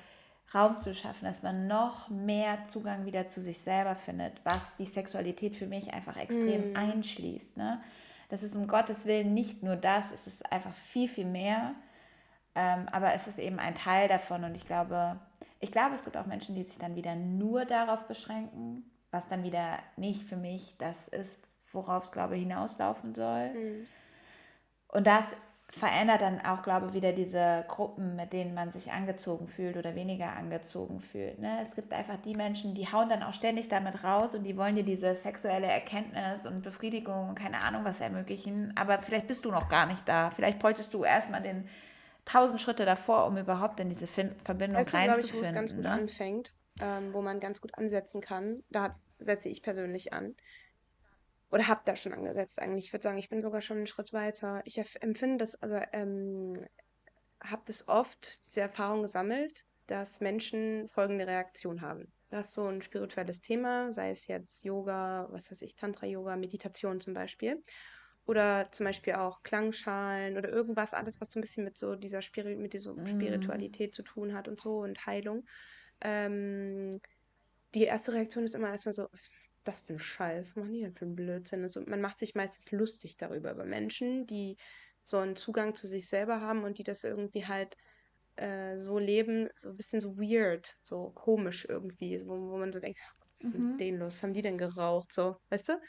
Raum 0.54 0.78
zu 0.80 0.94
schaffen, 0.94 1.24
dass 1.24 1.42
man 1.42 1.66
noch 1.66 2.08
mehr 2.08 2.64
Zugang 2.64 3.04
wieder 3.04 3.26
zu 3.26 3.40
sich 3.40 3.58
selber 3.58 3.96
findet, 3.96 4.40
was 4.44 4.76
die 4.78 4.84
Sexualität 4.84 5.56
für 5.56 5.66
mich 5.66 5.92
einfach 5.92 6.16
extrem 6.16 6.72
mm. 6.72 6.76
einschließt. 6.76 7.56
Ne? 7.56 7.80
Das 8.28 8.42
ist 8.42 8.56
um 8.56 8.66
Gottes 8.68 9.06
Willen 9.06 9.34
nicht 9.34 9.62
nur 9.62 9.76
das, 9.76 10.12
es 10.12 10.26
ist 10.26 10.50
einfach 10.52 10.72
viel, 10.72 11.08
viel 11.08 11.26
mehr. 11.26 11.74
Ähm, 12.54 12.86
aber 12.90 13.12
es 13.12 13.26
ist 13.26 13.38
eben 13.38 13.58
ein 13.58 13.74
Teil 13.74 14.08
davon 14.08 14.44
und 14.44 14.54
ich 14.54 14.64
glaube, 14.64 15.18
ich 15.60 15.72
glaube, 15.72 15.94
es 15.94 16.04
gibt 16.04 16.16
auch 16.16 16.26
Menschen, 16.26 16.54
die 16.54 16.62
sich 16.62 16.78
dann 16.78 16.94
wieder 16.94 17.16
nur 17.16 17.64
darauf 17.64 18.06
beschränken, 18.06 18.88
was 19.10 19.26
dann 19.26 19.42
wieder 19.42 19.78
nicht 19.96 20.22
für 20.22 20.36
mich 20.36 20.76
das 20.78 21.08
ist, 21.08 21.40
worauf 21.72 22.04
es, 22.04 22.12
glaube 22.12 22.36
ich, 22.36 22.42
hinauslaufen 22.42 23.14
soll. 23.14 23.48
Mm. 23.48 23.86
Und 24.88 25.06
das 25.06 25.26
verändert 25.68 26.20
dann 26.20 26.40
auch, 26.40 26.62
glaube 26.62 26.86
ich, 26.86 26.94
wieder 26.94 27.12
diese 27.12 27.64
Gruppen, 27.66 28.14
mit 28.14 28.32
denen 28.32 28.54
man 28.54 28.70
sich 28.70 28.92
angezogen 28.92 29.48
fühlt 29.48 29.76
oder 29.76 29.94
weniger 29.94 30.32
angezogen 30.32 31.00
fühlt. 31.00 31.40
Ne? 31.40 31.58
Es 31.60 31.74
gibt 31.74 31.92
einfach 31.92 32.16
die 32.18 32.34
Menschen, 32.34 32.74
die 32.74 32.90
hauen 32.90 33.08
dann 33.08 33.22
auch 33.22 33.32
ständig 33.32 33.68
damit 33.68 34.04
raus 34.04 34.34
und 34.34 34.44
die 34.44 34.56
wollen 34.56 34.76
dir 34.76 34.84
diese 34.84 35.14
sexuelle 35.14 35.66
Erkenntnis 35.66 36.46
und 36.46 36.62
Befriedigung 36.62 37.30
und 37.30 37.34
keine 37.38 37.60
Ahnung 37.62 37.84
was 37.84 38.00
ermöglichen. 38.00 38.72
Aber 38.76 39.02
vielleicht 39.02 39.26
bist 39.26 39.44
du 39.44 39.50
noch 39.50 39.68
gar 39.68 39.86
nicht 39.86 40.08
da. 40.08 40.30
Vielleicht 40.30 40.60
bräuchtest 40.60 40.94
du 40.94 41.04
erstmal 41.04 41.42
den 41.42 41.68
tausend 42.24 42.60
Schritte 42.60 42.84
davor, 42.84 43.26
um 43.26 43.36
überhaupt 43.36 43.80
in 43.80 43.88
diese 43.88 44.06
fin 44.06 44.36
Verbindung 44.44 44.80
weißt 44.80 44.92
du, 44.92 44.96
reinzufinden. 44.96 45.30
Ich, 45.30 45.34
wo 45.34 45.48
es 45.48 45.52
ganz 45.52 45.74
gut 45.74 45.84
ne? 45.84 45.90
anfängt, 45.90 46.54
ähm, 46.80 47.12
wo 47.12 47.22
man 47.22 47.40
ganz 47.40 47.60
gut 47.60 47.76
ansetzen 47.76 48.20
kann. 48.20 48.62
Da 48.70 48.94
setze 49.18 49.48
ich 49.48 49.62
persönlich 49.62 50.12
an 50.12 50.36
oder 51.50 51.68
habe 51.68 51.82
da 51.84 51.96
schon 51.96 52.12
angesetzt 52.12 52.60
eigentlich. 52.60 52.86
Ich 52.86 52.92
würde 52.92 53.04
sagen, 53.04 53.18
ich 53.18 53.28
bin 53.28 53.40
sogar 53.40 53.60
schon 53.60 53.78
einen 53.78 53.86
Schritt 53.86 54.12
weiter. 54.12 54.62
Ich 54.64 54.78
empfinde 55.00 55.38
das, 55.38 55.54
also 55.62 55.80
ähm, 55.92 56.52
habe 57.42 57.62
das 57.66 57.86
oft, 57.88 58.40
diese 58.46 58.62
Erfahrung 58.62 59.02
gesammelt, 59.02 59.64
dass 59.86 60.20
Menschen 60.20 60.88
folgende 60.88 61.26
Reaktion 61.26 61.80
haben. 61.80 62.12
Das 62.30 62.48
ist 62.48 62.54
so 62.54 62.66
ein 62.66 62.82
spirituelles 62.82 63.40
Thema, 63.40 63.92
sei 63.92 64.10
es 64.10 64.26
jetzt 64.26 64.64
Yoga, 64.64 65.28
was 65.30 65.50
weiß 65.50 65.62
ich, 65.62 65.76
Tantra-Yoga, 65.76 66.36
Meditation 66.36 67.00
zum 67.00 67.14
Beispiel. 67.14 67.62
Oder 68.26 68.68
zum 68.72 68.84
Beispiel 68.84 69.14
auch 69.14 69.44
Klangschalen 69.44 70.36
oder 70.36 70.48
irgendwas, 70.48 70.94
alles, 70.94 71.20
was 71.20 71.30
so 71.30 71.38
ein 71.38 71.42
bisschen 71.42 71.62
mit 71.62 71.78
so 71.78 71.94
dieser 71.94 72.22
Spiri 72.22 72.56
mit 72.56 72.72
dieser 72.72 72.92
mm. 72.92 73.06
Spiritualität 73.06 73.94
zu 73.94 74.02
tun 74.02 74.34
hat 74.34 74.48
und 74.48 74.60
so 74.60 74.78
und 74.80 75.06
Heilung. 75.06 75.46
Ähm, 76.00 77.00
die 77.74 77.84
erste 77.84 78.14
Reaktion 78.14 78.42
ist 78.42 78.56
immer 78.56 78.70
erstmal 78.70 78.94
so, 78.94 79.06
was, 79.12 79.30
das 79.68 79.80
für 79.80 79.94
ein 79.94 79.98
Scheiß? 79.98 80.50
Was 80.50 80.56
machen 80.56 80.72
die 80.72 80.80
denn 80.80 80.94
für 80.94 81.06
ein 81.06 81.16
Blödsinn? 81.16 81.62
Also 81.62 81.82
man 81.86 82.00
macht 82.00 82.18
sich 82.18 82.34
meistens 82.34 82.70
lustig 82.70 83.16
darüber, 83.16 83.52
über 83.52 83.64
Menschen, 83.64 84.26
die 84.26 84.56
so 85.04 85.18
einen 85.18 85.36
Zugang 85.36 85.74
zu 85.74 85.86
sich 85.86 86.08
selber 86.08 86.40
haben 86.40 86.64
und 86.64 86.78
die 86.78 86.84
das 86.84 87.04
irgendwie 87.04 87.46
halt 87.46 87.76
äh, 88.36 88.78
so 88.78 88.98
leben, 88.98 89.48
so 89.54 89.70
ein 89.70 89.76
bisschen 89.76 90.00
so 90.00 90.16
weird, 90.16 90.76
so 90.82 91.10
komisch 91.14 91.66
irgendwie, 91.68 92.20
wo, 92.26 92.50
wo 92.50 92.58
man 92.58 92.72
so 92.72 92.80
denkt, 92.80 93.00
was 93.38 93.48
ist 93.48 93.58
mhm. 93.58 93.70
mit 93.70 93.80
denen 93.80 93.98
los? 93.98 94.14
Was 94.14 94.22
haben 94.22 94.34
die 94.34 94.42
denn 94.42 94.58
geraucht? 94.58 95.12
So, 95.12 95.36
weißt 95.50 95.70
du? 95.70 95.80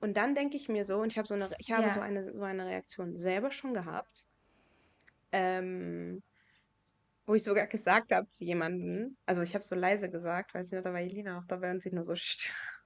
Und 0.00 0.16
dann 0.16 0.34
denke 0.34 0.56
ich 0.56 0.68
mir 0.68 0.84
so, 0.84 0.98
und 1.00 1.12
ich 1.12 1.18
habe 1.18 1.28
so 1.28 1.34
eine, 1.34 1.50
ich 1.58 1.70
habe 1.72 1.84
ja. 1.84 1.94
so 1.94 2.00
eine, 2.00 2.32
so 2.32 2.42
eine 2.42 2.66
Reaktion 2.66 3.16
selber 3.16 3.50
schon 3.50 3.74
gehabt. 3.74 4.24
Ähm, 5.32 6.22
wo 7.26 7.34
ich 7.36 7.44
sogar 7.44 7.68
gesagt 7.68 8.12
habe 8.12 8.26
zu 8.26 8.44
jemandem, 8.44 9.16
also 9.24 9.42
ich 9.42 9.54
habe 9.54 9.62
so 9.62 9.76
leise 9.76 10.10
gesagt, 10.10 10.52
weiß 10.52 10.72
nicht, 10.72 10.84
da 10.84 10.92
war 10.92 11.00
Elina 11.00 11.34
noch 11.34 11.46
dabei 11.46 11.70
und 11.70 11.80
sie 11.80 11.92
nur 11.92 12.04
so, 12.04 12.14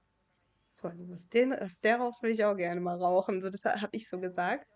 so, 0.75 0.89
also 0.89 1.09
was, 1.09 1.29
den, 1.29 1.51
was 1.51 1.79
darauf 1.79 2.21
will 2.21 2.31
ich 2.31 2.43
auch 2.43 2.55
gerne 2.55 2.81
mal 2.81 2.97
rauchen. 2.97 3.41
So, 3.41 3.49
das 3.49 3.63
habe 3.63 3.89
ich 3.91 4.09
so 4.09 4.19
gesagt. 4.19 4.67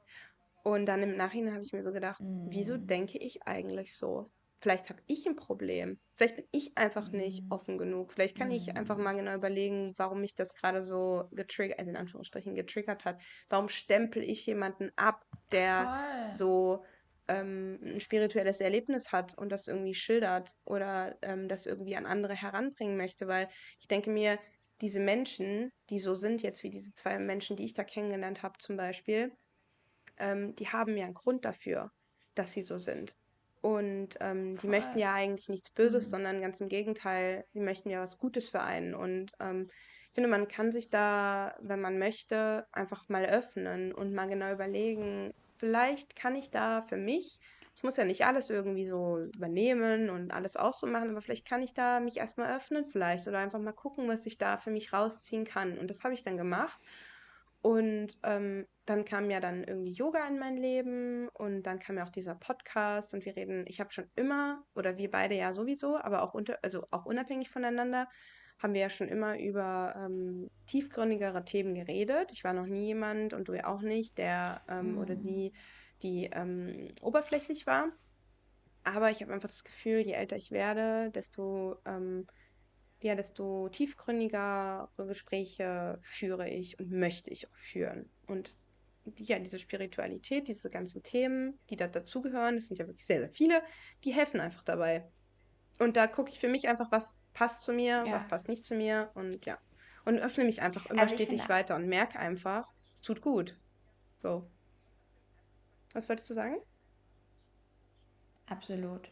Und 0.63 0.85
dann 0.85 1.03
im 1.03 1.15
Nachhinein 1.15 1.53
habe 1.53 1.63
ich 1.63 1.73
mir 1.73 1.83
so 1.83 1.91
gedacht, 1.91 2.21
mm. 2.21 2.47
wieso 2.49 2.77
denke 2.77 3.17
ich 3.17 3.43
eigentlich 3.43 3.95
so? 3.95 4.31
Vielleicht 4.61 4.89
habe 4.89 5.01
ich 5.07 5.25
ein 5.25 5.37
Problem. 5.37 5.99
Vielleicht 6.15 6.35
bin 6.35 6.45
ich 6.51 6.77
einfach 6.77 7.11
nicht 7.11 7.45
mm. 7.45 7.51
offen 7.51 7.77
genug. 7.77 8.11
Vielleicht 8.11 8.37
kann 8.37 8.49
mm. 8.49 8.53
ich 8.53 8.75
einfach 8.75 8.97
mal 8.97 9.13
genau 9.13 9.33
überlegen, 9.33 9.93
warum 9.97 10.21
mich 10.21 10.35
das 10.35 10.53
gerade 10.53 10.83
so 10.83 11.25
getriggert, 11.31 11.79
also 11.79 11.89
in 11.91 11.97
Anführungsstrichen 11.97 12.55
getriggert 12.55 13.05
hat. 13.05 13.21
Warum 13.49 13.67
stempel 13.67 14.23
ich 14.23 14.45
jemanden 14.45 14.91
ab, 14.95 15.25
der 15.51 16.27
Voll. 16.27 16.29
so 16.29 16.83
ähm, 17.27 17.79
ein 17.83 17.99
spirituelles 17.99 18.61
Erlebnis 18.61 19.11
hat 19.11 19.37
und 19.37 19.49
das 19.49 19.67
irgendwie 19.67 19.93
schildert 19.93 20.55
oder 20.65 21.17
ähm, 21.21 21.47
das 21.47 21.65
irgendwie 21.65 21.95
an 21.95 22.05
andere 22.05 22.35
heranbringen 22.35 22.97
möchte? 22.97 23.27
Weil 23.27 23.49
ich 23.79 23.87
denke 23.87 24.11
mir, 24.11 24.39
diese 24.81 24.99
Menschen, 24.99 25.71
die 25.89 25.99
so 25.99 26.15
sind, 26.15 26.41
jetzt 26.41 26.63
wie 26.63 26.69
diese 26.69 26.93
zwei 26.93 27.19
Menschen, 27.19 27.55
die 27.55 27.65
ich 27.65 27.73
da 27.73 27.83
kennengelernt 27.83 28.43
habe 28.43 28.57
zum 28.59 28.77
Beispiel, 28.77 29.31
ähm, 30.17 30.55
die 30.55 30.67
haben 30.67 30.95
ja 30.97 31.05
einen 31.05 31.13
Grund 31.13 31.45
dafür, 31.45 31.91
dass 32.35 32.51
sie 32.51 32.61
so 32.61 32.77
sind. 32.77 33.15
Und 33.61 34.15
ähm, 34.21 34.57
die 34.57 34.67
möchten 34.67 34.99
ja 34.99 35.13
eigentlich 35.13 35.49
nichts 35.49 35.69
Böses, 35.71 36.07
mhm. 36.07 36.11
sondern 36.11 36.41
ganz 36.41 36.61
im 36.61 36.69
Gegenteil, 36.69 37.45
die 37.53 37.59
möchten 37.59 37.89
ja 37.89 38.01
was 38.01 38.17
Gutes 38.17 38.49
für 38.49 38.61
einen. 38.61 38.95
Und 38.95 39.33
ähm, 39.39 39.69
ich 40.07 40.15
finde, 40.15 40.29
man 40.29 40.47
kann 40.47 40.71
sich 40.71 40.89
da, 40.89 41.55
wenn 41.61 41.81
man 41.81 41.99
möchte, 41.99 42.65
einfach 42.71 43.09
mal 43.09 43.25
öffnen 43.25 43.93
und 43.93 44.13
mal 44.13 44.27
genau 44.27 44.51
überlegen, 44.51 45.33
vielleicht 45.57 46.15
kann 46.15 46.35
ich 46.35 46.51
da 46.51 46.81
für 46.81 46.97
mich, 46.97 47.39
ich 47.79 47.83
muss 47.83 47.95
ja 47.95 48.03
nicht 48.03 48.25
alles 48.25 48.49
irgendwie 48.49 48.85
so 48.85 49.19
übernehmen 49.37 50.09
und 50.09 50.31
alles 50.31 50.57
auch 50.57 50.73
so 50.73 50.85
machen, 50.85 51.11
aber 51.11 51.21
vielleicht 51.21 51.47
kann 51.47 51.61
ich 51.61 51.73
da 51.73 52.01
mich 52.01 52.17
erstmal 52.17 52.53
öffnen 52.53 52.83
vielleicht 52.83 53.25
oder 53.25 53.37
einfach 53.37 53.57
mal 53.57 53.71
gucken, 53.71 54.09
was 54.09 54.25
ich 54.25 54.37
da 54.37 54.57
für 54.57 54.69
mich 54.69 54.91
rausziehen 54.91 55.45
kann. 55.45 55.77
Und 55.77 55.89
das 55.89 56.03
habe 56.03 56.13
ich 56.13 56.21
dann 56.21 56.35
gemacht. 56.35 56.77
Und 57.61 58.17
ähm, 58.23 58.67
dann 58.85 59.05
kam 59.05 59.29
ja 59.31 59.39
dann 59.39 59.63
irgendwie 59.63 59.93
Yoga 59.93 60.27
in 60.27 60.39
mein 60.39 60.57
Leben 60.57 61.29
und 61.29 61.63
dann 61.63 61.79
kam 61.79 61.95
ja 61.95 62.03
auch 62.03 62.09
dieser 62.09 62.35
Podcast 62.35 63.13
und 63.13 63.23
wir 63.23 63.37
reden, 63.37 63.63
ich 63.65 63.79
habe 63.79 63.93
schon 63.93 64.11
immer, 64.17 64.61
oder 64.75 64.97
wir 64.97 65.09
beide 65.09 65.35
ja 65.35 65.53
sowieso, 65.53 65.95
aber 65.95 66.23
auch 66.23 66.33
unter, 66.33 66.59
also 66.61 66.85
auch 66.91 67.05
unabhängig 67.05 67.49
voneinander, 67.49 68.09
haben 68.57 68.73
wir 68.73 68.81
ja 68.81 68.89
schon 68.89 69.07
immer 69.07 69.39
über 69.39 69.95
ähm, 69.95 70.49
tiefgründigere 70.67 71.45
Themen 71.45 71.75
geredet. 71.75 72.33
Ich 72.33 72.43
war 72.43 72.51
noch 72.51 72.67
nie 72.67 72.87
jemand 72.87 73.33
und 73.33 73.47
du 73.47 73.53
ja 73.53 73.67
auch 73.67 73.81
nicht, 73.81 74.17
der 74.17 74.63
ähm, 74.67 74.95
mhm. 74.95 74.97
oder 74.97 75.15
die, 75.15 75.53
die 76.01 76.25
ähm, 76.25 76.89
oberflächlich 77.01 77.67
war. 77.67 77.91
Aber 78.83 79.11
ich 79.11 79.21
habe 79.21 79.33
einfach 79.33 79.49
das 79.49 79.63
Gefühl, 79.63 79.99
je 79.99 80.13
älter 80.13 80.35
ich 80.35 80.51
werde, 80.51 81.11
desto 81.11 81.77
ähm, 81.85 82.25
ja, 83.01 83.15
desto 83.15 83.69
tiefgründigere 83.69 84.89
Gespräche 84.97 85.97
führe 86.01 86.49
ich 86.49 86.79
und 86.79 86.91
möchte 86.91 87.31
ich 87.31 87.49
auch 87.49 87.55
führen. 87.55 88.09
Und 88.27 88.57
ja, 89.17 89.39
diese 89.39 89.59
Spiritualität, 89.59 90.47
diese 90.47 90.69
ganzen 90.69 91.01
Themen, 91.01 91.57
die 91.69 91.77
da 91.77 91.87
dazugehören, 91.87 92.55
das 92.55 92.67
sind 92.67 92.77
ja 92.77 92.87
wirklich 92.87 93.05
sehr, 93.05 93.19
sehr 93.19 93.29
viele, 93.29 93.63
die 94.03 94.13
helfen 94.13 94.39
einfach 94.39 94.63
dabei. 94.63 95.09
Und 95.79 95.95
da 95.95 96.07
gucke 96.07 96.29
ich 96.29 96.39
für 96.39 96.49
mich 96.49 96.67
einfach, 96.67 96.91
was 96.91 97.21
passt 97.33 97.63
zu 97.63 97.71
mir, 97.71 98.03
ja. 98.05 98.11
was 98.11 98.27
passt 98.27 98.49
nicht 98.49 98.65
zu 98.65 98.75
mir 98.75 99.11
und 99.15 99.45
ja. 99.45 99.57
Und 100.05 100.19
öffne 100.19 100.43
mich 100.43 100.61
einfach 100.61 100.85
immer 100.87 101.01
also 101.01 101.15
stetig 101.15 101.47
weiter 101.47 101.75
und 101.75 101.87
merke 101.87 102.19
einfach, 102.19 102.67
es 102.93 103.01
tut 103.01 103.21
gut. 103.21 103.57
So. 104.17 104.49
Was 105.93 106.07
wolltest 106.09 106.29
du 106.29 106.33
sagen? 106.33 106.55
Absolut. 108.47 109.09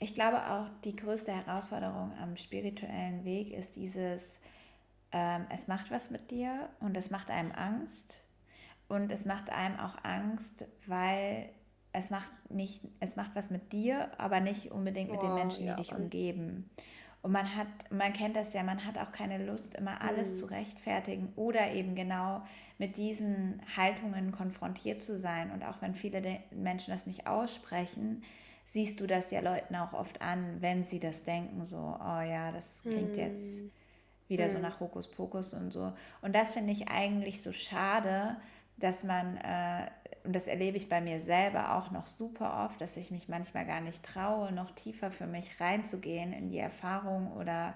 Ich 0.00 0.14
glaube 0.14 0.50
auch, 0.50 0.68
die 0.84 0.96
größte 0.96 1.32
Herausforderung 1.32 2.12
am 2.20 2.36
spirituellen 2.36 3.24
Weg 3.24 3.52
ist 3.52 3.76
dieses, 3.76 4.40
ähm, 5.12 5.46
es 5.50 5.68
macht 5.68 5.90
was 5.90 6.10
mit 6.10 6.30
dir 6.30 6.68
und 6.80 6.96
es 6.96 7.10
macht 7.10 7.30
einem 7.30 7.52
Angst. 7.52 8.24
Und 8.88 9.10
es 9.10 9.24
macht 9.24 9.50
einem 9.50 9.78
auch 9.78 9.96
Angst, 10.02 10.66
weil 10.86 11.48
es 11.92 12.10
macht 12.10 12.30
nicht, 12.50 12.82
es 13.00 13.16
macht 13.16 13.34
was 13.34 13.50
mit 13.50 13.72
dir, 13.72 14.10
aber 14.20 14.40
nicht 14.40 14.72
unbedingt 14.72 15.10
mit 15.10 15.20
oh, 15.20 15.26
den 15.26 15.34
Menschen, 15.34 15.62
die 15.62 15.68
ja. 15.68 15.76
dich 15.76 15.94
umgeben. 15.94 16.68
Und 17.24 17.32
man 17.32 17.56
hat, 17.56 17.66
man 17.88 18.12
kennt 18.12 18.36
das 18.36 18.52
ja, 18.52 18.62
man 18.62 18.84
hat 18.84 18.98
auch 18.98 19.10
keine 19.10 19.42
Lust, 19.42 19.76
immer 19.76 20.02
alles 20.02 20.32
mhm. 20.32 20.36
zu 20.36 20.44
rechtfertigen 20.44 21.32
oder 21.36 21.72
eben 21.72 21.94
genau 21.94 22.42
mit 22.76 22.98
diesen 22.98 23.62
Haltungen 23.74 24.30
konfrontiert 24.30 25.02
zu 25.02 25.16
sein. 25.16 25.50
Und 25.50 25.64
auch 25.64 25.80
wenn 25.80 25.94
viele 25.94 26.20
Menschen 26.50 26.92
das 26.92 27.06
nicht 27.06 27.26
aussprechen, 27.26 28.22
siehst 28.66 29.00
du 29.00 29.06
das 29.06 29.30
ja 29.30 29.40
Leuten 29.40 29.74
auch 29.74 29.94
oft 29.94 30.20
an, 30.20 30.60
wenn 30.60 30.84
sie 30.84 31.00
das 31.00 31.22
denken, 31.22 31.64
so, 31.64 31.96
oh 31.98 32.20
ja, 32.20 32.52
das 32.52 32.82
klingt 32.82 33.16
jetzt 33.16 33.60
hm. 33.60 33.70
wieder 34.28 34.50
so 34.50 34.56
hm. 34.56 34.62
nach 34.62 34.80
Hokuspokus 34.80 35.54
und 35.54 35.70
so. 35.70 35.94
Und 36.20 36.34
das 36.34 36.52
finde 36.52 36.74
ich 36.74 36.88
eigentlich 36.88 37.42
so 37.42 37.52
schade, 37.52 38.36
dass 38.76 39.02
man, 39.02 39.38
äh, 39.38 39.86
und 40.24 40.34
das 40.34 40.46
erlebe 40.46 40.78
ich 40.78 40.88
bei 40.88 41.02
mir 41.02 41.20
selber 41.20 41.76
auch 41.76 41.90
noch 41.90 42.06
super 42.06 42.64
oft, 42.64 42.80
dass 42.80 42.96
ich 42.96 43.10
mich 43.10 43.28
manchmal 43.28 43.66
gar 43.66 43.82
nicht 43.82 44.02
traue, 44.02 44.52
noch 44.52 44.70
tiefer 44.70 45.10
für 45.10 45.26
mich 45.26 45.60
reinzugehen 45.60 46.32
in 46.32 46.48
die 46.48 46.58
Erfahrung 46.58 47.32
oder 47.32 47.74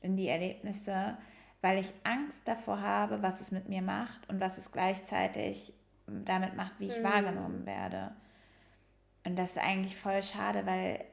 in 0.00 0.16
die 0.16 0.28
Erlebnisse, 0.28 1.18
weil 1.60 1.78
ich 1.78 1.92
Angst 2.04 2.40
davor 2.46 2.80
habe, 2.80 3.22
was 3.22 3.42
es 3.42 3.52
mit 3.52 3.68
mir 3.68 3.82
macht 3.82 4.28
und 4.30 4.40
was 4.40 4.56
es 4.56 4.72
gleichzeitig 4.72 5.74
damit 6.06 6.56
macht, 6.56 6.72
wie 6.78 6.88
ich 6.88 6.98
mhm. 6.98 7.04
wahrgenommen 7.04 7.66
werde. 7.66 8.12
Und 9.26 9.38
das 9.38 9.50
ist 9.50 9.58
eigentlich 9.58 9.96
voll 9.96 10.22
schade, 10.22 10.64
weil 10.64 11.04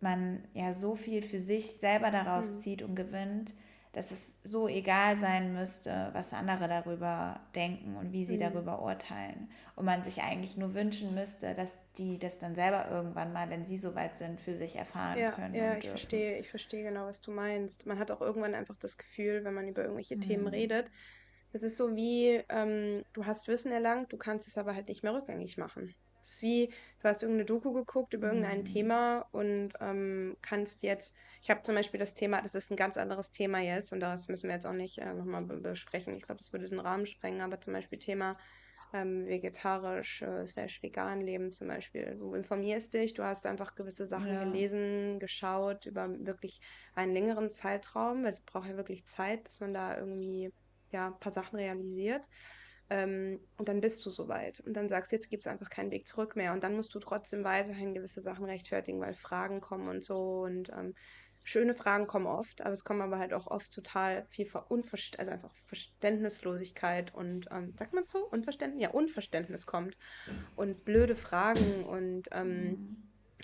man 0.00 0.44
ja 0.52 0.74
so 0.74 0.94
viel 0.94 1.22
für 1.22 1.38
sich 1.38 1.72
selber 1.72 2.10
daraus 2.10 2.56
mhm. 2.56 2.58
zieht 2.58 2.82
und 2.82 2.94
gewinnt, 2.94 3.54
dass 3.92 4.12
es 4.12 4.32
so 4.44 4.68
egal 4.68 5.16
sein 5.16 5.52
müsste, 5.52 6.10
was 6.12 6.32
andere 6.32 6.68
darüber 6.68 7.40
denken 7.54 7.96
und 7.96 8.12
wie 8.12 8.24
sie 8.24 8.36
mhm. 8.36 8.40
darüber 8.40 8.82
urteilen. 8.82 9.50
Und 9.74 9.84
man 9.84 10.02
sich 10.02 10.22
eigentlich 10.22 10.56
nur 10.56 10.74
wünschen 10.74 11.14
müsste, 11.14 11.54
dass 11.54 11.76
die 11.98 12.18
das 12.18 12.38
dann 12.38 12.54
selber 12.54 12.88
irgendwann 12.90 13.32
mal, 13.32 13.50
wenn 13.50 13.64
sie 13.64 13.78
soweit 13.78 14.16
sind, 14.16 14.40
für 14.40 14.54
sich 14.54 14.76
erfahren 14.76 15.18
ja, 15.18 15.32
können. 15.32 15.54
Ja, 15.54 15.76
ich 15.76 15.88
verstehe, 15.88 16.38
ich 16.38 16.48
verstehe 16.48 16.84
genau, 16.84 17.06
was 17.06 17.20
du 17.20 17.32
meinst. 17.32 17.86
Man 17.86 17.98
hat 17.98 18.12
auch 18.12 18.20
irgendwann 18.20 18.54
einfach 18.54 18.76
das 18.78 18.96
Gefühl, 18.96 19.42
wenn 19.44 19.54
man 19.54 19.66
über 19.66 19.82
irgendwelche 19.82 20.16
mhm. 20.16 20.20
Themen 20.20 20.46
redet, 20.46 20.86
es 21.52 21.62
ist 21.64 21.76
so 21.76 21.96
wie, 21.96 22.42
ähm, 22.48 23.04
du 23.12 23.26
hast 23.26 23.48
Wissen 23.48 23.72
erlangt, 23.72 24.12
du 24.12 24.16
kannst 24.16 24.46
es 24.46 24.56
aber 24.56 24.74
halt 24.74 24.88
nicht 24.88 25.02
mehr 25.02 25.14
rückgängig 25.14 25.58
machen. 25.58 25.94
Es 26.22 26.34
ist 26.34 26.42
wie, 26.42 26.66
du 27.00 27.08
hast 27.08 27.22
irgendeine 27.22 27.46
Doku 27.46 27.72
geguckt 27.72 28.14
über 28.14 28.28
irgendein 28.28 28.60
mhm. 28.60 28.64
Thema 28.64 29.26
und 29.32 29.72
ähm, 29.80 30.36
kannst 30.42 30.82
jetzt, 30.82 31.16
ich 31.42 31.50
habe 31.50 31.62
zum 31.62 31.74
Beispiel 31.74 32.00
das 32.00 32.14
Thema, 32.14 32.42
das 32.42 32.54
ist 32.54 32.70
ein 32.70 32.76
ganz 32.76 32.96
anderes 32.96 33.30
Thema 33.30 33.60
jetzt 33.60 33.92
und 33.92 34.00
das 34.00 34.28
müssen 34.28 34.48
wir 34.48 34.54
jetzt 34.54 34.66
auch 34.66 34.72
nicht 34.72 34.98
äh, 34.98 35.12
nochmal 35.14 35.42
besprechen. 35.42 36.16
Ich 36.16 36.22
glaube, 36.22 36.38
das 36.38 36.52
würde 36.52 36.68
den 36.68 36.80
Rahmen 36.80 37.06
sprengen, 37.06 37.40
aber 37.40 37.60
zum 37.60 37.72
Beispiel 37.72 37.98
Thema 37.98 38.36
ähm, 38.92 39.26
vegetarisch 39.26 40.22
äh, 40.22 40.46
slash 40.46 40.82
vegan 40.82 41.20
leben 41.20 41.52
zum 41.52 41.68
Beispiel. 41.68 42.16
Du 42.18 42.34
informierst 42.34 42.94
dich, 42.94 43.14
du 43.14 43.22
hast 43.22 43.46
einfach 43.46 43.74
gewisse 43.74 44.06
Sachen 44.06 44.32
ja. 44.32 44.44
gelesen, 44.44 45.18
geschaut 45.18 45.86
über 45.86 46.08
wirklich 46.26 46.60
einen 46.94 47.12
längeren 47.12 47.50
Zeitraum, 47.50 48.24
weil 48.24 48.30
es 48.30 48.40
braucht 48.40 48.68
ja 48.68 48.76
wirklich 48.76 49.06
Zeit, 49.06 49.44
bis 49.44 49.60
man 49.60 49.74
da 49.74 49.96
irgendwie 49.96 50.52
ja, 50.90 51.08
ein 51.08 51.18
paar 51.18 51.32
Sachen 51.32 51.56
realisiert. 51.56 52.28
Ähm, 52.90 53.40
und 53.56 53.68
dann 53.68 53.80
bist 53.80 54.04
du 54.04 54.10
soweit. 54.10 54.60
Und 54.60 54.74
dann 54.74 54.88
sagst 54.88 55.12
du, 55.12 55.16
jetzt 55.16 55.30
gibt 55.30 55.46
es 55.46 55.52
einfach 55.52 55.70
keinen 55.70 55.92
Weg 55.92 56.06
zurück 56.08 56.34
mehr. 56.34 56.52
Und 56.52 56.64
dann 56.64 56.74
musst 56.74 56.94
du 56.94 56.98
trotzdem 56.98 57.44
weiterhin 57.44 57.94
gewisse 57.94 58.20
Sachen 58.20 58.44
rechtfertigen, 58.44 59.00
weil 59.00 59.14
Fragen 59.14 59.60
kommen 59.60 59.88
und 59.88 60.04
so. 60.04 60.42
Und 60.42 60.70
ähm, 60.70 60.94
schöne 61.44 61.74
Fragen 61.74 62.06
kommen 62.06 62.26
oft, 62.26 62.62
aber 62.62 62.72
es 62.72 62.84
kommen 62.84 63.00
aber 63.00 63.18
halt 63.18 63.32
auch 63.32 63.46
oft 63.46 63.72
total 63.72 64.26
viel 64.28 64.46
Ver 64.46 64.70
Unverst 64.70 65.18
also 65.18 65.30
einfach 65.30 65.54
Verständnislosigkeit 65.66 67.14
und, 67.14 67.46
ähm, 67.50 67.74
sagt 67.78 67.92
man 67.92 68.02
es 68.02 68.10
so? 68.10 68.26
Unverständnis? 68.26 68.82
Ja, 68.82 68.90
Unverständnis 68.90 69.66
kommt. 69.66 69.96
Und 70.56 70.84
blöde 70.84 71.14
Fragen 71.14 71.84
und 71.84 72.28
ähm, 72.32 72.64
mhm. 72.64 72.96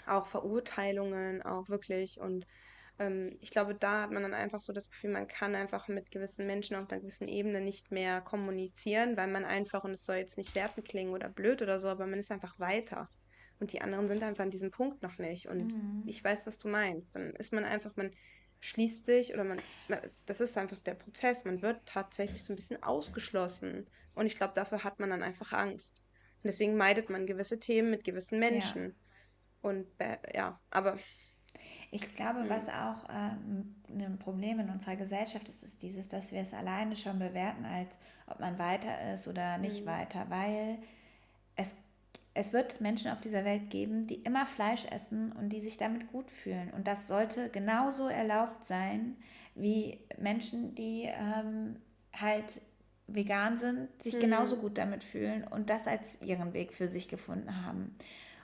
auch 0.07 0.27
Verurteilungen, 0.27 1.43
auch 1.43 1.69
wirklich. 1.69 2.21
Und 2.21 2.47
ähm, 2.99 3.37
ich 3.41 3.51
glaube, 3.51 3.75
da 3.75 4.03
hat 4.03 4.11
man 4.11 4.23
dann 4.23 4.35
einfach 4.35 4.61
so 4.61 4.73
das 4.73 4.91
Gefühl, 4.91 5.11
man 5.11 5.29
kann 5.29 5.55
einfach 5.55 5.89
mit 5.89 6.11
gewissen 6.11 6.47
Menschen 6.47 6.77
auf 6.77 6.91
einer 6.91 7.01
gewissen 7.01 7.29
Ebene 7.29 7.61
nicht 7.61 7.91
mehr 7.91 8.21
kommunizieren, 8.21 9.17
weil 9.17 9.29
man 9.29 9.45
einfach, 9.45 9.85
und 9.85 9.93
es 9.93 10.05
soll 10.05 10.17
jetzt 10.17 10.39
nicht 10.39 10.55
werten 10.55 10.83
klingen 10.83 11.13
oder 11.13 11.29
blöd 11.29 11.63
oder 11.63 11.79
so, 11.79 11.89
aber 11.89 12.07
man 12.07 12.19
ist 12.19 12.33
einfach 12.33 12.59
weiter. 12.59 13.09
Und 13.59 13.73
die 13.73 13.81
anderen 13.81 14.09
sind 14.09 14.23
einfach 14.23 14.45
an 14.45 14.51
diesem 14.51 14.71
Punkt 14.71 15.03
noch 15.03 15.19
nicht. 15.19 15.49
Und 15.49 15.73
mhm. 15.73 16.03
ich 16.07 16.23
weiß, 16.23 16.47
was 16.47 16.59
du 16.59 16.69
meinst. 16.69 17.17
Dann 17.17 17.31
ist 17.37 17.53
man 17.53 17.65
einfach, 17.65 17.97
man 17.97 18.13
schließt 18.61 19.05
sich 19.05 19.33
oder 19.33 19.45
man, 19.45 19.59
das 20.27 20.41
ist 20.41 20.59
einfach 20.59 20.79
der 20.79 20.95
Prozess. 20.95 21.45
Man 21.45 21.63
wird 21.63 21.87
tatsächlich 21.87 22.45
so 22.45 22.53
ein 22.53 22.57
bisschen 22.57 22.83
ausgeschlossen. 22.83 23.87
Und 24.15 24.27
ich 24.27 24.37
glaube, 24.37 24.55
dafür 24.55 24.85
hat 24.85 25.01
man 25.01 25.11
dann 25.11 25.23
einfach 25.23 25.53
Angst. 25.53 26.03
Und 26.43 26.49
deswegen 26.49 26.77
meidet 26.77 27.09
man 27.09 27.27
gewisse 27.27 27.59
Themen 27.59 27.91
mit 27.91 28.05
gewissen 28.05 28.39
Menschen. 28.39 28.89
Ja. 28.89 28.95
Und 29.63 29.87
äh, 29.99 30.19
ja, 30.35 30.61
aber 30.71 30.99
ich 31.97 32.15
glaube, 32.15 32.41
mhm. 32.41 32.49
was 32.51 32.69
auch 32.69 33.09
ähm, 33.11 33.75
ein 33.89 34.19
Problem 34.19 34.61
in 34.61 34.71
unserer 34.71 34.97
Gesellschaft 34.97 35.49
ist, 35.49 35.63
ist 35.63 35.83
dieses, 35.83 36.09
dass 36.09 36.31
wir 36.31 36.41
es 36.41 36.53
alleine 36.53 36.95
schon 36.95 37.19
bewerten, 37.19 37.65
als 37.65 37.97
ob 38.27 38.39
man 38.41 38.59
weiter 38.59 39.13
ist 39.15 39.27
oder 39.29 39.59
nicht 39.59 39.83
mhm. 39.83 39.91
weiter, 39.91 40.27
weil 40.29 40.79
es 41.57 41.75
es 42.39 42.53
wird 42.53 42.83
Menschen 42.83 43.11
auf 43.11 43.21
dieser 43.23 43.47
Welt 43.47 43.71
geben, 43.71 44.07
die 44.07 44.17
immer 44.17 44.45
Fleisch 44.45 44.85
essen 44.91 45.33
und 45.33 45.49
die 45.55 45.63
sich 45.63 45.79
damit 45.79 46.13
gut 46.13 46.31
fühlen. 46.31 46.71
Und 46.77 46.87
das 46.87 47.09
sollte 47.09 47.49
genauso 47.49 48.09
erlaubt 48.09 48.67
sein 48.67 49.17
wie 49.55 50.01
Menschen, 50.19 50.75
die 50.75 51.05
ähm, 51.07 51.77
halt 52.13 52.61
vegan 53.07 53.57
sind, 53.57 53.89
sich 54.03 54.17
mhm. 54.17 54.21
genauso 54.21 54.57
gut 54.59 54.77
damit 54.77 55.03
fühlen 55.03 55.45
und 55.45 55.71
das 55.71 55.87
als 55.87 56.21
ihren 56.21 56.53
Weg 56.53 56.75
für 56.75 56.89
sich 56.89 57.09
gefunden 57.09 57.65
haben. 57.65 57.97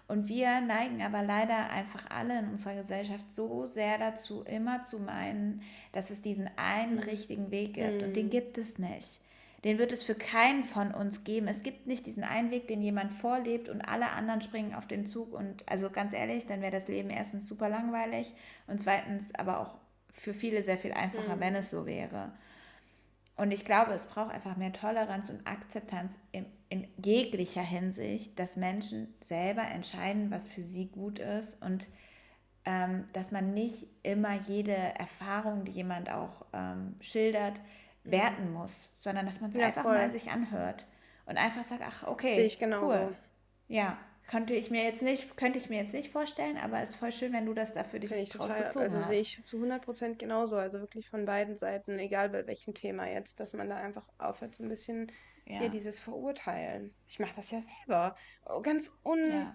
Und 0.08 0.28
wir 0.28 0.60
neigen 0.60 1.00
aber 1.00 1.22
leider 1.22 1.70
einfach 1.70 2.10
alle 2.10 2.38
in 2.38 2.50
unserer 2.50 2.74
Gesellschaft 2.74 3.32
so 3.32 3.66
sehr 3.66 3.98
dazu, 3.98 4.42
immer 4.42 4.82
zu 4.82 4.98
meinen, 4.98 5.62
dass 5.92 6.10
es 6.10 6.20
diesen 6.20 6.50
einen 6.56 6.98
richtigen 6.98 7.50
Weg 7.50 7.74
gibt. 7.74 8.02
Und 8.02 8.14
den 8.14 8.26
mhm. 8.26 8.30
gibt 8.30 8.58
es 8.58 8.78
nicht. 8.78 9.20
Den 9.64 9.78
wird 9.78 9.92
es 9.92 10.02
für 10.02 10.16
keinen 10.16 10.64
von 10.64 10.92
uns 10.92 11.22
geben. 11.22 11.46
Es 11.46 11.62
gibt 11.62 11.86
nicht 11.86 12.06
diesen 12.06 12.24
einen 12.24 12.50
Weg, 12.50 12.66
den 12.66 12.82
jemand 12.82 13.12
vorlebt 13.12 13.68
und 13.68 13.80
alle 13.80 14.10
anderen 14.10 14.42
springen 14.42 14.74
auf 14.74 14.86
den 14.86 15.06
Zug. 15.06 15.32
Und 15.32 15.68
also 15.68 15.88
ganz 15.88 16.12
ehrlich, 16.12 16.46
dann 16.46 16.60
wäre 16.60 16.72
das 16.72 16.88
Leben 16.88 17.10
erstens 17.10 17.46
super 17.46 17.68
langweilig 17.68 18.34
und 18.66 18.80
zweitens 18.80 19.32
aber 19.36 19.60
auch 19.60 19.78
für 20.12 20.34
viele 20.34 20.64
sehr 20.64 20.78
viel 20.78 20.92
einfacher, 20.92 21.36
mhm. 21.36 21.40
wenn 21.40 21.54
es 21.54 21.70
so 21.70 21.86
wäre. 21.86 22.32
Und 23.36 23.52
ich 23.52 23.64
glaube, 23.64 23.92
es 23.92 24.06
braucht 24.06 24.32
einfach 24.32 24.56
mehr 24.56 24.72
Toleranz 24.72 25.30
und 25.30 25.46
Akzeptanz 25.46 26.18
in, 26.32 26.46
in 26.72 26.88
jeglicher 27.04 27.60
Hinsicht, 27.60 28.38
dass 28.38 28.56
Menschen 28.56 29.14
selber 29.20 29.60
entscheiden, 29.60 30.30
was 30.30 30.48
für 30.48 30.62
sie 30.62 30.86
gut 30.86 31.18
ist 31.18 31.60
und 31.60 31.86
ähm, 32.64 33.04
dass 33.12 33.30
man 33.30 33.52
nicht 33.52 33.88
immer 34.02 34.40
jede 34.48 34.72
Erfahrung, 34.72 35.66
die 35.66 35.72
jemand 35.72 36.10
auch 36.10 36.46
ähm, 36.54 36.94
schildert, 37.02 37.60
werten 38.04 38.54
muss, 38.54 38.72
sondern 38.98 39.26
dass 39.26 39.42
man 39.42 39.50
es 39.50 39.56
ja, 39.56 39.66
einfach 39.66 39.82
voll. 39.82 39.98
mal 39.98 40.10
sich 40.10 40.30
anhört 40.30 40.86
und 41.26 41.36
einfach 41.36 41.62
sagt, 41.62 41.82
ach 41.84 42.06
okay, 42.06 42.36
Sehe 42.36 42.46
ich 42.46 42.58
genauso. 42.58 42.94
cool. 42.94 43.16
Ja, 43.68 43.98
könnte 44.26 44.54
ich 44.54 44.70
mir 44.70 44.82
jetzt 44.82 45.02
nicht, 45.02 45.36
könnte 45.36 45.58
ich 45.58 45.68
mir 45.68 45.76
jetzt 45.76 45.92
nicht 45.92 46.10
vorstellen, 46.10 46.56
aber 46.56 46.80
es 46.80 46.90
ist 46.90 46.96
voll 46.96 47.12
schön, 47.12 47.34
wenn 47.34 47.44
du 47.44 47.52
das 47.52 47.74
dafür 47.74 47.98
dich 47.98 48.12
ich 48.12 48.30
draus 48.30 48.48
total, 48.48 48.62
gezogen 48.64 48.84
also 48.86 48.96
hast. 48.96 49.08
Also 49.08 49.12
sehe 49.12 49.20
ich 49.20 49.44
zu 49.44 49.56
100 49.58 49.84
Prozent 49.84 50.18
genauso, 50.18 50.56
also 50.56 50.80
wirklich 50.80 51.10
von 51.10 51.26
beiden 51.26 51.54
Seiten, 51.54 51.98
egal 51.98 52.30
bei 52.30 52.46
welchem 52.46 52.72
Thema 52.72 53.06
jetzt, 53.10 53.40
dass 53.40 53.52
man 53.52 53.68
da 53.68 53.76
einfach 53.76 54.04
aufhört, 54.16 54.54
so 54.54 54.62
ein 54.62 54.70
bisschen 54.70 55.12
ja. 55.46 55.58
hier 55.58 55.68
dieses 55.68 56.00
Verurteilen. 56.00 56.92
Ich 57.08 57.18
mache 57.18 57.34
das 57.34 57.50
ja 57.50 57.60
selber, 57.60 58.16
oh, 58.46 58.60
ganz 58.60 58.98
un... 59.04 59.30
Ja. 59.30 59.54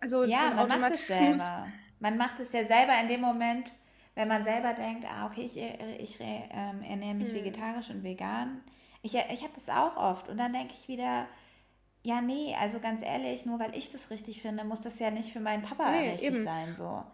Also 0.00 0.24
ja, 0.24 0.50
man 0.50 0.80
macht 0.80 0.94
es 0.94 1.06
selber. 1.06 1.68
Man 2.00 2.16
macht 2.16 2.40
es 2.40 2.52
ja 2.52 2.66
selber 2.66 2.98
in 3.00 3.06
dem 3.06 3.20
Moment, 3.20 3.72
wenn 4.16 4.26
man 4.26 4.42
selber 4.42 4.74
denkt, 4.74 5.06
ah, 5.08 5.26
okay, 5.26 5.42
ich, 5.42 5.56
ich 5.56 6.18
ähm, 6.20 6.82
ernähre 6.82 7.14
mich 7.14 7.28
hm. 7.28 7.36
vegetarisch 7.36 7.90
und 7.90 8.02
vegan. 8.02 8.62
Ich, 9.02 9.14
ich 9.14 9.42
habe 9.42 9.52
das 9.54 9.68
auch 9.68 9.96
oft 9.96 10.28
und 10.28 10.38
dann 10.38 10.52
denke 10.52 10.74
ich 10.74 10.88
wieder, 10.88 11.28
ja, 12.02 12.20
nee, 12.20 12.54
also 12.58 12.80
ganz 12.80 13.02
ehrlich, 13.02 13.46
nur 13.46 13.60
weil 13.60 13.76
ich 13.76 13.90
das 13.90 14.10
richtig 14.10 14.42
finde, 14.42 14.64
muss 14.64 14.80
das 14.80 14.98
ja 14.98 15.10
nicht 15.10 15.32
für 15.32 15.40
meinen 15.40 15.62
Papa 15.62 15.90
nee, 15.92 16.10
richtig 16.10 16.34
eben. 16.34 16.44
sein, 16.44 16.74
so. 16.74 17.04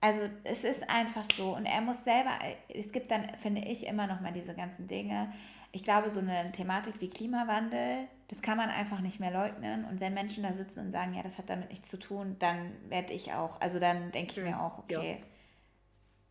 Also 0.00 0.28
es 0.44 0.64
ist 0.64 0.88
einfach 0.88 1.24
so 1.34 1.56
und 1.56 1.64
er 1.64 1.80
muss 1.80 2.04
selber, 2.04 2.38
es 2.68 2.92
gibt 2.92 3.10
dann, 3.10 3.34
finde 3.38 3.62
ich, 3.62 3.86
immer 3.86 4.06
noch 4.06 4.20
mal 4.20 4.32
diese 4.32 4.54
ganzen 4.54 4.86
Dinge. 4.86 5.32
Ich 5.72 5.84
glaube, 5.84 6.10
so 6.10 6.20
eine 6.20 6.52
Thematik 6.52 7.00
wie 7.00 7.10
Klimawandel, 7.10 8.06
das 8.28 8.42
kann 8.42 8.56
man 8.56 8.70
einfach 8.70 9.00
nicht 9.00 9.20
mehr 9.20 9.30
leugnen. 9.30 9.84
Und 9.84 10.00
wenn 10.00 10.14
Menschen 10.14 10.42
da 10.42 10.52
sitzen 10.52 10.86
und 10.86 10.90
sagen, 10.90 11.14
ja, 11.14 11.22
das 11.22 11.38
hat 11.38 11.50
damit 11.50 11.70
nichts 11.70 11.88
zu 11.88 11.98
tun, 11.98 12.36
dann 12.38 12.72
werde 12.88 13.12
ich 13.12 13.32
auch, 13.32 13.60
also 13.60 13.78
dann 13.78 14.10
denke 14.12 14.32
ich 14.32 14.46
mir 14.46 14.60
auch, 14.60 14.78
okay, 14.78 15.18
ja. 15.20 15.26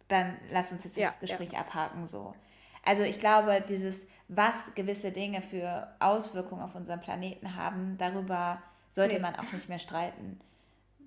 dann 0.08 0.38
lass 0.52 0.72
uns 0.72 0.84
jetzt 0.84 0.98
ja, 0.98 1.08
das 1.08 1.20
Gespräch 1.20 1.54
ja. 1.54 1.60
abhaken, 1.60 2.08
so. 2.08 2.34
Also 2.84 3.04
ich 3.04 3.20
glaube, 3.20 3.64
dieses, 3.68 4.04
was 4.28 4.56
gewisse 4.76 5.12
Dinge 5.12 5.42
für 5.42 5.88
Auswirkungen 6.00 6.62
auf 6.62 6.76
unseren 6.76 7.02
Planeten 7.02 7.56
haben, 7.56 7.98
darüber 7.98 8.62
sollte 8.90 9.16
nee. 9.16 9.22
man 9.22 9.36
auch 9.36 9.52
nicht 9.52 9.70
mehr 9.70 9.80
streiten. 9.80 10.40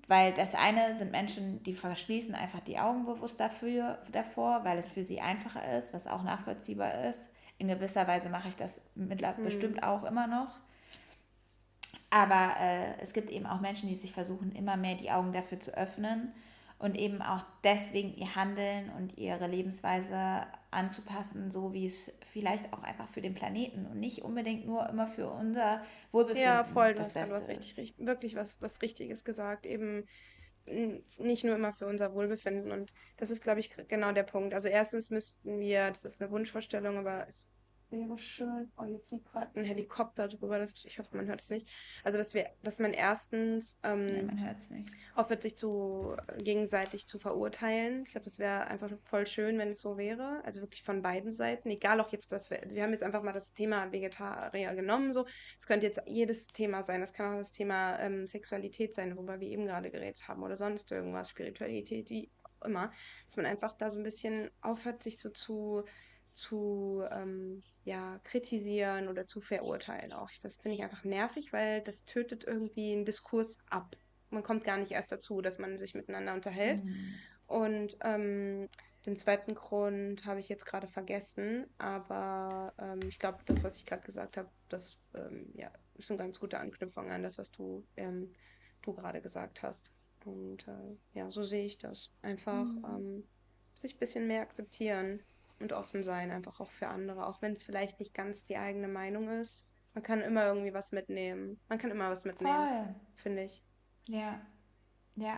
Weil 0.07 0.33
das 0.33 0.55
eine 0.55 0.97
sind 0.97 1.11
Menschen, 1.11 1.61
die 1.63 1.75
verschließen 1.75 2.33
einfach 2.33 2.61
die 2.61 2.79
Augen 2.79 3.05
bewusst 3.05 3.39
dafür, 3.39 3.99
davor, 4.11 4.63
weil 4.63 4.79
es 4.79 4.91
für 4.91 5.03
sie 5.03 5.21
einfacher 5.21 5.77
ist, 5.77 5.93
was 5.93 6.07
auch 6.07 6.23
nachvollziehbar 6.23 7.05
ist. 7.05 7.29
In 7.59 7.67
gewisser 7.67 8.07
Weise 8.07 8.29
mache 8.29 8.47
ich 8.47 8.55
das 8.55 8.81
mittlerweile 8.95 9.37
hm. 9.37 9.43
bestimmt 9.45 9.83
auch 9.83 10.03
immer 10.03 10.27
noch. 10.27 10.51
Aber 12.09 12.55
äh, 12.59 12.99
es 13.01 13.13
gibt 13.13 13.29
eben 13.29 13.45
auch 13.45 13.61
Menschen, 13.61 13.87
die 13.87 13.95
sich 13.95 14.13
versuchen, 14.13 14.51
immer 14.53 14.77
mehr 14.77 14.95
die 14.95 15.11
Augen 15.11 15.31
dafür 15.31 15.59
zu 15.59 15.77
öffnen 15.77 16.33
und 16.79 16.97
eben 16.97 17.21
auch 17.21 17.43
deswegen 17.63 18.15
ihr 18.15 18.35
Handeln 18.35 18.89
und 18.97 19.17
ihre 19.17 19.47
Lebensweise 19.47 20.47
anzupassen, 20.71 21.51
so 21.51 21.73
wie 21.73 21.85
es 21.85 22.11
vielleicht 22.31 22.73
auch 22.73 22.83
einfach 22.83 23.07
für 23.09 23.21
den 23.21 23.35
Planeten 23.35 23.85
und 23.85 23.99
nicht 23.99 24.23
unbedingt 24.23 24.65
nur 24.65 24.87
immer 24.89 25.07
für 25.07 25.29
unser 25.29 25.83
Wohlbefinden. 26.11 26.45
Ja, 26.45 26.63
voll, 26.63 26.93
du 26.93 27.01
hast 27.01 27.13
gerade 27.13 27.31
was 27.31 27.47
richtig, 27.47 27.95
wirklich 27.97 28.35
was, 28.35 28.61
was 28.61 28.81
Richtiges 28.81 29.23
gesagt. 29.25 29.65
Eben 29.65 30.05
nicht 31.17 31.43
nur 31.43 31.55
immer 31.55 31.73
für 31.73 31.87
unser 31.87 32.13
Wohlbefinden. 32.13 32.71
Und 32.71 32.93
das 33.17 33.29
ist, 33.31 33.43
glaube 33.43 33.59
ich, 33.59 33.71
genau 33.87 34.11
der 34.11 34.23
Punkt. 34.23 34.53
Also 34.53 34.67
erstens 34.67 35.09
müssten 35.09 35.59
wir, 35.59 35.89
das 35.89 36.05
ist 36.05 36.21
eine 36.21 36.31
Wunschvorstellung, 36.31 36.97
aber 36.97 37.27
es 37.27 37.47
wäre 37.91 38.17
schön. 38.17 38.71
Oh, 38.77 38.83
hier 38.83 38.99
fliegt 38.99 39.25
gerade 39.25 39.59
ein 39.59 39.65
Helikopter 39.65 40.27
drüber. 40.27 40.59
Das, 40.59 40.85
ich 40.85 40.99
hoffe, 40.99 41.15
man 41.17 41.27
hört 41.27 41.41
es 41.41 41.49
nicht. 41.49 41.67
Also, 42.03 42.17
dass 42.17 42.33
wir, 42.33 42.49
dass 42.63 42.79
man 42.79 42.93
erstens 42.93 43.79
ähm, 43.83 44.05
nee, 44.05 44.21
man 44.23 44.55
aufhört, 45.15 45.43
sich 45.43 45.55
zu 45.55 46.15
gegenseitig 46.37 47.07
zu 47.07 47.19
verurteilen. 47.19 48.03
Ich 48.05 48.11
glaube, 48.11 48.25
das 48.25 48.39
wäre 48.39 48.67
einfach 48.67 48.91
voll 49.03 49.27
schön, 49.27 49.57
wenn 49.57 49.69
es 49.69 49.81
so 49.81 49.97
wäre. 49.97 50.41
Also 50.45 50.61
wirklich 50.61 50.83
von 50.83 51.01
beiden 51.01 51.31
Seiten. 51.31 51.69
Egal 51.69 51.99
auch 51.99 52.11
jetzt, 52.11 52.31
was 52.31 52.49
wir. 52.49 52.61
Also 52.61 52.75
wir 52.75 52.83
haben 52.83 52.91
jetzt 52.91 53.03
einfach 53.03 53.23
mal 53.23 53.33
das 53.33 53.53
Thema 53.53 53.91
Vegetarier 53.91 54.73
genommen. 54.75 55.13
So, 55.13 55.25
es 55.57 55.67
könnte 55.67 55.87
jetzt 55.87 56.01
jedes 56.05 56.47
Thema 56.47 56.83
sein. 56.83 57.01
Das 57.01 57.13
kann 57.13 57.33
auch 57.33 57.37
das 57.37 57.51
Thema 57.51 57.99
ähm, 57.99 58.27
Sexualität 58.27 58.93
sein, 58.93 59.15
worüber 59.15 59.39
wir 59.39 59.47
eben 59.47 59.65
gerade 59.65 59.89
geredet 59.91 60.27
haben, 60.27 60.43
oder 60.43 60.57
sonst 60.57 60.91
irgendwas, 60.91 61.29
Spiritualität, 61.29 62.09
wie 62.09 62.29
auch 62.43 62.65
immer. 62.65 62.91
Dass 63.25 63.37
man 63.37 63.45
einfach 63.45 63.73
da 63.73 63.89
so 63.89 63.97
ein 63.97 64.03
bisschen 64.03 64.49
aufhört, 64.61 65.03
sich 65.03 65.19
so 65.19 65.29
zu 65.29 65.83
zu 66.33 67.03
ähm, 67.11 67.61
ja, 67.89 68.19
kritisieren 68.23 69.07
oder 69.07 69.25
zu 69.25 69.41
verurteilen 69.41 70.13
auch. 70.13 70.29
Das 70.43 70.57
finde 70.57 70.75
ich 70.75 70.83
einfach 70.83 71.03
nervig, 71.03 71.51
weil 71.51 71.81
das 71.81 72.05
tötet 72.05 72.43
irgendwie 72.43 72.93
einen 72.93 73.03
Diskurs 73.03 73.57
ab. 73.71 73.95
Man 74.29 74.43
kommt 74.43 74.63
gar 74.63 74.77
nicht 74.77 74.91
erst 74.91 75.11
dazu, 75.11 75.41
dass 75.41 75.57
man 75.57 75.79
sich 75.79 75.95
miteinander 75.95 76.35
unterhält. 76.35 76.83
Mhm. 76.83 77.15
Und 77.47 77.97
ähm, 78.03 78.69
den 79.07 79.15
zweiten 79.15 79.55
Grund 79.55 80.23
habe 80.27 80.39
ich 80.39 80.49
jetzt 80.49 80.67
gerade 80.67 80.85
vergessen, 80.85 81.65
aber 81.79 82.75
ähm, 82.77 82.99
ich 83.07 83.17
glaube, 83.17 83.39
das, 83.45 83.63
was 83.63 83.77
ich 83.77 83.85
gerade 83.87 84.03
gesagt 84.03 84.37
habe, 84.37 84.49
das 84.67 84.95
ähm, 85.15 85.51
ja, 85.55 85.71
ist 85.95 86.11
eine 86.11 86.19
ganz 86.19 86.39
gute 86.39 86.59
Anknüpfung 86.59 87.09
an 87.09 87.23
das, 87.23 87.39
was 87.39 87.49
du, 87.49 87.83
ähm, 87.97 88.31
du 88.83 88.93
gerade 88.93 89.19
gesagt 89.19 89.63
hast. 89.63 89.91
Und 90.25 90.67
äh, 90.67 90.95
ja, 91.17 91.31
so 91.31 91.43
sehe 91.43 91.65
ich 91.65 91.79
das. 91.79 92.11
Einfach 92.21 92.65
mhm. 92.65 92.85
Ähm, 92.85 93.27
sich 93.73 93.95
ein 93.95 93.99
bisschen 93.99 94.27
mehr 94.27 94.41
akzeptieren 94.41 95.23
und 95.59 95.73
offen 95.73 96.03
sein, 96.03 96.31
einfach 96.31 96.59
auch 96.59 96.71
für 96.71 96.87
andere, 96.87 97.25
auch 97.25 97.41
wenn 97.41 97.53
es 97.53 97.63
vielleicht 97.63 97.99
nicht 97.99 98.13
ganz 98.13 98.45
die 98.45 98.57
eigene 98.57 98.87
Meinung 98.87 99.29
ist. 99.29 99.65
Man 99.93 100.03
kann 100.03 100.21
immer 100.21 100.45
irgendwie 100.45 100.73
was 100.73 100.91
mitnehmen. 100.91 101.59
Man 101.67 101.77
kann 101.77 101.91
immer 101.91 102.09
was 102.09 102.25
mitnehmen, 102.25 102.95
finde 103.15 103.43
ich. 103.43 103.63
Ja, 104.07 104.39
ja. 105.15 105.37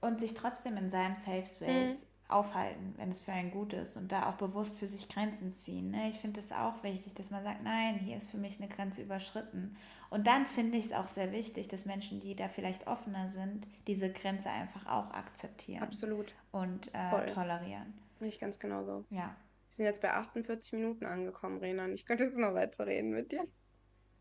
Und 0.00 0.20
sich 0.20 0.34
trotzdem 0.34 0.76
in 0.76 0.90
seinem 0.90 1.14
Safe 1.14 1.46
Space 1.46 2.02
hm. 2.02 2.08
aufhalten, 2.28 2.94
wenn 2.96 3.10
es 3.10 3.22
für 3.22 3.32
einen 3.32 3.50
gut 3.50 3.72
ist 3.72 3.96
und 3.96 4.10
da 4.10 4.28
auch 4.28 4.34
bewusst 4.34 4.78
für 4.78 4.86
sich 4.86 5.08
Grenzen 5.08 5.54
ziehen. 5.54 5.90
Ne? 5.90 6.08
Ich 6.08 6.18
finde 6.18 6.40
es 6.40 6.52
auch 6.52 6.82
wichtig, 6.82 7.14
dass 7.14 7.30
man 7.30 7.44
sagt, 7.44 7.62
nein, 7.62 7.98
hier 7.98 8.16
ist 8.16 8.30
für 8.30 8.38
mich 8.38 8.58
eine 8.58 8.68
Grenze 8.68 9.02
überschritten. 9.02 9.76
Und 10.08 10.26
dann 10.26 10.46
finde 10.46 10.78
ich 10.78 10.86
es 10.86 10.92
auch 10.92 11.08
sehr 11.08 11.32
wichtig, 11.32 11.68
dass 11.68 11.84
Menschen, 11.84 12.20
die 12.20 12.34
da 12.34 12.48
vielleicht 12.48 12.86
offener 12.86 13.28
sind, 13.28 13.66
diese 13.86 14.10
Grenze 14.10 14.50
einfach 14.50 14.86
auch 14.86 15.10
akzeptieren. 15.12 15.82
Absolut. 15.82 16.34
Und 16.50 16.90
äh, 16.94 17.26
tolerieren. 17.32 17.92
Ich 18.20 18.38
ganz 18.38 18.58
genauso. 18.58 19.04
Ja. 19.10 19.36
Wir 19.68 19.74
sind 19.74 19.84
jetzt 19.86 20.02
bei 20.02 20.12
48 20.12 20.72
Minuten 20.72 21.06
angekommen, 21.06 21.58
Renan. 21.58 21.92
Ich 21.92 22.04
könnte 22.04 22.24
jetzt 22.24 22.38
noch 22.38 22.54
weiter 22.54 22.86
reden 22.86 23.10
mit 23.10 23.32
dir. 23.32 23.46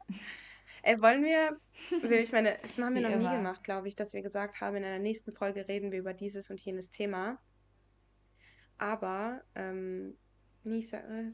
Ey, 0.84 1.02
wollen 1.02 1.24
wir, 1.24 1.60
ich 2.22 2.32
meine, 2.32 2.58
das 2.62 2.78
haben 2.78 2.94
wir 2.96 3.02
Wie 3.02 3.06
noch 3.06 3.12
immer. 3.12 3.32
nie 3.32 3.38
gemacht, 3.38 3.64
glaube 3.64 3.88
ich, 3.90 3.96
dass 3.96 4.14
wir 4.14 4.22
gesagt 4.22 4.62
haben, 4.62 4.78
in 4.78 4.86
einer 4.86 5.00
nächsten 5.00 5.34
Folge 5.34 5.68
reden 5.68 5.92
wir 5.92 6.00
über 6.00 6.14
dieses 6.14 6.50
und 6.50 6.62
jenes 6.62 6.90
Thema. 6.90 7.38
Aber, 8.78 9.44
ähm, 9.56 10.18
Nisa, 10.64 11.00
äh, 11.00 11.30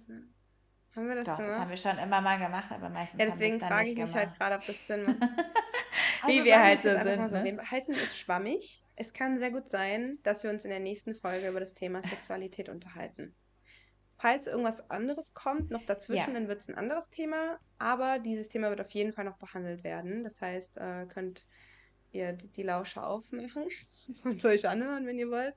haben 0.96 1.08
wir 1.08 1.16
das 1.16 1.26
Doch, 1.26 1.38
gemacht? 1.38 1.52
das 1.52 1.60
haben 1.60 1.70
wir 1.70 1.78
schon 1.78 1.98
immer 1.98 2.22
mal 2.22 2.40
gemacht, 2.40 2.72
aber 2.72 2.90
meistens 2.90 3.20
ja, 3.20 3.28
deswegen 3.28 3.60
frage 3.60 3.90
ich 3.90 3.98
mich 3.98 4.14
halt 4.14 4.34
gerade, 4.38 4.56
ob 4.56 4.66
das 4.66 4.88
Sinn 4.88 5.04
macht. 5.20 5.20
Wie 6.28 6.44
wir 6.44 6.62
halt 6.62 6.82
so 6.82 6.94
sind. 6.94 7.30
So. 7.30 7.38
Ne? 7.38 7.58
Wir 7.58 7.72
halten 7.72 7.94
es 7.94 8.18
schwammig. 8.18 8.84
Es 8.96 9.14
kann 9.14 9.40
sehr 9.40 9.52
gut 9.52 9.68
sein, 9.68 10.20
dass 10.24 10.44
wir 10.44 10.50
uns 10.50 10.64
in 10.64 10.70
der 10.70 10.80
nächsten 10.80 11.14
Folge 11.14 11.50
über 11.50 11.60
das 11.60 11.74
Thema 11.74 12.02
Sexualität 12.02 12.70
unterhalten. 12.70 13.36
Falls 14.18 14.48
irgendwas 14.48 14.90
anderes 14.90 15.34
kommt, 15.34 15.72
noch 15.72 15.84
dazwischen, 15.84 16.34
ja. 16.34 16.40
dann 16.40 16.48
wird 16.48 16.62
es 16.62 16.70
ein 16.70 16.76
anderes 16.76 17.10
Thema. 17.10 17.60
Aber 17.78 18.20
dieses 18.20 18.48
Thema 18.48 18.70
wird 18.70 18.80
auf 18.80 18.92
jeden 18.92 19.12
Fall 19.12 19.26
noch 19.26 19.38
behandelt 19.38 19.84
werden. 19.84 20.24
Das 20.24 20.42
heißt, 20.42 20.78
äh, 20.78 21.06
könnt 21.08 21.46
ihr 22.14 22.32
die, 22.34 22.50
die 22.50 22.64
Lauscher 22.64 23.06
aufmachen 23.06 23.68
und 24.24 24.44
euch 24.46 24.68
anhören, 24.68 25.06
wenn 25.06 25.20
ihr 25.20 25.30
wollt. 25.30 25.56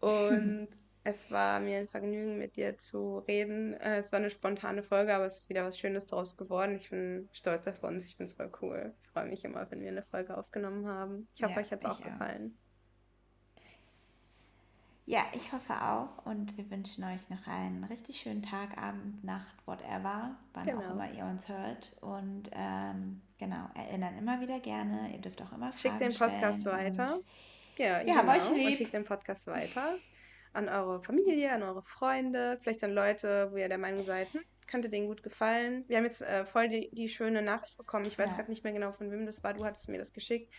Und 0.00 0.68
Es 1.10 1.30
war 1.30 1.58
mir 1.58 1.78
ein 1.78 1.88
Vergnügen, 1.88 2.36
mit 2.38 2.56
dir 2.56 2.76
zu 2.76 3.20
reden. 3.20 3.72
Äh, 3.80 3.98
es 4.00 4.12
war 4.12 4.18
eine 4.18 4.28
spontane 4.28 4.82
Folge, 4.82 5.14
aber 5.14 5.24
es 5.24 5.38
ist 5.38 5.48
wieder 5.48 5.64
was 5.64 5.78
Schönes 5.78 6.04
daraus 6.06 6.36
geworden. 6.36 6.76
Ich 6.76 6.90
bin 6.90 7.30
stolz 7.32 7.66
auf 7.66 7.82
uns. 7.82 8.04
Ich 8.04 8.16
finde 8.16 8.30
es 8.30 8.36
voll 8.36 8.52
cool. 8.60 8.94
Ich 9.02 9.08
freue 9.08 9.24
mich 9.26 9.42
immer, 9.42 9.70
wenn 9.70 9.80
wir 9.80 9.88
eine 9.88 10.02
Folge 10.02 10.36
aufgenommen 10.36 10.86
haben. 10.86 11.26
Ich 11.34 11.42
hoffe, 11.42 11.54
Ja, 11.54 11.60
euch 11.60 11.72
hat 11.72 11.80
es 11.82 11.86
auch 11.90 11.98
ich 11.98 12.04
auch. 12.04 12.10
gefallen. 12.10 12.58
Ja, 15.06 15.24
ich 15.32 15.50
hoffe 15.54 15.72
auch 15.82 16.26
und 16.26 16.58
wir 16.58 16.70
wünschen 16.70 17.02
euch 17.04 17.30
noch 17.30 17.46
einen 17.46 17.84
richtig 17.84 18.20
schönen 18.20 18.42
Tag, 18.42 18.76
Abend, 18.76 19.24
Nacht, 19.24 19.56
whatever, 19.66 20.36
wann 20.52 20.62
auch 20.68 20.80
Genau. 20.82 20.92
immer 20.92 21.10
ihr 21.10 21.24
uns 21.24 21.48
hört. 21.48 21.90
Und 22.02 22.50
ähm, 22.52 23.22
genau, 23.38 23.70
erinnern 23.74 24.18
immer 24.18 24.42
wieder 24.42 24.60
gerne. 24.60 25.10
Ihr 25.14 25.20
dürft 25.22 25.40
auch 25.40 25.52
immer 25.52 25.72
Schickt 25.72 25.96
Fragen 25.96 26.10
den 26.10 26.14
Podcast 26.18 26.60
stellen 26.60 26.76
und 26.88 26.98
weiter. 26.98 27.20
Ja, 27.78 28.04
wir 28.04 28.14
haben 28.14 28.28
euch 28.28 28.42
genau. 28.42 28.50
Und 28.50 28.56
lieb. 28.58 28.76
schickt 28.76 28.92
den 28.92 29.04
Podcast 29.04 29.46
weiter 29.46 29.94
an 30.52 30.68
eure 30.68 31.02
Familie, 31.02 31.52
an 31.52 31.62
eure 31.62 31.82
Freunde, 31.82 32.58
vielleicht 32.62 32.82
an 32.84 32.92
Leute, 32.94 33.50
wo 33.52 33.56
ihr 33.56 33.68
der 33.68 33.78
Meinung 33.78 34.02
seid, 34.02 34.32
hm, 34.32 34.40
könnte 34.66 34.88
denen 34.88 35.06
gut 35.08 35.22
gefallen. 35.22 35.84
Wir 35.88 35.96
haben 35.96 36.04
jetzt 36.04 36.22
äh, 36.22 36.44
voll 36.44 36.68
die, 36.68 36.90
die 36.92 37.08
schöne 37.08 37.42
Nachricht 37.42 37.76
bekommen. 37.76 38.04
Ich 38.06 38.18
weiß 38.18 38.32
Ja. 38.32 38.36
gerade 38.36 38.50
nicht 38.50 38.64
mehr 38.64 38.72
genau, 38.72 38.92
von 38.92 39.10
wem 39.10 39.26
das 39.26 39.42
war. 39.42 39.54
Du 39.54 39.64
hattest 39.64 39.88
mir 39.88 39.98
das 39.98 40.12
geschickt, 40.12 40.52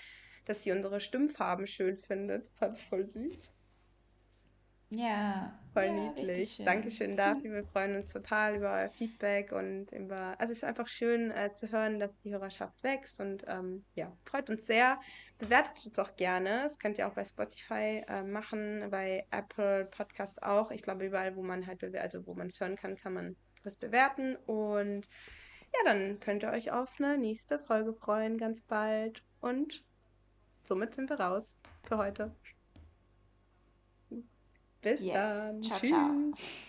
dass 0.46 0.64
sie 0.64 0.72
unsere 0.72 1.00
Stimmfarben 1.00 1.68
schön 1.68 1.98
findet. 1.98 2.50
Fand 2.56 2.78
ich 2.78 2.86
voll 2.88 3.08
süß. 3.08 3.54
Ja, 4.90 5.60
Voll 5.74 5.86
ja, 5.86 5.92
niedlich. 5.92 6.56
schön. 6.56 6.66
Dankeschön 6.66 7.16
dafür. 7.16 7.54
Wir 7.54 7.64
freuen 7.64 7.96
uns 7.96 8.12
total 8.12 8.56
über 8.56 8.74
euer 8.74 8.90
Feedback 8.90 9.52
und 9.52 9.92
über. 9.92 10.36
Also 10.40 10.52
es 10.52 10.60
ist 10.60 10.64
einfach 10.64 10.88
schön 10.88 11.30
äh, 11.30 11.54
zu 11.54 11.72
hören, 11.72 12.00
dass 12.00 12.12
die 12.24 12.32
Hörerschaft 12.32 12.82
wächst 12.84 13.20
und 13.20 13.46
ähm, 13.48 13.86
ja, 13.94 14.12
freut 14.26 14.50
uns 14.50 14.66
sehr. 14.66 15.00
Bewertet 15.38 15.86
uns 15.86 16.00
auch 16.00 16.16
gerne. 16.16 16.64
Das 16.64 16.80
könnt 16.80 16.98
ihr 16.98 17.08
auch 17.08 17.14
bei 17.14 17.24
Spotify 17.24 18.04
äh, 18.08 18.24
machen, 18.24 18.88
bei 18.90 19.26
Apple 19.30 19.86
Podcast 19.86 20.42
auch. 20.42 20.72
Ich 20.72 20.82
glaube, 20.82 21.06
überall, 21.06 21.36
wo 21.36 21.44
man 21.44 21.68
halt 21.68 21.84
also 21.96 22.26
wo 22.26 22.34
man 22.34 22.48
es 22.48 22.60
hören 22.60 22.76
kann, 22.76 22.98
kann 22.98 23.14
man 23.14 23.36
es 23.64 23.76
bewerten. 23.76 24.38
Und 24.48 25.08
ja, 25.76 25.80
dann 25.86 26.20
könnt 26.20 26.42
ihr 26.42 26.50
euch 26.50 26.72
auf 26.72 26.96
eine 26.98 27.20
nächste 27.20 27.60
Folge 27.60 27.94
freuen, 27.94 28.40
ganz 28.40 28.62
bald. 28.62 29.22
Und 29.40 29.84
somit 30.64 30.96
sind 30.96 31.12
wir 31.12 31.20
raus 31.20 31.56
für 31.84 31.98
heute. 31.98 32.36
Bis 34.82 35.02
Yes. 35.02 35.14
dann. 35.14 35.62
Ciao, 35.62 35.80
ciao. 35.80 36.10
Tschüss. 36.34 36.68